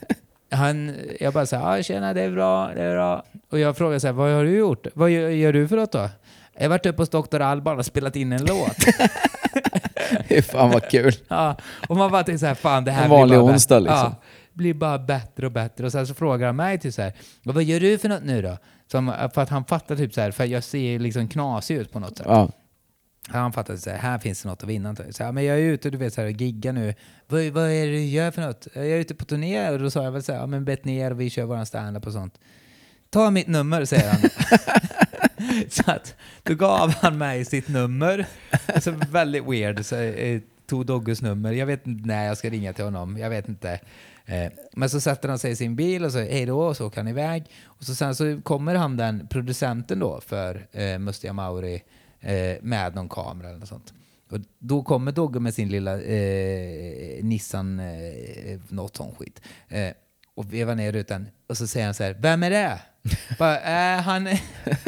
han 0.50 0.94
jag 1.20 1.32
bara 1.32 1.46
säger 1.46 1.76
“Ja, 1.76 1.82
tjena, 1.82 2.14
det 2.14 2.22
är 2.22 2.30
bra, 2.30 2.70
det 2.74 2.82
är 2.82 2.94
bra”. 2.94 3.24
Och 3.50 3.58
jag 3.58 3.76
frågar 3.76 3.98
så 3.98 4.06
här, 4.06 4.14
“Vad 4.14 4.30
har 4.32 4.44
du 4.44 4.56
gjort? 4.56 4.86
Vad 4.94 5.10
gör, 5.10 5.28
gör 5.28 5.52
du 5.52 5.68
för 5.68 5.76
något 5.76 5.92
då?” 5.92 6.08
“Jag 6.54 6.62
har 6.62 6.68
varit 6.68 6.86
uppe 6.86 7.02
hos 7.02 7.08
Dr. 7.08 7.40
Alban 7.40 7.78
och 7.78 7.86
spelat 7.86 8.16
in 8.16 8.32
en 8.32 8.44
låt.” 8.44 8.76
Fan 10.44 10.70
vad 10.70 10.90
kul. 10.90 11.12
ja, 11.28 11.56
och 11.88 11.96
man 11.96 12.10
bara 12.10 12.22
tänker 12.22 12.38
så 12.38 12.46
här, 12.46 12.54
“Fan, 12.54 12.84
det 12.84 12.90
här 12.90 13.02
En 13.02 13.08
blir 13.08 13.18
vanlig 13.18 13.38
bara 13.38 13.44
bättre." 13.44 13.54
onsdag, 13.54 13.78
liksom. 13.78 13.96
Ja, 13.98 14.14
blir 14.52 14.74
bara 14.74 14.98
bättre 14.98 15.46
och 15.46 15.52
bättre. 15.52 15.86
Och 15.86 15.92
sen 15.92 16.06
så 16.06 16.14
frågar 16.14 16.46
han 16.46 16.56
mig 16.56 16.78
till 16.78 16.92
så 16.92 17.02
här, 17.02 17.12
"Och 17.46 17.54
“Vad 17.54 17.62
gör 17.64 17.80
du 17.80 17.98
för 17.98 18.08
något 18.08 18.24
nu 18.24 18.42
då?” 18.42 18.56
Som, 18.90 19.12
för 19.34 19.42
att 19.42 19.48
han 19.48 19.64
fattar 19.64 19.96
typ 19.96 20.14
så 20.14 20.20
här, 20.20 20.30
för 20.30 20.44
jag 20.44 20.64
ser 20.64 20.98
liksom 20.98 21.28
knasig 21.28 21.76
ut 21.76 21.92
på 21.92 21.98
något 21.98 22.16
sätt. 22.18 22.26
Ja. 22.28 22.50
Han 23.28 23.52
fattade 23.52 23.78
att 23.78 24.00
här 24.00 24.18
finns 24.18 24.42
det 24.42 24.48
något 24.48 24.62
att 24.62 24.68
vinna. 24.68 24.96
Så 25.10 25.24
här, 25.24 25.32
men 25.32 25.44
jag 25.44 25.58
är 25.58 25.62
ute 25.62 25.90
du 25.90 25.98
vet, 25.98 26.14
så 26.14 26.20
här, 26.20 26.28
och 26.28 26.40
giggar 26.40 26.72
nu. 26.72 26.94
Vad, 27.26 27.44
vad 27.44 27.64
är 27.64 27.86
det 27.86 27.92
du 27.92 28.04
gör 28.04 28.30
för 28.30 28.42
något? 28.42 28.66
Jag 28.74 28.86
är 28.86 28.98
ute 28.98 29.14
på 29.14 29.24
turné 29.24 29.70
och 29.70 29.78
då 29.78 29.90
sa 29.90 30.04
jag 30.04 30.12
väl 30.12 30.22
så 30.22 30.32
här, 30.32 30.46
men 30.46 30.64
bett 30.64 30.84
ner 30.84 31.10
och 31.10 31.20
vi 31.20 31.30
kör 31.30 31.44
våran 31.44 31.66
standup 31.66 32.06
och 32.06 32.12
sånt. 32.12 32.38
Ta 33.10 33.30
mitt 33.30 33.46
nummer, 33.46 33.84
säger 33.84 34.10
han. 34.10 34.20
så 35.70 35.90
att, 35.90 36.14
då 36.42 36.54
gav 36.54 36.94
han 36.94 37.18
mig 37.18 37.44
sitt 37.44 37.68
nummer. 37.68 38.26
Alltså, 38.66 38.90
väldigt 39.10 39.44
weird. 39.44 39.84
Så, 39.84 39.96
eh, 39.96 40.40
tog 40.66 40.86
Dogges 40.86 41.22
nummer. 41.22 41.52
Jag 41.52 41.66
vet 41.66 41.86
inte 41.86 42.06
när 42.06 42.26
jag 42.26 42.38
ska 42.38 42.50
ringa 42.50 42.72
till 42.72 42.84
honom. 42.84 43.18
Jag 43.18 43.30
vet 43.30 43.48
inte. 43.48 43.80
Eh, 44.26 44.52
men 44.72 44.90
så 44.90 45.00
sätter 45.00 45.28
han 45.28 45.38
sig 45.38 45.50
i 45.50 45.56
sin 45.56 45.76
bil 45.76 46.04
och 46.04 46.12
säger 46.12 46.32
hej 46.32 46.46
då 46.46 46.60
och 46.60 46.76
så 46.76 46.86
åker 46.86 46.96
han 46.96 47.08
iväg. 47.08 47.44
Och 47.64 47.84
så 47.84 47.94
sen 47.94 48.14
så 48.14 48.40
kommer 48.42 48.74
han 48.74 48.96
den 48.96 49.26
producenten 49.30 49.98
då 49.98 50.20
för 50.26 50.66
eh, 50.72 50.98
Mustiga 50.98 51.32
Mauri 51.32 51.82
eh, 52.20 52.56
med 52.62 52.94
någon 52.94 53.08
kamera 53.08 53.48
eller 53.48 53.58
något 53.58 53.68
sånt. 53.68 53.94
Och 54.30 54.38
då 54.58 54.82
kommer 54.82 55.12
Dogge 55.12 55.40
med 55.40 55.54
sin 55.54 55.68
lilla 55.68 56.00
eh, 56.02 57.24
Nissan, 57.24 57.80
eh, 57.80 58.60
något 58.68 58.96
sånt 58.96 59.18
skit. 59.18 59.40
Eh, 59.68 59.90
och 60.34 60.52
vevar 60.52 60.74
ner 60.74 60.92
rutan 60.92 61.26
och 61.48 61.56
så 61.56 61.66
säger 61.66 61.86
han 61.86 61.94
så 61.94 62.04
här, 62.04 62.16
vem 62.20 62.42
är 62.42 62.50
det? 62.50 62.80
Bara, 63.38 63.60
äh, 63.60 64.00
han, 64.02 64.28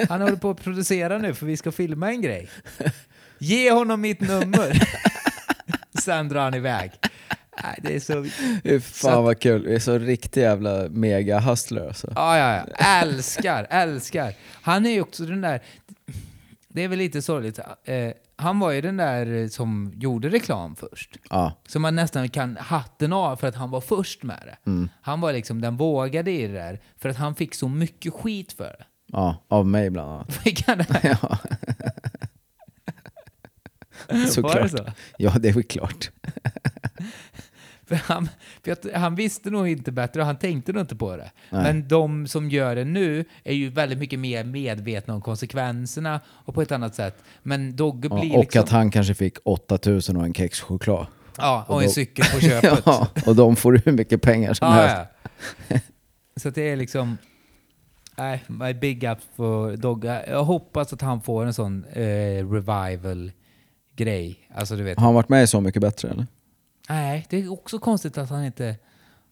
han 0.08 0.20
håller 0.20 0.36
på 0.36 0.50
att 0.50 0.62
producera 0.62 1.18
nu 1.18 1.34
för 1.34 1.46
vi 1.46 1.56
ska 1.56 1.72
filma 1.72 2.10
en 2.10 2.22
grej. 2.22 2.48
Ge 3.38 3.72
honom 3.72 4.00
mitt 4.00 4.20
nummer. 4.20 4.88
Sen 6.02 6.28
drar 6.28 6.40
han 6.40 6.54
iväg. 6.54 6.92
Nej, 7.62 7.78
det 7.82 7.94
är 7.94 8.00
så... 8.00 8.24
Fy 8.24 8.80
Så 8.80 9.08
fan 9.08 9.24
vad 9.24 9.40
kul. 9.40 9.66
Vi 9.66 9.74
är 9.74 9.78
så 9.78 9.98
riktig 9.98 10.40
jävla 10.40 10.88
mega 10.88 11.38
hustler 11.38 11.86
alltså. 11.86 12.12
Ja, 12.16 12.38
ja, 12.38 12.64
ja. 12.78 12.84
Älskar, 12.84 13.66
älskar. 13.70 14.34
Han 14.52 14.86
är 14.86 14.90
ju 14.90 15.00
också 15.00 15.24
den 15.24 15.40
där... 15.40 15.62
Det 16.74 16.82
är 16.82 16.88
väl 16.88 16.98
lite 16.98 17.22
sorgligt. 17.22 17.58
Eh, 17.84 18.10
han 18.36 18.58
var 18.58 18.70
ju 18.70 18.80
den 18.80 18.96
där 18.96 19.48
som 19.48 19.92
gjorde 19.96 20.28
reklam 20.28 20.76
först. 20.76 21.16
Ja. 21.30 21.52
Så 21.68 21.78
man 21.80 21.94
nästan 21.94 22.28
kan 22.28 22.56
hatten 22.56 23.12
av 23.12 23.36
för 23.36 23.46
att 23.46 23.54
han 23.54 23.70
var 23.70 23.80
först 23.80 24.22
med 24.22 24.42
det. 24.64 24.88
Han 25.02 25.20
var 25.20 25.32
liksom 25.32 25.60
den 25.60 25.76
vågade 25.76 26.30
i 26.30 26.46
det 26.46 26.52
där. 26.52 26.80
För 26.96 27.08
att 27.08 27.16
han 27.16 27.34
fick 27.34 27.54
så 27.54 27.68
mycket 27.68 28.12
skit 28.14 28.52
för 28.52 28.64
det. 28.64 28.84
ja, 29.06 29.44
av 29.48 29.66
mig 29.66 29.90
bland 29.90 30.10
annat. 30.12 30.34
Fick 30.42 30.66
han 30.66 30.78
det? 30.78 31.16
Ja. 31.22 31.38
Såklart. 34.28 34.70
så? 34.70 34.86
Ja, 35.16 35.32
det 35.40 35.48
är 35.48 35.52
väl 35.52 35.62
klart. 35.62 36.10
För 37.98 38.12
han, 38.14 38.28
för 38.64 38.72
att 38.72 38.86
han 38.94 39.14
visste 39.14 39.50
nog 39.50 39.68
inte 39.68 39.92
bättre 39.92 40.20
och 40.20 40.26
han 40.26 40.36
tänkte 40.36 40.72
nog 40.72 40.80
inte 40.82 40.96
på 40.96 41.16
det. 41.16 41.30
Nej. 41.50 41.62
Men 41.62 41.88
de 41.88 42.26
som 42.26 42.50
gör 42.50 42.76
det 42.76 42.84
nu 42.84 43.24
är 43.44 43.54
ju 43.54 43.68
väldigt 43.68 43.98
mycket 43.98 44.18
mer 44.18 44.44
medvetna 44.44 45.14
om 45.14 45.20
konsekvenserna 45.22 46.20
och 46.28 46.54
på 46.54 46.62
ett 46.62 46.72
annat 46.72 46.94
sätt. 46.94 47.22
Men 47.42 47.76
Dogge 47.76 48.08
blir 48.08 48.30
Och, 48.32 48.36
och 48.38 48.44
liksom... 48.44 48.62
att 48.62 48.68
han 48.68 48.90
kanske 48.90 49.14
fick 49.14 49.36
8000 49.44 50.16
och 50.16 50.24
en 50.24 50.34
kexchoklad. 50.34 51.06
Ja, 51.38 51.64
och, 51.68 51.74
Och 51.74 51.82
en 51.82 51.86
då- 51.88 51.92
cykel 51.92 52.24
på 52.34 52.40
köpet. 52.46 52.82
Ja, 52.86 53.08
och 53.26 53.36
de 53.36 53.56
får 53.56 53.80
hur 53.84 53.92
mycket 53.92 54.22
pengar 54.22 54.54
som 54.54 54.68
Ja, 54.68 54.74
helst. 54.74 55.12
ja. 55.68 55.78
Så 56.36 56.50
det 56.50 56.62
är 56.70 56.76
liksom... 56.76 57.18
Nej, 58.16 58.44
my 58.46 58.74
big 58.74 59.04
up 59.04 59.18
för 59.36 59.76
Dogga. 59.76 60.26
Jag 60.28 60.44
hoppas 60.44 60.92
att 60.92 61.00
han 61.02 61.20
får 61.22 61.44
en 61.46 61.54
sån 61.54 61.84
eh, 61.84 62.02
revival-grej. 62.50 64.38
Alltså 64.54 64.76
du 64.76 64.82
vet. 64.82 64.98
Har 64.98 65.04
han 65.04 65.14
varit 65.14 65.28
med 65.28 65.42
i 65.42 65.46
Så 65.46 65.60
mycket 65.60 65.82
bättre 65.82 66.08
eller? 66.08 66.26
Nej, 66.88 67.26
det 67.30 67.36
är 67.36 67.52
också 67.52 67.78
konstigt 67.78 68.18
att 68.18 68.30
han 68.30 68.44
inte 68.44 68.76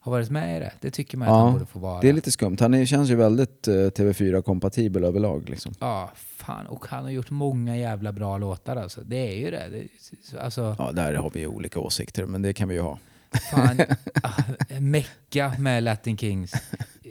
har 0.01 0.13
varit 0.13 0.31
med 0.31 0.57
i 0.57 0.61
det. 0.61 0.73
Det 0.81 0.91
tycker 0.91 1.19
man 1.19 1.29
att 1.29 1.35
han 1.35 1.47
Ja, 1.47 1.53
borde 1.53 1.67
få 1.67 1.79
vara. 1.79 2.01
det 2.01 2.09
är 2.09 2.13
lite 2.13 2.31
skumt. 2.33 2.57
Han 2.61 2.75
är, 2.75 2.85
känns 2.87 3.11
ju 3.11 3.15
väldigt 3.15 3.69
eh, 3.69 3.73
TV4-kompatibel 3.73 5.05
överlag. 5.05 5.49
Liksom. 5.49 5.75
Ja, 5.81 6.11
fan. 6.15 6.67
Och 6.67 6.87
han 6.87 7.05
har 7.05 7.11
gjort 7.11 7.31
många 7.31 7.77
jävla 7.77 8.13
bra 8.13 8.39
låtar 8.39 8.77
alltså. 8.77 9.01
Det 9.01 9.17
är 9.17 9.37
ju 9.37 9.51
det. 9.51 9.69
det 9.69 10.39
alltså, 10.39 10.77
Ja, 10.79 10.93
där 10.93 11.15
har 11.15 11.31
vi 11.35 11.47
olika 11.47 11.81
åsikter, 11.81 12.27
men 12.27 12.43
det 12.43 12.53
kan 12.53 12.69
vi 12.69 12.75
ju 12.75 12.81
ha. 12.81 12.99
fan. 13.51 13.81
ah, 14.23 14.43
Mecka 14.81 15.53
med 15.59 15.83
Latin 15.83 16.19
Kings. 16.19 16.53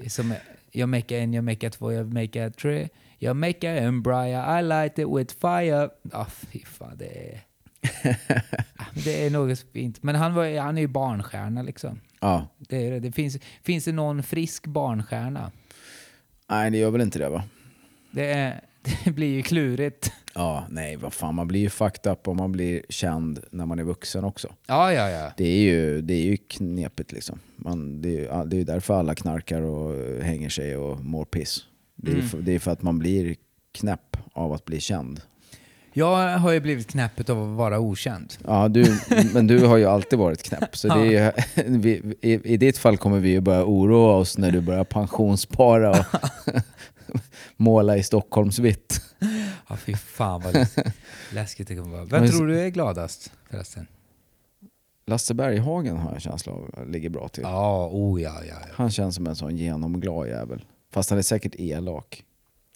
Som 0.08 0.34
jag 0.72 0.90
mecka 0.90 1.18
en, 1.18 1.34
jag 1.34 1.44
mecka 1.44 1.70
två, 1.70 1.92
jag 1.92 2.14
mecka 2.14 2.50
tre. 2.50 2.90
Jag 3.18 3.36
mecka 3.36 3.70
en 3.72 4.02
Brian, 4.02 4.60
I 4.60 4.64
light 4.64 5.00
it 5.00 5.08
with 5.18 5.36
fire. 5.42 5.90
Ah, 6.12 6.26
fy 6.26 6.60
fan, 6.66 6.98
det 6.98 7.34
är... 7.34 7.42
Det 9.04 9.26
är 9.26 9.30
något 9.30 9.60
fint. 9.74 10.04
Men 10.04 10.16
han, 10.16 10.34
var, 10.34 10.60
han 10.60 10.78
är 10.78 10.82
ju 10.82 10.88
barnstjärna 10.88 11.62
liksom. 11.62 12.00
Ja. 12.20 12.48
Det, 12.58 12.88
är, 12.88 13.00
det. 13.00 13.12
finns, 13.12 13.38
finns 13.64 13.86
det 13.86 13.92
någon 13.92 14.24
frisk 14.24 14.68
barnstjärna? 14.68 15.52
Nej, 16.50 16.72
det 16.72 16.78
gör 16.78 16.92
väl 16.92 17.02
inte 17.02 17.20
det 17.20 17.30
va? 17.30 17.44
Det, 18.12 18.26
är, 18.34 18.62
det 19.06 19.12
blir 19.12 19.28
ju 19.28 19.42
klurigt. 19.42 20.12
Ja, 20.34 20.66
nej 20.70 20.96
vad 20.96 21.14
fan, 21.14 21.36
man 21.36 21.48
blir 21.48 21.60
ju 21.60 21.70
fucked 21.70 22.12
up 22.12 22.28
om 22.28 22.38
man 22.38 22.52
blir 22.52 22.82
känd 22.90 23.40
när 23.52 23.66
man 23.66 23.80
är 23.80 23.84
vuxen 23.84 24.24
också. 24.24 24.54
Ja, 24.68 24.94
ja, 24.94 25.10
ja. 25.10 25.32
Det 25.38 25.46
är 25.48 25.58
ju, 25.62 26.02
det 26.02 26.14
är 26.14 26.24
ju 26.24 26.38
knepigt 26.38 27.12
liksom. 27.12 27.40
Man, 27.56 28.02
det, 28.02 28.10
är, 28.10 28.12
ju- 28.44 28.46
det 28.50 28.58
är 28.58 28.64
därför 28.66 28.94
alla 28.94 29.16
knarkar 29.16 29.62
och 29.62 29.96
eh, 29.96 30.24
hänger 30.24 30.50
sig 30.50 30.78
och 30.78 31.00
mår 31.06 31.26
piss. 31.26 31.66
Det 31.96 32.12
är, 32.12 32.16
Mm. 32.16 32.28
för, 32.30 32.38
det 32.38 32.52
är 32.56 32.60
för 32.60 32.72
att 32.72 32.82
man 32.82 33.00
blir 33.00 33.36
knäpp 33.72 34.18
av 34.34 34.54
att 34.54 34.66
bli 34.66 34.80
känd. 34.80 35.22
Jag 36.00 36.38
har 36.38 36.52
ju 36.52 36.60
blivit 36.60 36.88
knäppet 36.88 37.30
av 37.30 37.44
att 37.44 37.58
vara 37.58 37.80
okänd. 37.80 38.34
Ja, 38.46 38.68
du, 38.68 39.00
men 39.34 39.48
du 39.48 39.66
har 39.66 39.78
ju 39.78 39.86
alltid 39.86 40.20
varit 40.20 40.44
knäpp. 40.44 40.78
Så 40.78 40.88
det 40.88 41.16
är 41.16 41.34
vi, 41.68 42.16
i, 42.22 42.54
I 42.54 42.58
ditt 42.58 42.78
fall 42.78 42.98
kommer 42.98 43.20
vi 43.20 43.30
ju 43.30 43.42
börja 43.42 43.66
oroa 43.66 44.16
oss 44.16 44.38
när 44.38 44.52
du 44.52 44.62
börjar 44.62 44.84
pensionsspara 44.84 45.90
och 45.90 46.06
måla 47.58 47.98
i 47.98 48.04
Stockholmsvitt. 48.04 49.02
Ja, 49.70 49.76
fy 49.76 49.96
fan 49.96 50.42
vad 50.42 50.68
läskigt, 51.34 51.68
det 51.68 51.76
kommer 51.76 51.92
vara. 51.92 52.06
Vem 52.06 52.28
tror 52.28 52.48
du 52.48 52.60
är 52.60 52.70
gladast 52.70 53.32
förresten? 53.50 53.88
Lasse 55.08 55.34
Berghagen 55.34 55.98
har 55.98 56.12
jag 56.12 56.22
känsla 56.22 56.54
av 56.54 56.88
ligger 56.88 57.10
bra 57.10 57.28
till. 57.28 57.44
Ja, 57.44 57.90
oh 57.92 58.22
ja, 58.22 58.34
ja. 58.48 58.56
ja. 58.62 58.74
Han 58.76 58.92
känns 58.92 59.16
som 59.16 59.28
en 59.28 59.36
sån 59.36 59.58
genomglad 59.58 60.28
jävel. 60.28 60.66
Fast 60.94 61.10
han 61.10 61.20
är 61.20 61.24
säkert 61.24 61.56
elak. 61.58 62.24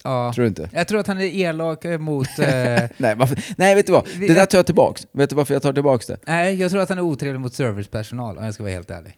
Ja. 0.04 0.32
Tror 0.34 0.42
du 0.42 0.48
inte? 0.48 0.70
Jag 0.72 0.88
tror 0.88 1.00
att 1.00 1.06
han 1.06 1.18
är 1.20 1.24
elak 1.24 1.84
eh, 1.84 1.98
mot... 1.98 2.38
Eh, 2.38 2.46
Nej, 2.96 3.14
varför? 3.16 3.44
Nej, 3.56 3.74
vet 3.74 3.86
du 3.86 3.92
vad? 3.92 4.04
Det 4.20 4.34
där 4.34 4.46
tar 4.46 4.58
jag 4.58 4.66
tillbaks. 4.66 5.06
Vet 5.12 5.30
du 5.30 5.36
varför 5.36 5.54
jag 5.54 5.62
tar 5.62 5.72
tillbaks 5.72 6.06
det? 6.06 6.16
nej, 6.26 6.54
jag 6.60 6.70
tror 6.70 6.80
att 6.82 6.88
han 6.88 6.98
är 6.98 7.02
otrevlig 7.02 7.40
mot 7.40 7.54
servicepersonal 7.54 8.38
om 8.38 8.44
jag 8.44 8.54
ska 8.54 8.62
vara 8.62 8.72
helt 8.72 8.90
ärlig. 8.90 9.16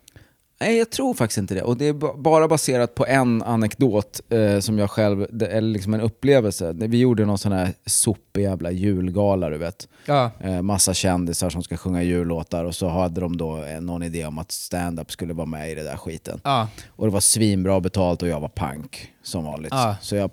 Nej, 0.61 0.79
jag 0.79 0.91
tror 0.91 1.15
faktiskt 1.15 1.39
inte 1.39 1.55
det. 1.55 1.63
Och 1.63 1.77
det 1.77 1.85
är 1.89 1.93
ba- 1.93 2.15
bara 2.17 2.49
baserat 2.49 2.95
på 2.95 3.07
en 3.07 3.43
anekdot 3.43 4.21
eh, 4.29 4.59
som 4.61 4.79
jag 4.79 4.91
själv, 4.91 5.27
det- 5.31 5.47
eller 5.47 5.69
liksom 5.69 5.95
en 5.95 6.01
upplevelse. 6.01 6.73
Vi 6.77 6.99
gjorde 6.99 7.25
någon 7.25 7.39
sån 7.39 7.53
här 7.53 7.73
sopig 7.87 8.43
jävla 8.43 8.71
julgala, 8.71 9.49
du 9.51 9.59
vet. 9.59 9.89
Ja, 10.07 10.31
Eh, 10.41 10.63
massa 10.63 10.95
kändisar 10.95 11.51
som 11.51 11.63
ska 11.63 11.77
sjunga 11.77 12.03
jullåtar 12.03 12.65
och 12.65 12.75
så 12.75 12.89
hade 12.89 13.21
de 13.21 13.37
då 13.37 13.63
eh, 13.65 13.81
någon 13.81 14.03
idé 14.03 14.27
om 14.27 14.39
att 14.39 14.53
stand-up 14.53 15.11
skulle 15.13 15.35
vara 15.35 15.47
med 15.47 15.71
i 15.71 15.75
det 15.75 15.83
där 15.83 15.97
skiten. 15.97 16.41
ja, 16.45 16.69
Och 16.89 17.07
det 17.07 17.13
var 17.13 17.21
svinbra 17.21 17.81
betalt 17.81 18.23
och 18.23 18.29
jag 18.29 18.41
var 18.41 18.49
pank 18.49 19.13
som 19.23 19.45
vanligt. 19.45 19.73
Ja. 19.73 19.97
Så 20.01 20.17
jag 20.17 20.31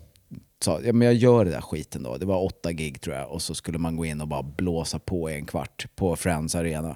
sa, 0.64 0.82
ja, 0.82 0.94
men 0.94 1.06
jag 1.06 1.16
gör 1.16 1.46
det 1.46 1.52
där 1.52 1.62
skiten 1.62 2.04
då. 2.04 2.18
Det 2.18 2.26
var 2.26 2.44
åtta 2.44 2.72
gig 2.72 3.02
tror 3.02 3.16
jag 3.16 3.32
och 3.32 3.42
så 3.42 3.56
skulle 3.56 3.78
man 3.78 3.96
gå 3.96 4.06
in 4.06 4.22
och 4.22 4.28
bara 4.28 4.44
blåsa 4.44 5.00
på 5.00 5.30
i 5.32 5.36
en 5.36 5.46
kvart 5.46 5.86
på 5.96 6.16
Friends 6.16 6.56
Arena. 6.56 6.96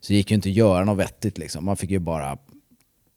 Så 0.00 0.12
det 0.12 0.14
gick 0.16 0.30
ju 0.30 0.34
inte 0.34 0.48
att 0.48 0.54
göra 0.54 0.84
något 0.84 0.98
vettigt 0.98 1.38
liksom. 1.38 1.64
Man 1.64 1.76
fick 1.76 1.90
ju 1.90 1.98
bara 1.98 2.38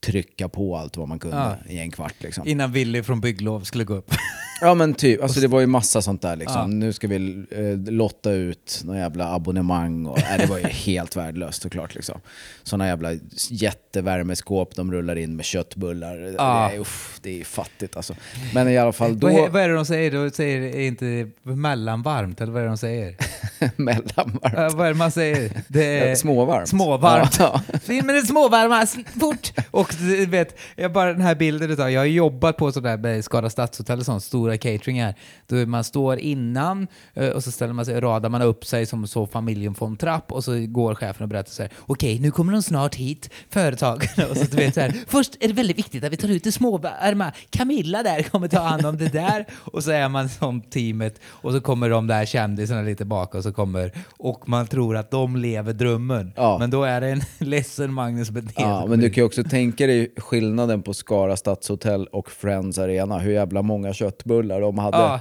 trycka 0.06 0.50
på 0.50 0.78
allt 0.78 0.98
vad 0.98 1.08
man 1.08 1.20
kunde 1.20 1.38
Ja. 1.38 1.56
i 1.74 1.78
en 1.80 1.92
kvart 1.92 2.16
liksom. 2.20 2.48
innan 2.48 2.72
Willy 2.72 3.04
från 3.04 3.22
bygglov 3.22 3.62
skulle 3.62 3.84
gå 3.84 3.94
upp. 3.94 4.12
Ja 4.62 4.74
men 4.74 4.94
typ, 4.94 5.24
alltså 5.24 5.40
det 5.40 5.48
var 5.48 5.60
ju 5.60 5.68
massa 5.68 6.02
sånt 6.02 6.22
där 6.22 6.36
liksom. 6.36 6.62
Ja. 6.62 6.68
Nu 6.68 6.94
ska 6.94 7.08
vi 7.08 7.46
eh, 7.52 7.94
lotta 7.94 8.32
ut 8.32 8.82
några 8.86 9.00
jävla 9.00 9.34
abonnemang 9.34 10.06
och 10.06 10.20
nej, 10.30 10.40
det 10.40 10.46
var 10.46 10.58
ju 10.58 10.64
helt 10.68 11.16
värdelöst 11.16 11.62
såklart 11.62 11.96
liksom. 11.96 12.22
Såna 12.64 12.88
jävla 12.88 13.10
jättevärmeskåp 13.50 14.76
de 14.76 14.92
rullar 14.92 15.16
in 15.16 15.36
med 15.36 15.46
köttbullar. 15.46 16.36
Ja. 16.38 16.70
Det, 16.72 16.76
är, 16.76 16.80
uff, 16.80 17.20
det 17.22 17.30
är 17.30 17.34
ju 17.34 17.44
fattigt 17.44 17.98
alltså. 17.98 18.16
Men 18.54 18.70
i 18.70 18.78
alla 18.78 18.92
fall 18.92 19.20
då, 19.20 19.28
Vad, 19.28 19.36
är, 19.36 19.50
vad 19.50 19.62
är 19.62 19.70
det 19.70 19.76
de 19.76 19.86
säger? 19.86 20.12
De 20.12 20.32
säger 20.32 20.62
är 20.62 20.88
inte 20.88 21.30
mellanvarmt, 21.44 22.42
eller 22.42 22.52
vad 22.52 22.62
är 22.62 22.66
det 22.66 22.72
de 22.72 22.78
säger? 22.78 23.16
mellanvarmt. 23.76 24.56
Ja, 24.58 24.70
vad 24.74 24.88
är 24.88 24.92
det 24.92 24.98
man 24.98 25.12
säger? 25.12 25.52
Det 25.68 26.00
är 26.00 26.16
Småvarmt. 26.16 26.70
Småvarmt. 26.70 27.40
Ja, 27.40 27.62
In 27.90 28.06
med 28.06 28.16
det 28.16 28.22
småvarma, 28.22 28.88
fort! 29.20 29.52
Och 29.72 29.96
du 30.00 30.26
vet, 30.26 30.60
jag 30.76 30.92
bara 30.94 31.14
den 31.14 31.22
här 31.22 31.36
bilden 31.36 31.72
utav, 31.72 31.92
jag 31.92 32.02
har 32.02 32.06
jobbat 32.06 32.58
på 32.58 32.72
sådär 32.72 32.98
med 32.98 33.26
Skara 33.26 33.50
stadshotell 33.50 34.00
och 34.00 34.06
sånt, 34.06 34.24
stora 34.44 34.58
cateringar, 34.58 35.16
då 35.48 35.56
man 35.56 35.84
står 35.84 36.20
innan 36.20 36.88
eh, 37.14 37.30
och 37.30 37.44
så 37.44 37.52
ställer 37.52 37.74
man 37.74 37.86
sig, 37.86 38.02
radar 38.02 38.30
man 38.30 38.42
upp 38.42 38.66
sig 38.66 38.86
som 38.86 39.08
så 39.08 39.28
familjen 39.28 39.76
får 39.76 39.88
en 39.88 39.98
trapp 39.98 40.32
och 40.32 40.44
så 40.44 40.66
går 40.68 40.96
chefen 40.96 41.24
och 41.24 41.30
berättar 41.30 41.52
så 41.52 41.62
här: 41.62 41.72
okej 41.80 42.20
nu 42.20 42.32
kommer 42.32 42.54
de 42.54 42.62
snart 42.64 42.96
hit, 42.96 43.30
företagen. 43.50 44.08
Och 44.30 44.38
så 44.38 44.46
du 44.46 44.58
vet 44.58 44.74
så 44.74 44.82
här, 44.82 44.94
först 45.08 45.38
är 45.40 45.48
det 45.48 45.54
väldigt 45.54 45.78
viktigt 45.78 46.04
att 46.04 46.12
vi 46.12 46.18
tar 46.18 46.30
ut 46.30 46.44
det 46.44 46.52
småvarma, 46.52 47.32
Camilla 47.50 48.04
där 48.04 48.24
kommer 48.24 48.48
ta 48.48 48.60
hand 48.60 48.86
om 48.86 48.98
det 48.98 49.14
där. 49.14 49.46
Och 49.52 49.84
så 49.84 49.92
är 49.92 50.10
man 50.10 50.30
som 50.30 50.62
teamet 50.62 51.20
och 51.26 51.52
så 51.52 51.62
kommer 51.62 51.90
de 51.90 52.08
där 52.08 52.26
kändisarna 52.26 52.82
lite 52.82 53.06
bak 53.06 53.36
och 53.36 53.44
så 53.44 53.54
kommer, 53.54 53.92
och 54.18 54.50
man 54.50 54.68
tror 54.68 54.98
att 54.98 55.12
de 55.12 55.36
lever 55.36 55.74
drömmen. 55.74 56.34
Ja. 56.36 56.58
Men 56.60 56.70
då 56.70 56.84
är 56.84 57.02
det 57.02 57.08
en 57.08 57.22
ledsen 57.50 57.94
Magnus 57.94 58.30
Betnér. 58.30 58.66
Ja, 58.66 58.86
men 58.86 59.00
du 59.00 59.10
kan 59.10 59.22
ju 59.22 59.26
också 59.26 59.44
tänka 59.44 59.88
dig 59.88 60.14
skillnaden 60.18 60.82
på 60.82 60.94
Skara 60.94 61.38
stadshotell 61.38 62.08
och 62.08 62.32
Friends 62.32 62.78
Arena. 62.78 63.20
Hur 63.20 63.32
jävla 63.32 63.62
många 63.62 63.94
köttbullar 63.94 64.33
de 64.42 64.78
hade 64.78 64.98
Ja. 64.98 65.20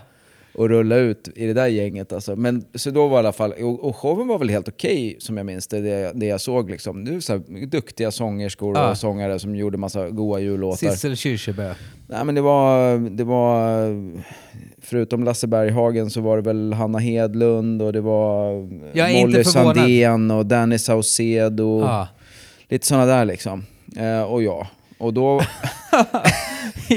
att 0.54 0.70
rulla 0.70 0.96
ut 0.96 1.28
i 1.36 1.46
det 1.46 1.52
där 1.54 1.66
gänget. 1.66 2.12
Alltså. 2.12 2.36
Men, 2.36 2.64
så 2.74 2.90
då 2.90 3.08
var 3.08 3.16
i 3.16 3.18
alla 3.18 3.32
fall, 3.32 3.52
och, 3.52 3.84
och 3.84 3.96
showen 3.96 4.28
var 4.28 4.38
väl 4.38 4.48
helt 4.50 4.68
okej 4.68 5.16
som 5.20 5.36
jag 5.36 5.46
minns 5.46 5.66
det, 5.66 5.80
det, 5.80 6.12
det 6.14 6.26
jag 6.26 6.40
såg. 6.40 6.70
Liksom. 6.70 7.04
Det 7.04 7.14
är 7.14 7.20
så 7.20 7.32
här, 7.32 7.66
duktiga 7.66 8.10
sångerskor 8.10 8.76
Ja. 8.76 8.90
och 8.90 8.98
sångare 8.98 9.38
som 9.38 9.56
gjorde 9.56 9.78
massa 9.78 10.08
goa 10.10 10.38
jullåtar. 10.38 10.76
Sissel 10.88 11.16
Kyrkjebø. 11.16 11.74
Nej, 12.08 12.24
men 12.24 12.34
det 12.34 12.40
var, 12.40 12.98
det 13.10 13.24
var, 13.24 13.86
förutom 14.82 15.24
Lasse 15.24 15.46
Berghagen 15.46 16.10
så 16.10 16.20
var 16.20 16.36
det 16.36 16.42
väl 16.42 16.72
Hanna 16.72 16.98
Hedlund 16.98 17.82
och 17.82 17.92
det 17.92 18.00
var 18.00 18.52
Jag 18.92 19.10
är 19.10 19.20
Molly. 19.26 19.44
Sandén 19.44 20.30
och 20.30 20.46
Danny 20.46 20.78
Saucedo. 20.78 21.80
Ja. 21.80 22.08
Lite 22.68 22.86
sådana 22.86 23.06
där 23.06 23.24
liksom. 23.24 23.64
Eh, 23.96 24.22
och 24.22 24.42
ja. 24.42 24.66
Och 24.98 25.14
då... 25.14 25.40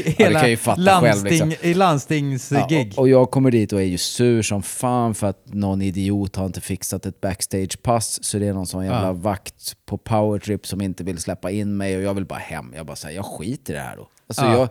Hela 0.03 0.57
fatta 0.57 0.81
landsting, 0.81 1.29
själv, 1.39 1.47
liksom. 1.49 1.69
i 1.69 1.73
landstingsgig. 1.73 2.93
och, 2.95 2.99
och 2.99 3.09
jag 3.09 3.31
kommer 3.31 3.51
dit 3.51 3.73
och 3.73 3.79
är 3.81 3.85
ju 3.85 3.97
sur 3.97 4.41
som 4.41 4.63
fan 4.63 5.15
för 5.15 5.27
att 5.27 5.53
någon 5.53 5.81
idiot 5.81 6.35
har 6.35 6.45
inte 6.45 6.61
fixat 6.61 7.05
ett 7.05 7.21
backstagepass. 7.21 8.23
Så 8.23 8.39
det 8.39 8.47
är 8.47 8.53
någon 8.53 8.67
sån 8.67 8.83
jävla 8.85 9.07
Ja. 9.07 9.13
vakt 9.13 9.75
på 9.85 9.97
powertrip 9.97 10.67
som 10.67 10.81
inte 10.81 11.03
vill 11.03 11.17
släppa 11.17 11.51
in 11.51 11.77
mig 11.77 11.97
och 11.97 12.03
jag 12.03 12.13
vill 12.13 12.25
bara 12.25 12.39
hem. 12.39 12.73
Jag 12.75 12.85
bara 12.85 12.95
säger 12.95 13.15
jag 13.15 13.25
skiter 13.25 13.73
i 13.73 13.75
det 13.75 13.81
här 13.83 13.97
då. 13.97 14.07
Alltså 14.27 14.45
Ja. 14.45 14.57
jag, 14.57 14.69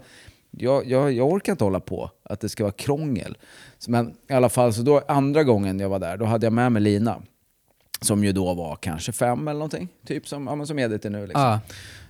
jag, 0.50 0.86
jag, 0.86 1.12
jag 1.12 1.28
orkar 1.28 1.52
inte 1.52 1.64
hålla 1.64 1.80
på 1.80 2.10
att 2.22 2.40
det 2.40 2.48
ska 2.48 2.64
vara 2.64 2.72
krångel. 2.72 3.36
Men 3.88 4.14
i 4.30 4.32
alla 4.32 4.48
fall, 4.48 4.74
så 4.74 4.82
då 4.82 5.00
andra 5.08 5.44
gången 5.44 5.80
jag 5.80 5.88
var 5.88 5.98
där, 5.98 6.16
då 6.16 6.24
hade 6.24 6.46
jag 6.46 6.52
med 6.52 6.72
mig 6.72 6.82
Lina. 6.82 7.22
Som 8.00 8.24
ju 8.24 8.32
då 8.32 8.54
var 8.54 8.76
kanske 8.76 9.12
fem 9.12 9.48
eller 9.48 9.58
någonting. 9.58 9.88
Typ 10.06 10.28
som, 10.28 10.46
ja, 10.46 10.66
som 10.66 10.78
Edith 10.78 11.06
är 11.06 11.10
nu. 11.10 11.26
Liksom. 11.26 11.42
Ja. 11.42 11.60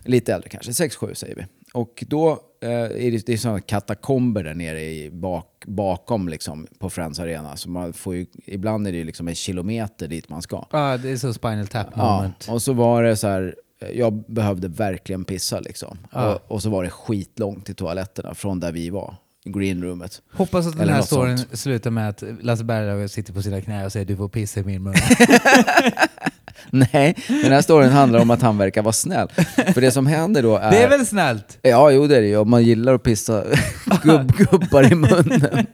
Lite 0.05 0.35
äldre 0.35 0.49
kanske, 0.49 0.75
sex 0.75 0.97
sju 0.97 1.15
säger 1.15 1.35
vi. 1.37 1.45
Och 1.73 2.05
då 2.09 2.41
det, 2.69 3.27
det 3.27 3.33
är 3.33 3.37
sådana 3.37 3.61
katakomber 3.61 4.45
där 4.45 4.55
nere 4.55 4.83
i 4.85 5.11
bak, 5.11 5.65
bakom 5.67 6.29
liksom, 6.29 6.67
på 6.79 6.91
Friends 6.91 7.21
Arena. 7.21 7.57
Så 7.57 7.71
man 7.71 7.93
får 7.93 8.15
ju, 8.15 8.27
ibland 8.47 8.87
är 8.89 8.93
det 8.93 9.05
liksom 9.05 9.29
en 9.29 9.35
kilometer 9.35 10.09
dit 10.09 10.29
man 10.29 10.43
ska. 10.43 10.65
Ja, 10.73 10.97
det 10.97 11.11
är 11.11 11.17
så 11.17 11.33
Spinal 11.35 11.67
Tap 11.67 11.87
Ja, 11.97 12.17
moment. 12.17 12.49
och 12.51 12.63
så 12.63 12.73
var 12.73 13.03
det 13.03 13.17
så 13.17 13.29
här, 13.29 13.55
eh, 13.81 13.89
jag 13.99 14.25
behövde 14.29 14.69
verkligen 14.69 15.25
pissa 15.25 15.61
liksom. 15.61 15.99
Ja. 16.13 16.35
Och, 16.35 16.53
och 16.53 16.63
så 16.63 16.71
var 16.71 16.85
det 16.85 16.91
skitlångt 16.91 17.67
till 17.67 17.75
toaletterna 17.75 18.35
från 18.35 18.61
där 18.61 18.73
vi 18.73 18.91
var, 18.91 19.15
greenroomet. 19.45 20.23
Hoppas 20.33 20.67
att 20.67 20.77
den 20.77 20.89
här 20.89 21.03
storyn 21.03 21.39
sånt. 21.39 21.59
slutar 21.59 21.91
med 21.91 22.09
att 22.09 22.23
Lasse 22.41 22.65
Berghagen 22.65 23.09
sitter 23.09 23.33
på 23.33 23.43
sina 23.43 23.61
knä 23.61 23.85
och 23.85 23.93
säger 23.93 24.07
du 24.07 24.17
får 24.17 24.29
pissa 24.29 24.61
i 24.61 24.65
min 24.65 24.83
mun. 24.83 24.95
Nej, 26.71 27.15
den 27.27 27.53
här 27.53 27.63
storyn 27.63 27.91
handlar 27.91 28.21
om 28.21 28.31
att 28.31 28.43
han 28.43 28.59
verkar 28.59 28.83
vara 28.83 28.93
snäll. 28.93 29.29
För 29.75 29.81
det 29.81 29.91
som 29.91 30.07
händer 30.07 30.43
då 30.43 30.57
är... 30.57 30.71
det 30.71 30.83
är 30.83 30.89
väl 30.89 31.07
snällt? 31.07 31.59
Ja, 31.63 31.91
jo 31.91 32.07
det 32.07 32.17
är 32.17 32.21
det 32.21 32.27
ju. 32.27 32.37
Om 32.37 32.51
man 32.51 32.63
gillar 32.63 32.95
att 32.95 33.03
pissa 33.03 33.45
gubb, 34.03 34.37
gubbar 34.37 34.93
i 34.93 34.95
munnen. 34.95 35.67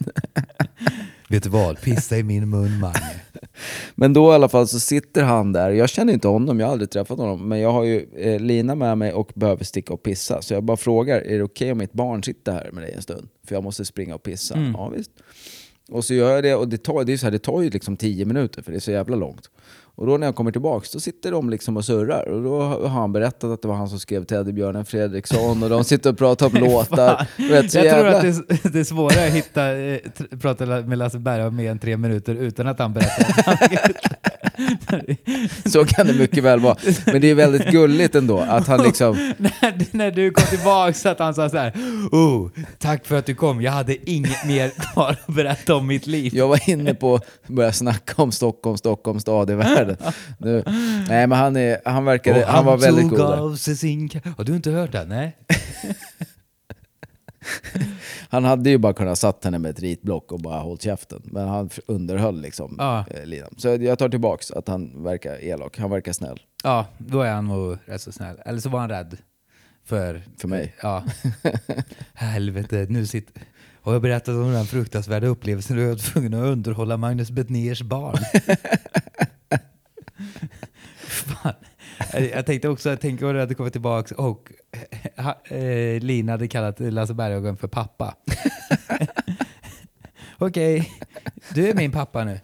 Vet 1.30 1.42
du 1.42 1.48
vad? 1.48 1.80
Pissa 1.80 2.18
i 2.18 2.22
min 2.22 2.50
mun, 2.50 2.80
Mange. 2.80 3.20
Men 3.94 4.12
då 4.12 4.32
i 4.32 4.34
alla 4.34 4.48
fall 4.48 4.68
så 4.68 4.80
sitter 4.80 5.22
han 5.22 5.52
där. 5.52 5.70
Jag 5.70 5.88
känner 5.88 6.12
inte 6.12 6.28
honom, 6.28 6.60
jag 6.60 6.66
har 6.66 6.72
aldrig 6.72 6.90
träffat 6.90 7.18
honom. 7.18 7.48
Men 7.48 7.60
jag 7.60 7.72
har 7.72 7.84
ju 7.84 8.06
eh, 8.16 8.40
Lina 8.40 8.74
med 8.74 8.98
mig 8.98 9.12
och 9.12 9.32
behöver 9.34 9.64
sticka 9.64 9.92
och 9.92 10.02
pissa. 10.02 10.42
Så 10.42 10.54
jag 10.54 10.64
bara 10.64 10.76
frågar, 10.76 11.20
är 11.20 11.38
det 11.38 11.44
okej 11.44 11.72
om 11.72 11.78
mitt 11.78 11.92
barn 11.92 12.22
sitter 12.22 12.52
här 12.52 12.70
med 12.72 12.82
dig 12.82 12.92
en 12.92 13.02
stund? 13.02 13.28
För 13.46 13.54
jag 13.54 13.64
måste 13.64 13.84
springa 13.84 14.14
och 14.14 14.22
pissa. 14.22 14.72
Ja, 14.76 14.88
visst. 14.88 15.10
Och 15.90 16.04
så 16.04 16.14
gör 16.14 16.34
jag 16.34 16.42
det 16.44 16.54
och 16.54 16.68
det 16.68 16.78
tar, 16.82 17.04
det 17.04 17.12
är 17.12 17.16
så 17.16 17.26
här, 17.26 17.30
det 17.30 17.38
tar 17.38 17.62
ju 17.62 17.70
liksom 17.70 17.96
tio 17.96 18.24
minuter 18.24 18.62
för 18.62 18.72
det 18.72 18.78
är 18.78 18.80
så 18.80 18.90
jävla 18.90 19.16
långt. 19.16 19.50
Och 19.94 20.06
då 20.06 20.16
när 20.16 20.26
jag 20.26 20.34
kommer 20.34 20.52
tillbaks, 20.52 20.90
då 20.92 21.00
sitter 21.00 21.32
de 21.32 21.50
liksom 21.50 21.76
och 21.76 21.84
surrar. 21.84 22.28
Och 22.28 22.42
då 22.42 22.60
har 22.62 22.88
han 22.88 23.12
berättat 23.12 23.44
att 23.50 23.62
det 23.62 23.68
var 23.68 23.74
han 23.74 23.88
som 23.88 23.98
skrev 24.00 24.24
Teddybjörnen 24.24 24.84
Fredriksson 24.84 25.62
och 25.62 25.70
de 25.70 25.84
sitter 25.84 26.10
och 26.10 26.18
pratar 26.18 26.46
om 26.46 26.52
låtar. 26.60 27.26
Vet, 27.48 27.70
så 27.72 27.78
jag 27.78 27.84
tror 27.94 28.06
jävla- 28.06 28.16
att 28.16 28.22
det 28.22 28.28
är, 28.28 28.72
det 28.72 28.80
är 28.80 28.84
svårare 28.84 29.26
att 29.26 29.32
hitta, 29.32 29.76
eh, 29.78 29.98
prata 30.40 30.66
med 30.66 30.98
Lasse 30.98 31.18
Berghagen 31.18 31.56
mer 31.56 31.70
än 31.70 31.78
tre 31.78 31.96
minuter 31.96 32.34
utan 32.34 32.66
att 32.66 32.78
han 32.78 32.92
berättar. 32.92 33.58
Så 35.64 35.84
kan 35.84 36.06
det 36.06 36.12
mycket 36.12 36.44
väl 36.44 36.60
vara. 36.60 36.76
Men 37.06 37.20
det 37.20 37.30
är 37.30 37.34
väldigt 37.34 37.70
gulligt 37.70 38.14
ändå 38.14 38.40
att 38.40 38.66
han 38.66 38.82
liksom... 38.82 39.32
när, 39.38 39.96
när 39.96 40.10
du 40.10 40.30
kom 40.30 40.46
tillbaks 40.46 41.06
att 41.06 41.18
han 41.18 41.34
sa 41.34 41.50
så 41.50 41.56
här, 41.56 41.72
oh, 42.12 42.50
tack 42.78 43.06
för 43.06 43.18
att 43.18 43.26
du 43.26 43.34
kom, 43.34 43.62
jag 43.62 43.72
hade 43.72 44.10
inget 44.10 44.44
mer 44.46 44.70
kvar 44.70 45.16
att 45.26 45.34
berätta 45.34 45.74
om 45.74 45.86
mitt 45.86 46.06
liv. 46.06 46.34
Jag 46.34 46.48
var 46.48 46.70
inne 46.70 46.94
på 46.94 47.14
att 47.14 47.24
börja 47.46 47.72
snacka 47.72 48.22
om 48.22 48.32
Stockholm, 48.32 48.76
Stockholm 48.76 49.20
stad 49.20 49.50
i 49.50 49.54
världen. 49.54 49.96
Nu, 50.38 50.62
nej 51.08 51.26
men 51.26 51.38
han, 51.38 51.56
är, 51.56 51.78
han 51.84 52.04
verkade, 52.04 52.44
Och 52.44 52.52
han 52.52 52.64
var 52.64 52.76
väldigt 52.76 53.08
god 53.08 53.18
där. 53.18 53.36
Har 54.36 54.44
du 54.44 54.56
inte 54.56 54.70
hört 54.70 54.92
det? 54.92 55.04
Nej. 55.04 55.36
Han 58.32 58.44
hade 58.44 58.70
ju 58.70 58.78
bara 58.78 58.92
kunnat 58.92 59.18
satt 59.18 59.44
henne 59.44 59.58
med 59.58 59.70
ett 59.70 59.80
ritblock 59.80 60.32
och 60.32 60.40
bara 60.40 60.58
hållit 60.60 60.82
käften. 60.82 61.22
Men 61.24 61.48
han 61.48 61.70
underhöll 61.86 62.40
liksom 62.40 62.76
Ja. 62.78 63.04
eh, 63.10 63.26
linan. 63.26 63.54
Så 63.56 63.68
jag 63.68 63.98
tar 63.98 64.08
tillbaks 64.08 64.50
att 64.50 64.68
han 64.68 65.02
verkar 65.02 65.44
elak. 65.44 65.78
Han 65.78 65.90
verkar 65.90 66.12
snäll. 66.12 66.40
Ja, 66.64 66.86
då 66.98 67.20
är 67.22 67.32
han 67.32 67.46
nog 67.48 67.76
rätt 67.84 68.02
så 68.02 68.12
snäll. 68.12 68.36
Eller 68.44 68.60
så 68.60 68.68
var 68.68 68.80
han 68.80 68.88
rädd 68.88 69.16
för... 69.84 70.22
För 70.38 70.48
mig? 70.48 70.74
Ja. 70.82 71.04
Helvete, 72.14 72.86
nu 72.88 73.06
sitter... 73.06 73.42
Har 73.82 73.92
jag 73.92 74.02
berättat 74.02 74.28
om 74.34 74.52
den 74.52 74.66
fruktansvärda 74.66 75.26
upplevelsen 75.26 75.76
då 75.76 75.82
jag 75.82 75.88
var 75.88 75.96
tvungen 75.96 76.34
att 76.34 76.44
underhålla 76.46 76.96
Magnus 76.96 77.30
Betnérs 77.30 77.82
barn? 77.82 78.16
Fan. 80.96 81.54
Jag 82.32 82.46
tänkte 82.46 82.68
också, 82.68 82.88
jag 82.88 83.00
tänkte 83.00 83.26
om 83.26 83.32
du 83.32 83.40
hade 83.40 83.54
kommit 83.54 83.72
tillbaka 83.72 84.14
och 84.14 84.52
eh, 85.16 85.28
eh, 85.58 86.00
Lina 86.00 86.32
hade 86.32 86.48
kallat 86.48 86.80
Lasse 86.80 87.14
Berghagen 87.14 87.56
för 87.56 87.68
pappa. 87.68 88.14
Okej, 90.38 90.92
du 91.54 91.68
är 91.68 91.74
min 91.74 91.92
pappa 91.92 92.24
nu. 92.24 92.40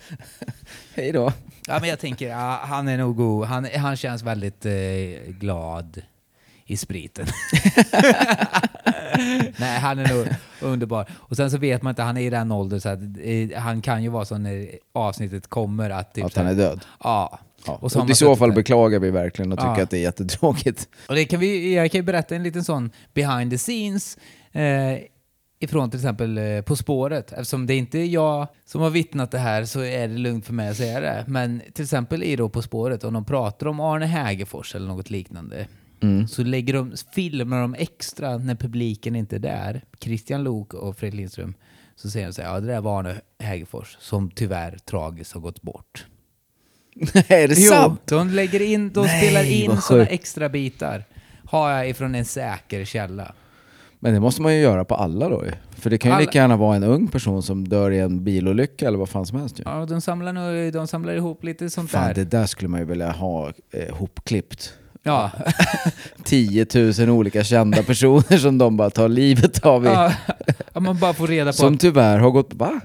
Hej 0.95 1.13
då. 1.13 1.33
Ja, 1.69 1.79
men 1.81 1.89
jag 1.89 1.99
tänker, 1.99 2.29
ja, 2.29 2.61
han 2.63 2.89
är 2.89 2.99
nog 2.99 3.17
god. 3.17 3.47
Han, 3.47 3.67
han 3.77 3.97
känns 3.97 4.23
väldigt 4.23 4.67
eh, 4.67 4.73
glad 5.29 6.03
i 6.67 6.77
spriten. 6.77 7.27
Nej, 9.57 9.79
han 9.81 9.99
är 9.99 10.15
nog 10.15 10.27
underbar. 10.61 11.09
Och 11.13 11.37
sen 11.37 11.51
så 11.51 11.59
vet 11.59 11.83
man 11.83 11.91
inte, 11.91 12.03
han 12.03 12.17
är 12.17 12.21
i 12.21 12.31
den 12.31 12.53
åldern 12.53 12.81
så 12.81 12.89
att 12.89 12.99
eh, 13.21 13.59
han 13.61 13.83
kan 13.83 14.03
ju 14.03 14.09
vara 14.09 14.25
så 14.25 14.39
när 14.39 14.69
avsnittet 14.93 15.47
kommer 15.47 15.91
att... 15.91 16.15
Typ, 16.15 16.25
Att 16.25 16.37
han 16.37 16.47
är 16.47 16.55
död. 16.55 16.85
Ja. 17.05 17.39
Ja. 17.67 17.79
Och 17.83 17.97
Och 17.97 18.11
I 18.11 18.15
så 18.15 18.37
fall 18.37 18.53
beklagar 18.53 18.99
vi 18.99 19.11
verkligen 19.11 19.53
och 19.53 19.59
tycker 19.59 19.77
Ja. 19.77 19.83
att 19.83 19.91
det 19.91 19.99
är 19.99 20.03
jättetråkigt. 20.03 20.89
Och 21.09 21.15
det 21.15 21.25
kan 21.25 21.41
vi, 21.41 21.75
jag 21.75 21.91
kan 21.91 21.99
ju 21.99 22.03
berätta 22.03 22.37
en 22.37 22.43
liten 22.43 22.65
sån 22.65 22.91
behind 23.15 23.51
the 23.51 23.59
scenes 23.59 24.19
eh, 24.53 24.99
ifrån 25.61 25.91
till 25.91 26.01
exempel 26.01 26.39
eh, 26.39 26.61
På 26.63 26.77
spåret. 26.77 27.33
Eftersom 27.33 27.67
det 27.67 27.75
inte 27.75 27.99
är 27.99 28.05
jag 28.07 28.47
som 28.65 28.81
har 28.81 28.91
vittnat 28.91 29.31
det 29.31 29.39
här 29.39 29.65
så 29.65 29.81
är 29.81 30.09
det 30.09 30.19
lugnt 30.19 30.47
för 30.47 30.53
mig 30.53 30.69
att 30.69 30.77
säga 30.77 31.01
det. 31.01 31.25
Men 31.27 31.63
till 31.73 31.85
exempel 31.85 32.23
i 32.23 32.37
då 32.37 32.49
På 32.49 32.63
spåret, 32.63 33.05
om 33.05 33.15
de 33.15 33.25
pratar 33.25 33.67
om 33.67 33.81
Arne 33.81 34.07
Hägerfors 34.07 34.75
eller 34.75 34.87
något 34.87 35.11
liknande 35.11 35.67
så 36.29 36.43
lägger 36.43 36.75
de, 36.75 36.93
filmar 37.15 37.61
de 37.61 37.75
extra 37.75 38.39
när 38.39 38.55
publiken 38.55 39.17
inte 39.17 39.37
är 39.37 39.41
där. 39.41 39.85
Christian 40.01 40.45
Lok 40.45 40.75
och 40.75 40.97
Fredrik 40.97 41.17
Lindström. 41.19 41.55
Så 41.97 42.11
säger 42.11 42.27
de 42.27 42.33
så 42.33 42.43
här, 42.43 42.49
ja 42.55 42.61
det 42.61 42.67
där 42.67 42.81
var 42.81 42.99
Arne 43.01 43.15
Hägerfors 43.39 43.97
som 44.01 44.31
tyvärr 44.31 44.79
tragiskt 44.91 45.33
har 45.33 45.41
gått 45.41 45.63
bort. 45.63 46.07
är 47.29 47.49
det 47.49 47.57
sant? 47.57 48.01
de 48.05 48.31
lägger 48.31 48.63
in, 48.63 48.93
de 48.93 49.07
Nej, 49.07 49.23
spelar 49.23 49.45
in 49.45 49.77
sådana 49.81 50.07
extra 50.07 50.49
bitar. 50.49 51.05
Har 51.45 51.71
jag 51.71 51.89
ifrån 51.89 52.15
en 52.15 52.25
säker 52.25 52.85
källa. 52.85 53.33
Men 54.01 54.15
det 54.15 54.21
måste 54.21 54.43
man 54.43 54.55
ju 54.55 54.61
göra 54.61 54.85
på 54.85 54.95
alla 54.95 55.29
då 55.29 55.45
ju. 55.45 55.53
För 55.81 55.91
det 55.91 55.99
kan 55.99 56.11
ju 56.11 56.15
Alla- 56.15 56.21
lika 56.21 56.39
gärna 56.39 56.57
vara 56.57 56.77
en 56.77 56.85
ung 56.85 57.09
person 57.09 57.43
som 57.43 57.69
dör 57.69 57.91
i 57.91 57.99
en 57.99 58.25
bilolycka 58.25 58.87
eller 58.89 58.99
vad 58.99 59.09
fan 59.09 59.27
som 59.27 59.39
helst 59.41 59.59
ju. 59.61 59.63
Ja, 59.67 59.87
de 59.87 60.01
samlar, 60.01 60.33
nog, 60.33 60.73
de 60.73 60.87
samlar 60.87 61.15
ihop 61.15 61.45
lite 61.45 61.71
sånt 61.71 61.91
Fan, 61.91 62.07
där. 62.07 62.15
det 62.15 62.25
där 62.25 62.47
skulle 62.47 62.69
man 62.69 62.81
ju 62.81 62.87
vilja 62.87 63.11
ha 63.11 63.53
eh, 63.73 63.95
hopklippt. 63.97 64.73
Ja. 65.03 65.31
10 66.25 66.67
000 66.99 67.11
olika 67.11 67.45
kända 67.45 67.83
personer 67.83 68.37
som 68.39 68.59
de 68.59 68.77
bara 68.77 68.91
tar 68.91 69.09
livet 69.09 69.67
av 69.67 69.85
i. 69.85 69.89
ja, 69.89 70.81
man 70.81 70.99
bara 70.99 71.15
får 71.15 71.27
reda 71.27 71.51
på 71.51 71.57
Som 71.57 71.79
tyvärr 71.79 72.19
har 72.19 72.31
gått... 72.31 72.55
Va? 72.55 72.81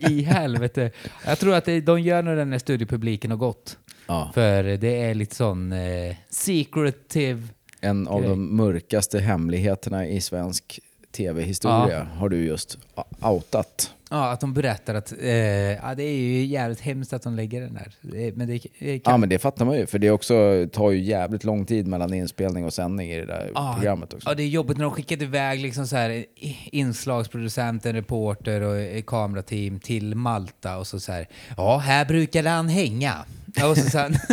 I 0.00 0.22
helvete. 0.22 0.90
Jag 1.26 1.38
tror 1.38 1.54
att 1.54 1.64
det, 1.64 1.80
de 1.80 2.00
gör 2.00 2.22
nog 2.22 2.36
den 2.36 2.50
när 2.50 2.58
studiepubliken 2.58 3.30
har 3.30 3.38
gått. 3.38 3.78
Ja. 4.06 4.30
För 4.34 4.62
det 4.62 5.02
är 5.02 5.14
lite 5.14 5.34
sån 5.34 5.72
eh, 5.72 6.16
secretive... 6.30 7.48
En 7.80 8.08
av 8.08 8.20
Grej. 8.20 8.30
de 8.30 8.56
mörkaste 8.56 9.20
hemligheterna 9.20 10.06
i 10.06 10.20
svensk 10.20 10.80
tv-historia 11.18 12.06
har 12.14 12.28
du 12.28 12.44
just 12.44 12.78
outat. 13.20 13.94
Ja, 14.10 14.30
att 14.30 14.40
de 14.40 14.54
berättar 14.54 14.94
att... 14.94 15.12
Eh, 15.20 15.28
ja, 15.28 15.94
det 15.96 16.02
är 16.02 16.16
ju 16.16 16.44
jävligt 16.44 16.80
hemskt 16.80 17.12
att 17.12 17.22
de 17.22 17.34
lägger 17.36 17.60
den 17.60 17.74
där. 17.74 17.92
Men 18.36 18.48
det, 18.48 18.58
kan, 18.58 19.00
Ja 19.04 19.16
men 19.16 19.28
det 19.28 19.38
fattar 19.38 19.64
man 19.64 19.76
ju, 19.76 19.86
för 19.86 19.98
det 19.98 20.10
också 20.10 20.66
tar 20.72 20.90
ju 20.90 21.02
jävligt 21.02 21.44
lång 21.44 21.66
tid 21.66 21.86
mellan 21.86 22.14
inspelning 22.14 22.64
och 22.64 22.72
sändning 22.74 23.10
i 23.10 23.18
det 23.20 23.26
där 23.26 23.50
Ja, 23.54 23.72
programmet 23.78 24.14
också. 24.14 24.28
Ja, 24.28 24.34
det 24.34 24.42
är 24.42 24.46
jobbigt 24.48 24.76
när 24.76 24.84
de 24.84 24.92
skickar 24.92 25.22
iväg 25.22 25.60
liksom 25.60 25.86
så 25.86 25.96
här, 25.96 26.10
i- 26.10 26.58
inslagsproducent, 26.72 27.86
en 27.86 27.94
reporter 27.94 28.60
och 28.60 28.76
ett 28.78 29.06
kamerateam 29.06 29.80
till 29.80 30.14
Malta 30.14 30.78
och 30.78 30.86
så, 30.86 31.00
så 31.00 31.12
här. 31.12 31.28
Ja, 31.56 31.78
här 31.78 32.04
brukade 32.04 32.50
han 32.50 32.68
hänga. 32.68 33.14
Ja, 33.54 33.68
Och 33.70 33.78
så 33.78 33.90
sen 33.90 34.16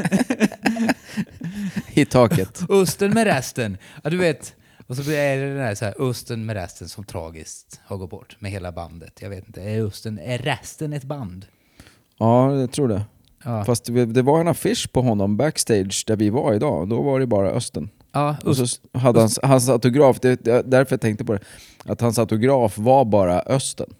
I 1.93 2.05
taket. 2.05 2.61
Östen 2.69 3.13
med 3.13 3.23
resten. 3.27 3.77
Ja, 4.03 4.09
du 4.09 4.17
vet. 4.17 4.55
Och 4.87 4.95
så 4.95 5.11
är 5.11 5.37
det 5.37 5.47
den 5.47 5.57
där 5.57 5.75
så 5.75 5.85
här, 5.85 6.01
Östen 6.09 6.45
med 6.45 6.53
resten 6.55 6.89
som 6.89 7.03
tragiskt 7.03 7.79
har 7.85 7.97
gått 7.97 8.09
bort 8.09 8.35
med 8.39 8.51
hela 8.51 8.71
bandet. 8.71 9.19
Jag 9.21 9.29
vet 9.29 9.47
inte, 9.47 9.61
är 9.61 9.81
Östen, 9.85 10.19
är 10.19 10.37
resten 10.37 10.93
ett 10.93 11.03
band? 11.03 11.45
Ja, 12.17 12.55
jag 12.55 12.71
tror 12.71 12.87
det. 12.87 13.01
Ja, 13.43 13.63
Fast 13.65 13.85
det 13.85 14.21
var 14.21 14.39
en 14.39 14.47
affisch 14.47 14.91
på 14.91 15.01
honom 15.01 15.37
backstage 15.37 16.03
där 16.07 16.15
vi 16.15 16.29
var 16.29 16.53
idag. 16.53 16.89
Då 16.89 17.01
var 17.01 17.19
det 17.19 17.27
bara 17.27 17.49
Östen. 17.49 17.89
ja 18.11 18.35
Och 18.45 18.57
så 18.57 18.65
hade 18.97 19.19
hans, 19.19 19.39
hans 19.43 19.69
autograf, 19.69 20.19
det, 20.19 20.43
det, 20.45 20.61
därför 20.61 20.93
jag 20.93 21.01
tänkte 21.01 21.25
på 21.25 21.33
det, 21.33 21.39
att 21.85 22.01
hans 22.01 22.19
autograf 22.19 22.77
var 22.77 23.05
bara 23.05 23.39
Östen. 23.41 23.93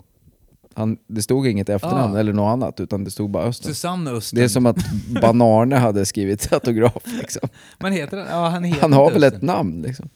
Han, 0.73 0.97
det 1.07 1.21
stod 1.21 1.47
inget 1.47 1.69
efternamn 1.69 2.15
Ah. 2.15 2.19
eller 2.19 2.33
något 2.33 2.51
annat, 2.53 2.79
utan 2.79 3.03
det 3.03 3.11
stod 3.11 3.29
bara 3.29 3.43
Östen. 3.43 3.73
Susanne 3.73 4.11
Östen. 4.11 4.38
Det 4.39 4.43
är 4.43 4.47
som 4.47 4.65
att 4.65 4.77
Banarne 5.21 5.75
hade 5.75 6.05
skrivit 6.05 6.53
autograf. 6.53 7.03
Liksom. 7.19 7.49
Man 7.79 7.91
heter 7.91 8.17
den? 8.17 8.27
Ja, 8.29 8.47
han 8.47 8.63
heter 8.63 8.81
Han 8.81 8.93
har 8.93 9.11
väl 9.11 9.23
Östen. 9.23 9.38
ett 9.38 9.43
namn? 9.43 9.81
Liksom. 9.81 10.09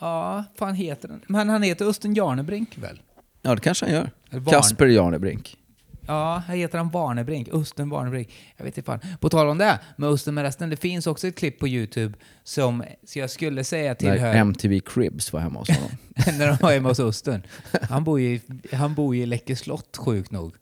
Ja, 0.00 0.44
fan 0.58 0.74
heter 0.74 1.08
den? 1.08 1.20
Men 1.26 1.48
han 1.48 1.62
heter 1.62 1.84
Östen 1.86 2.14
Jarnebrink 2.14 2.78
väl? 2.78 3.00
Ja, 3.42 3.54
det 3.54 3.60
kanske 3.60 3.84
han 3.86 3.94
gör. 3.94 4.10
Varn- 4.30 4.50
Kasper 4.54 4.86
Janebrink. 4.86 5.56
Ja, 6.06 6.42
här 6.46 6.56
heter 6.56 6.78
han 6.78 6.90
Warnebrink. 6.90 7.48
Östen 7.52 7.90
Warnebrink. 7.90 8.28
Jag 8.56 8.64
vet 8.64 8.78
inte 8.78 8.86
fan. 8.86 9.00
På 9.20 9.28
tal 9.28 9.48
om 9.48 9.58
det, 9.58 9.78
med 9.96 10.08
Östen 10.08 10.34
med 10.34 10.44
resten. 10.44 10.70
Det 10.70 10.76
finns 10.76 11.06
också 11.06 11.26
ett 11.28 11.36
klipp 11.36 11.58
på 11.58 11.68
YouTube 11.68 12.14
som 12.44 12.84
så 13.04 13.18
jag 13.18 13.30
skulle 13.30 13.64
säga 13.64 13.88
När 13.88 13.94
tillhör... 13.94 14.34
MTV 14.34 14.80
Cribs 14.80 15.32
var 15.32 15.40
hemma 15.40 15.58
hos 15.58 15.68
honom. 15.70 15.90
när 16.38 16.46
de 16.48 16.56
var 16.60 16.72
hemma 16.72 16.88
hos 16.88 17.00
Östen. 17.00 17.42
Han 17.90 18.04
bor 18.04 18.20
ju, 18.20 18.40
han 18.72 18.94
bor 18.94 19.16
ju 19.16 19.22
i 19.22 19.26
Läckö 19.26 19.56
slott, 19.56 19.96
sjukt 19.96 20.30
nog. 20.30 20.54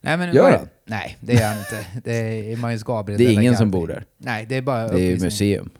Nej, 0.00 0.16
men, 0.16 0.34
Gör 0.34 0.58
han? 0.58 0.68
Nej, 0.84 1.16
det 1.20 1.32
är 1.36 1.48
han 1.48 1.58
inte. 1.58 1.86
Det 2.04 2.52
är 2.52 2.56
Magnus 2.56 2.82
Gabriel. 2.82 3.18
Det 3.18 3.26
är 3.26 3.32
ingen 3.32 3.56
som 3.56 3.70
bor 3.70 3.86
där. 3.88 4.04
Nej, 4.18 4.46
det 4.46 4.56
är 4.56 4.62
bara 4.62 4.88
Det 4.88 5.02
är 5.12 5.20
museum. 5.20 5.70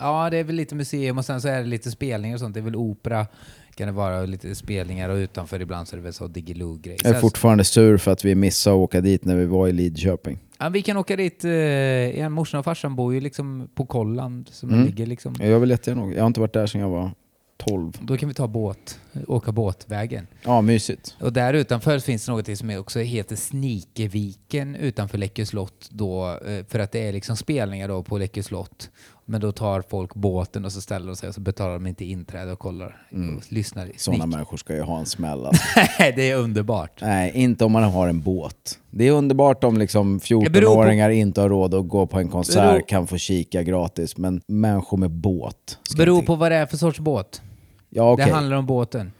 Ja, 0.00 0.30
det 0.30 0.36
är 0.36 0.44
väl 0.44 0.56
lite 0.56 0.74
museum 0.74 1.18
och 1.18 1.24
sen 1.24 1.40
så 1.40 1.48
är 1.48 1.58
det 1.60 1.66
lite 1.66 1.90
spelningar 1.90 2.34
och 2.36 2.40
sånt. 2.40 2.54
Det 2.54 2.60
är 2.60 2.64
väl 2.64 2.76
opera, 2.76 3.26
kan 3.74 3.86
det 3.86 3.92
vara 3.92 4.22
lite 4.26 4.54
spelningar 4.54 5.08
och 5.08 5.16
utanför 5.16 5.60
ibland 5.60 5.88
så 5.88 5.96
är 5.96 5.98
det 5.98 6.04
väl 6.04 6.12
så 6.12 6.26
Diggiloo-grej. 6.26 6.96
Jag 7.04 7.16
är 7.16 7.20
fortfarande 7.20 7.64
sur 7.64 7.96
för 7.98 8.10
att 8.10 8.24
vi 8.24 8.34
missade 8.34 8.76
att 8.76 8.80
åka 8.80 9.00
dit 9.00 9.24
när 9.24 9.36
vi 9.36 9.44
var 9.46 9.68
i 9.68 9.72
Lidköping. 9.72 10.38
Ja, 10.58 10.68
vi 10.68 10.82
kan 10.82 10.96
åka 10.96 11.16
dit. 11.16 11.44
Eh, 11.44 11.50
ja, 11.50 12.28
morsan 12.28 12.58
och 12.58 12.64
farsan 12.64 12.96
bor 12.96 13.14
ju 13.14 13.20
liksom 13.20 13.68
på 13.74 13.86
Kolland 13.86 14.48
som 14.52 14.70
Mm. 14.70 14.84
ligger 14.86 15.06
liksom. 15.06 15.34
Jag 15.40 15.60
vill 15.60 15.70
jättegärna 15.70 16.02
åka. 16.04 16.14
Jag 16.14 16.22
har 16.22 16.26
inte 16.26 16.40
varit 16.40 16.52
där 16.52 16.66
sedan 16.66 16.80
jag 16.80 16.88
var 16.90 17.10
12. 17.56 17.92
Då 18.00 18.16
kan 18.16 18.28
vi 18.28 18.34
ta 18.34 18.48
båt. 18.48 19.00
åka 19.26 19.52
båtvägen. 19.52 20.26
Ja, 20.44 20.60
mysigt. 20.60 21.16
Och 21.20 21.32
där 21.32 21.54
utanför 21.54 21.98
finns 21.98 22.26
det 22.26 22.32
något 22.32 22.58
som 22.58 22.78
också 22.78 22.98
heter 22.98 23.36
Snikeviken 23.36 24.74
utanför 24.76 25.18
Läckö 25.18 25.46
slott 25.46 25.88
då, 25.90 26.38
eh, 26.46 26.64
för 26.68 26.78
att 26.78 26.92
det 26.92 27.08
är 27.08 27.12
liksom 27.12 27.36
spelningar 27.36 27.88
då 27.88 28.02
på 28.02 28.18
Läckö 28.18 28.42
slott. 28.42 28.90
Men 29.24 29.40
då 29.40 29.52
tar 29.52 29.82
folk 29.88 30.14
båten 30.14 30.64
och 30.64 30.72
så 30.72 30.80
ställer 30.80 31.06
de 31.06 31.16
sig 31.16 31.28
och 31.28 31.34
så 31.34 31.40
betalar 31.40 31.72
de 31.72 31.86
inte 31.86 32.04
inträde 32.04 32.52
och 32.52 32.58
kollar 32.58 33.06
och 33.36 33.52
lyssnar. 33.52 33.88
Sådana 33.96 34.26
människor 34.26 34.56
ska 34.56 34.74
ju 34.74 34.82
ha 34.82 34.98
en 34.98 35.06
smäll. 35.06 35.46
Alltså. 35.46 35.62
det 35.98 36.30
är 36.30 36.36
underbart. 36.36 36.98
Nej, 37.02 37.32
inte 37.34 37.64
om 37.64 37.72
man 37.72 37.82
har 37.82 38.08
en 38.08 38.20
båt. 38.20 38.78
Det 38.90 39.08
är 39.08 39.12
underbart 39.12 39.64
om 39.64 39.78
liksom 39.78 40.18
beror 40.18 40.44
på- 40.44 40.50
14-åringar 40.50 41.10
inte 41.10 41.40
har 41.40 41.48
råd 41.48 41.74
att 41.74 41.88
gå 41.88 42.06
på 42.06 42.18
en 42.18 42.28
konsert, 42.28 42.56
Beror- 42.56 42.88
kan 42.88 43.06
få 43.06 43.16
kika 43.18 43.62
gratis. 43.62 44.16
Men 44.16 44.40
människor 44.46 44.96
med 44.96 45.10
båt. 45.10 45.78
ska 45.82 45.96
Beror 45.96 46.14
inte- 46.16 46.26
på 46.26 46.34
vad 46.34 46.52
det 46.52 46.56
är 46.56 46.66
för 46.66 46.76
sorts 46.76 46.98
båt. 47.00 47.42
Ja, 47.90 48.12
okej. 48.12 48.26
Det 48.26 48.32
handlar 48.32 48.56
om 48.56 48.66
båten. 48.66 49.12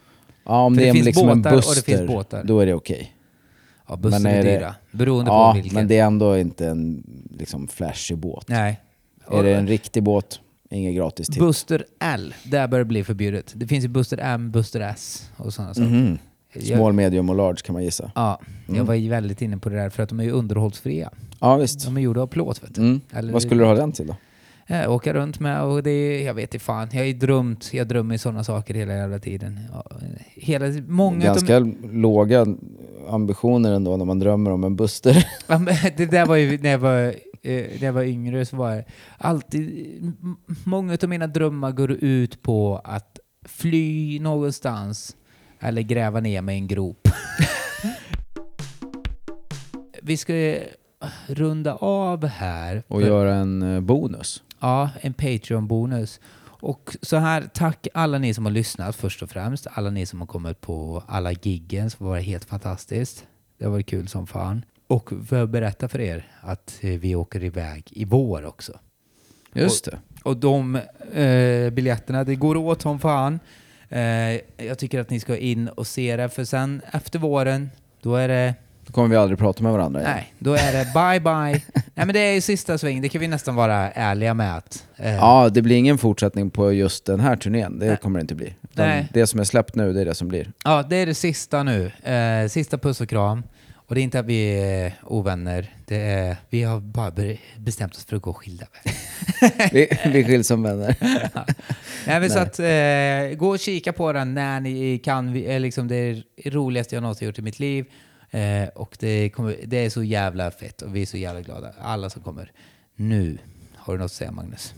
Ja, 0.45 0.61
om 0.63 0.73
för 0.75 0.79
det 0.81 0.85
det 0.85 0.89
är 0.89 0.93
finns 0.93 1.05
liksom 1.05 1.29
en 1.29 1.41
båtar 1.41 1.49
och 1.55 1.61
det 1.61 1.67
buster, 1.67 1.97
finns 1.97 2.07
båtar. 2.11 2.43
då 2.43 2.59
är 2.59 2.65
det 2.65 2.73
okej. 2.73 3.15
Ja, 3.87 3.95
bussar 3.95 4.29
är, 4.29 4.35
är 4.39 4.43
det- 4.43 4.57
dyra. 4.57 4.75
Beroende 4.91 5.31
Ja, 5.31 5.51
på 5.51 5.55
vilken. 5.55 5.75
men 5.75 5.87
det 5.87 5.97
är 5.97 6.05
ändå 6.05 6.37
inte 6.37 6.67
en 6.67 7.03
liksom, 7.39 7.67
flashig 7.67 8.17
båt. 8.17 8.45
Nej. 8.47 8.79
Är 9.39 9.43
det 9.43 9.55
en 9.55 9.67
riktig 9.67 10.03
båt, 10.03 10.39
inget 10.69 10.95
gratis 10.95 11.27
till. 11.27 11.41
Buster 11.41 11.85
L, 11.99 12.33
där 12.43 12.67
bör 12.67 12.79
det 12.79 12.85
bli 12.85 13.03
förbjudet. 13.03 13.51
Det 13.55 13.67
finns 13.67 13.83
ju 13.85 13.87
Buster 13.89 14.17
M, 14.23 14.51
Buster 14.51 14.79
S 14.81 15.29
och 15.37 15.53
sådana 15.53 15.73
saker. 15.73 16.17
Jag- 16.53 16.63
Small, 16.77 16.93
medium 16.93 17.29
och 17.29 17.35
large 17.35 17.57
kan 17.63 17.73
man 17.73 17.83
gissa. 17.83 18.11
Ja, 18.15 18.39
jag 18.75 18.83
var 18.83 18.93
ju 18.93 19.09
väldigt 19.09 19.41
inne 19.41 19.57
på 19.57 19.69
det 19.69 19.75
där 19.75 19.89
för 19.89 20.03
att 20.03 20.09
de 20.09 20.19
är 20.19 20.23
ju 20.23 20.31
underhållsfria. 20.31 21.09
Ja, 21.39 21.55
visst. 21.55 21.85
De 21.85 21.97
är 21.97 22.01
gjorda 22.01 22.21
av 22.21 22.27
plåt 22.27 22.63
vet 22.63 22.75
du. 22.75 22.81
Mm. 22.81 23.01
Eller- 23.13 23.33
Vad 23.33 23.41
skulle 23.41 23.61
du 23.63 23.67
ha 23.67 23.75
den 23.75 23.91
till 23.91 24.07
då? 24.07 24.15
Eh, 24.67 24.91
åka 24.91 25.13
runt 25.13 25.39
med 25.39 25.61
och 25.63 25.83
det 25.83 25.91
är, 25.91 26.25
jag 26.25 26.33
vet 26.33 26.53
inte 26.53 26.65
fan. 26.65 26.87
Jag 26.91 27.07
ju 27.07 27.13
drömt, 27.13 27.69
jag 27.73 27.87
drömmer 27.87 28.17
sådana 28.17 28.43
saker 28.43 28.73
hela 28.73 28.93
jävla 28.93 29.19
tiden. 29.19 29.59
Ja, 29.73 29.83
hela, 30.35 30.65
många 30.87 31.25
Ganska 31.25 31.57
utav, 31.57 31.93
låga 31.93 32.45
ambitioner 33.09 33.71
ändå 33.71 33.97
när 33.97 34.05
man 34.05 34.19
drömmer 34.19 34.51
om 34.51 34.63
en 34.63 34.75
Buster. 34.75 35.27
Det 35.97 36.05
där 36.05 36.25
var 36.25 36.35
ju 36.35 36.57
när 36.61 36.69
jag 36.69 36.79
var, 36.79 37.13
när 37.43 37.83
jag 37.83 37.93
var 37.93 38.03
yngre 38.03 38.45
så 38.45 38.55
var 38.55 38.75
det 38.75 38.85
alltid, 39.17 40.13
många 40.63 40.97
av 41.03 41.09
mina 41.09 41.27
drömmar 41.27 41.71
går 41.71 41.91
ut 41.91 42.41
på 42.41 42.81
att 42.83 43.19
fly 43.45 44.19
någonstans 44.19 45.15
eller 45.59 45.81
gräva 45.81 46.19
ner 46.19 46.41
mig 46.41 46.55
i 46.55 46.59
en 46.59 46.67
grop. 46.67 47.07
Vi 50.01 50.17
ska 50.17 50.35
eh, 50.35 50.61
runda 51.27 51.75
av 51.75 52.25
här. 52.25 52.83
Och 52.87 53.01
göra 53.01 53.35
en 53.35 53.61
eh, 53.61 53.81
bonus. 53.81 54.43
Ja, 54.59 54.89
en 55.01 55.13
Patreon-bonus. 55.13 56.19
Och 56.43 56.95
så 57.01 57.17
här, 57.17 57.49
tack 57.53 57.87
alla 57.93 58.17
ni 58.17 58.33
som 58.33 58.45
har 58.45 58.51
lyssnat 58.51 58.95
först 58.95 59.21
och 59.21 59.29
främst. 59.29 59.67
Alla 59.73 59.89
ni 59.89 60.05
som 60.05 60.19
har 60.19 60.27
kommit 60.27 60.61
på 60.61 61.03
alla 61.07 61.31
giggen 61.31 61.89
som 61.89 62.05
var 62.05 62.19
helt 62.19 62.45
fantastiskt. 62.45 63.25
Det 63.57 63.65
har 63.65 63.71
varit 63.71 63.89
kul 63.89 64.07
som 64.07 64.27
fan. 64.27 64.65
Och 64.91 65.09
får 65.27 65.37
jag 65.37 65.49
berätta 65.49 65.87
för 65.87 66.01
er 66.01 66.27
att 66.41 66.77
eh, 66.81 66.89
vi 66.89 67.15
åker 67.15 67.43
iväg 67.43 67.83
i 67.91 68.05
vår 68.05 68.45
också. 68.45 68.79
Just 69.53 69.85
det. 69.85 69.99
Och 70.23 70.37
de 70.37 70.75
eh, 71.13 71.69
biljetterna, 71.69 72.23
det 72.23 72.35
går 72.35 72.57
åt 72.57 72.81
som 72.81 72.99
fan. 72.99 73.39
Eh, 73.89 74.01
jag 74.67 74.77
tycker 74.77 74.99
att 74.99 75.09
ni 75.09 75.19
ska 75.19 75.37
in 75.37 75.67
och 75.67 75.87
se 75.87 76.15
det, 76.17 76.29
för 76.29 76.43
sen 76.43 76.81
efter 76.91 77.19
våren, 77.19 77.69
då 78.01 78.15
är 78.15 78.27
det 78.27 78.53
Då 78.85 78.93
kommer 78.93 79.07
vi 79.07 79.15
aldrig 79.15 79.39
prata 79.39 79.63
med 79.63 79.71
varandra 79.71 79.99
igen. 80.01 80.11
Nej, 80.15 80.33
då 80.39 80.53
är 80.53 80.71
det 80.73 80.85
bye 80.93 81.19
bye. 81.19 81.61
Nej 81.95 82.05
men 82.05 82.13
det 82.13 82.19
är 82.19 82.33
ju 82.33 82.41
sista 82.41 82.77
sväng, 82.77 83.01
det 83.01 83.09
kan 83.09 83.21
vi 83.21 83.27
nästan 83.27 83.55
vara 83.55 83.91
ärliga 83.91 84.33
med 84.33 84.57
att... 84.57 84.87
eh, 84.95 85.15
Ja, 85.15 85.49
det 85.49 85.61
blir 85.61 85.75
ingen 85.75 85.97
fortsättning 85.97 86.49
på 86.49 86.73
just 86.73 87.05
den 87.05 87.19
här 87.19 87.35
turnén. 87.35 87.79
Det 87.79 87.87
Nej. 87.87 87.97
kommer 87.97 88.19
det 88.19 88.21
inte 88.21 88.35
bli. 88.35 88.53
Nej. 88.73 89.07
Det 89.13 89.27
som 89.27 89.39
är 89.39 89.43
släppt 89.43 89.75
nu, 89.75 89.93
det 89.93 90.01
är 90.01 90.05
det 90.05 90.15
som 90.15 90.27
blir. 90.27 90.51
Ja, 90.63 90.83
det 90.89 90.95
är 90.95 91.05
det 91.05 91.15
sista 91.15 91.63
nu. 91.63 91.91
Eh, 92.03 92.47
sista 92.49 92.77
puss 92.77 93.01
och 93.01 93.09
kram. 93.09 93.43
Och 93.91 93.95
det 93.95 94.01
är 94.01 94.03
inte 94.03 94.19
att 94.19 94.25
vi 94.25 94.59
är 94.59 94.93
ovänner. 95.03 95.75
Det 95.85 95.95
är, 95.97 96.37
vi 96.49 96.63
har 96.63 96.79
bara 96.79 97.11
be- 97.11 97.37
bestämt 97.57 97.95
oss 97.95 98.05
för 98.05 98.15
att 98.15 98.21
gå 98.21 98.33
skilda 98.33 98.65
vägar. 98.73 99.69
Vi, 99.73 99.87
vi 100.13 100.23
skiljs 100.23 100.47
som 100.47 100.63
vänner. 100.63 100.95
Nej, 102.07 102.19
men 102.19 102.29
så 102.29 102.39
att, 102.39 102.59
eh, 102.59 103.37
gå 103.37 103.49
och 103.49 103.59
kika 103.59 103.93
på 103.93 104.13
den 104.13 104.33
när 104.33 104.59
ni 104.59 104.97
kan. 104.99 105.33
Vi, 105.33 105.45
är 105.45 105.59
liksom 105.59 105.87
det 105.87 106.23
roligaste 106.45 106.95
jag 106.95 107.01
någonsin 107.01 107.25
gjort 107.25 107.39
i 107.39 107.41
mitt 107.41 107.59
liv. 107.59 107.85
Eh, 108.29 108.67
och 108.75 108.97
det, 108.99 109.29
kommer, 109.29 109.55
det 109.65 109.77
är 109.85 109.89
så 109.89 110.03
jävla 110.03 110.51
fett 110.51 110.81
och 110.81 110.95
vi 110.95 111.01
är 111.01 111.05
så 111.05 111.17
jävla 111.17 111.41
glada. 111.41 111.73
Alla 111.81 112.09
som 112.09 112.21
kommer. 112.21 112.51
Nu. 112.95 113.37
Har 113.75 113.93
du 113.93 113.99
något 113.99 114.05
att 114.05 114.11
säga 114.11 114.31
Magnus? 114.31 114.73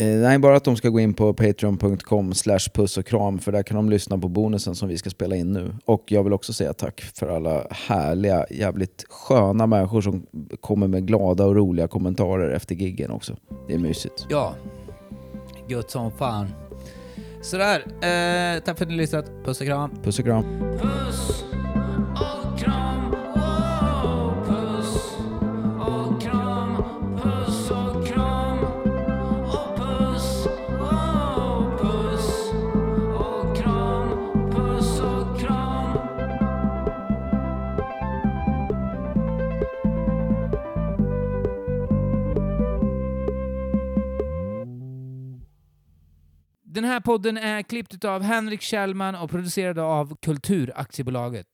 Eh, 0.00 0.06
nej, 0.06 0.38
bara 0.38 0.56
att 0.56 0.64
de 0.64 0.76
ska 0.76 0.88
gå 0.88 1.00
in 1.00 1.14
på 1.14 1.34
patreon.com 1.34 2.34
slash 2.34 2.70
puss 2.74 2.96
och 2.98 3.06
kram 3.06 3.38
för 3.38 3.52
där 3.52 3.62
kan 3.62 3.76
de 3.76 3.90
lyssna 3.90 4.18
på 4.18 4.28
bonusen 4.28 4.74
som 4.74 4.88
vi 4.88 4.98
ska 4.98 5.10
spela 5.10 5.36
in 5.36 5.52
nu. 5.52 5.74
Och 5.84 6.04
jag 6.06 6.24
vill 6.24 6.32
också 6.32 6.52
säga 6.52 6.72
tack 6.72 7.00
för 7.00 7.28
alla 7.28 7.66
härliga, 7.70 8.46
jävligt 8.50 9.04
sköna 9.08 9.66
människor 9.66 10.00
som 10.00 10.26
kommer 10.60 10.86
med 10.86 11.06
glada 11.06 11.44
och 11.44 11.56
roliga 11.56 11.88
kommentarer 11.88 12.50
efter 12.50 12.74
giggen 12.74 13.10
också. 13.10 13.36
Det 13.68 13.74
är 13.74 13.78
mysigt. 13.78 14.26
Ja. 14.28 14.54
Gött 15.68 15.90
som 15.90 16.10
fan. 16.10 16.46
Sådär. 17.42 17.84
Eh, 17.86 18.60
tack 18.60 18.78
för 18.78 18.84
att 18.84 18.88
ni 18.88 18.94
har 18.94 19.00
lyssnat. 19.00 19.30
Puss 19.44 19.60
och 19.60 19.66
kram. 19.66 19.90
Puss 20.02 20.18
och 20.18 20.24
kram. 20.24 20.44
Puss 20.80 21.44
Den 46.78 46.84
här 46.84 47.00
podden 47.00 47.38
är 47.38 47.62
klippt 47.62 48.04
av 48.04 48.22
Henrik 48.22 48.62
Kjellman 48.62 49.14
och 49.14 49.30
producerad 49.30 49.78
av 49.78 50.16
Kulturaktiebolaget. 50.22 51.46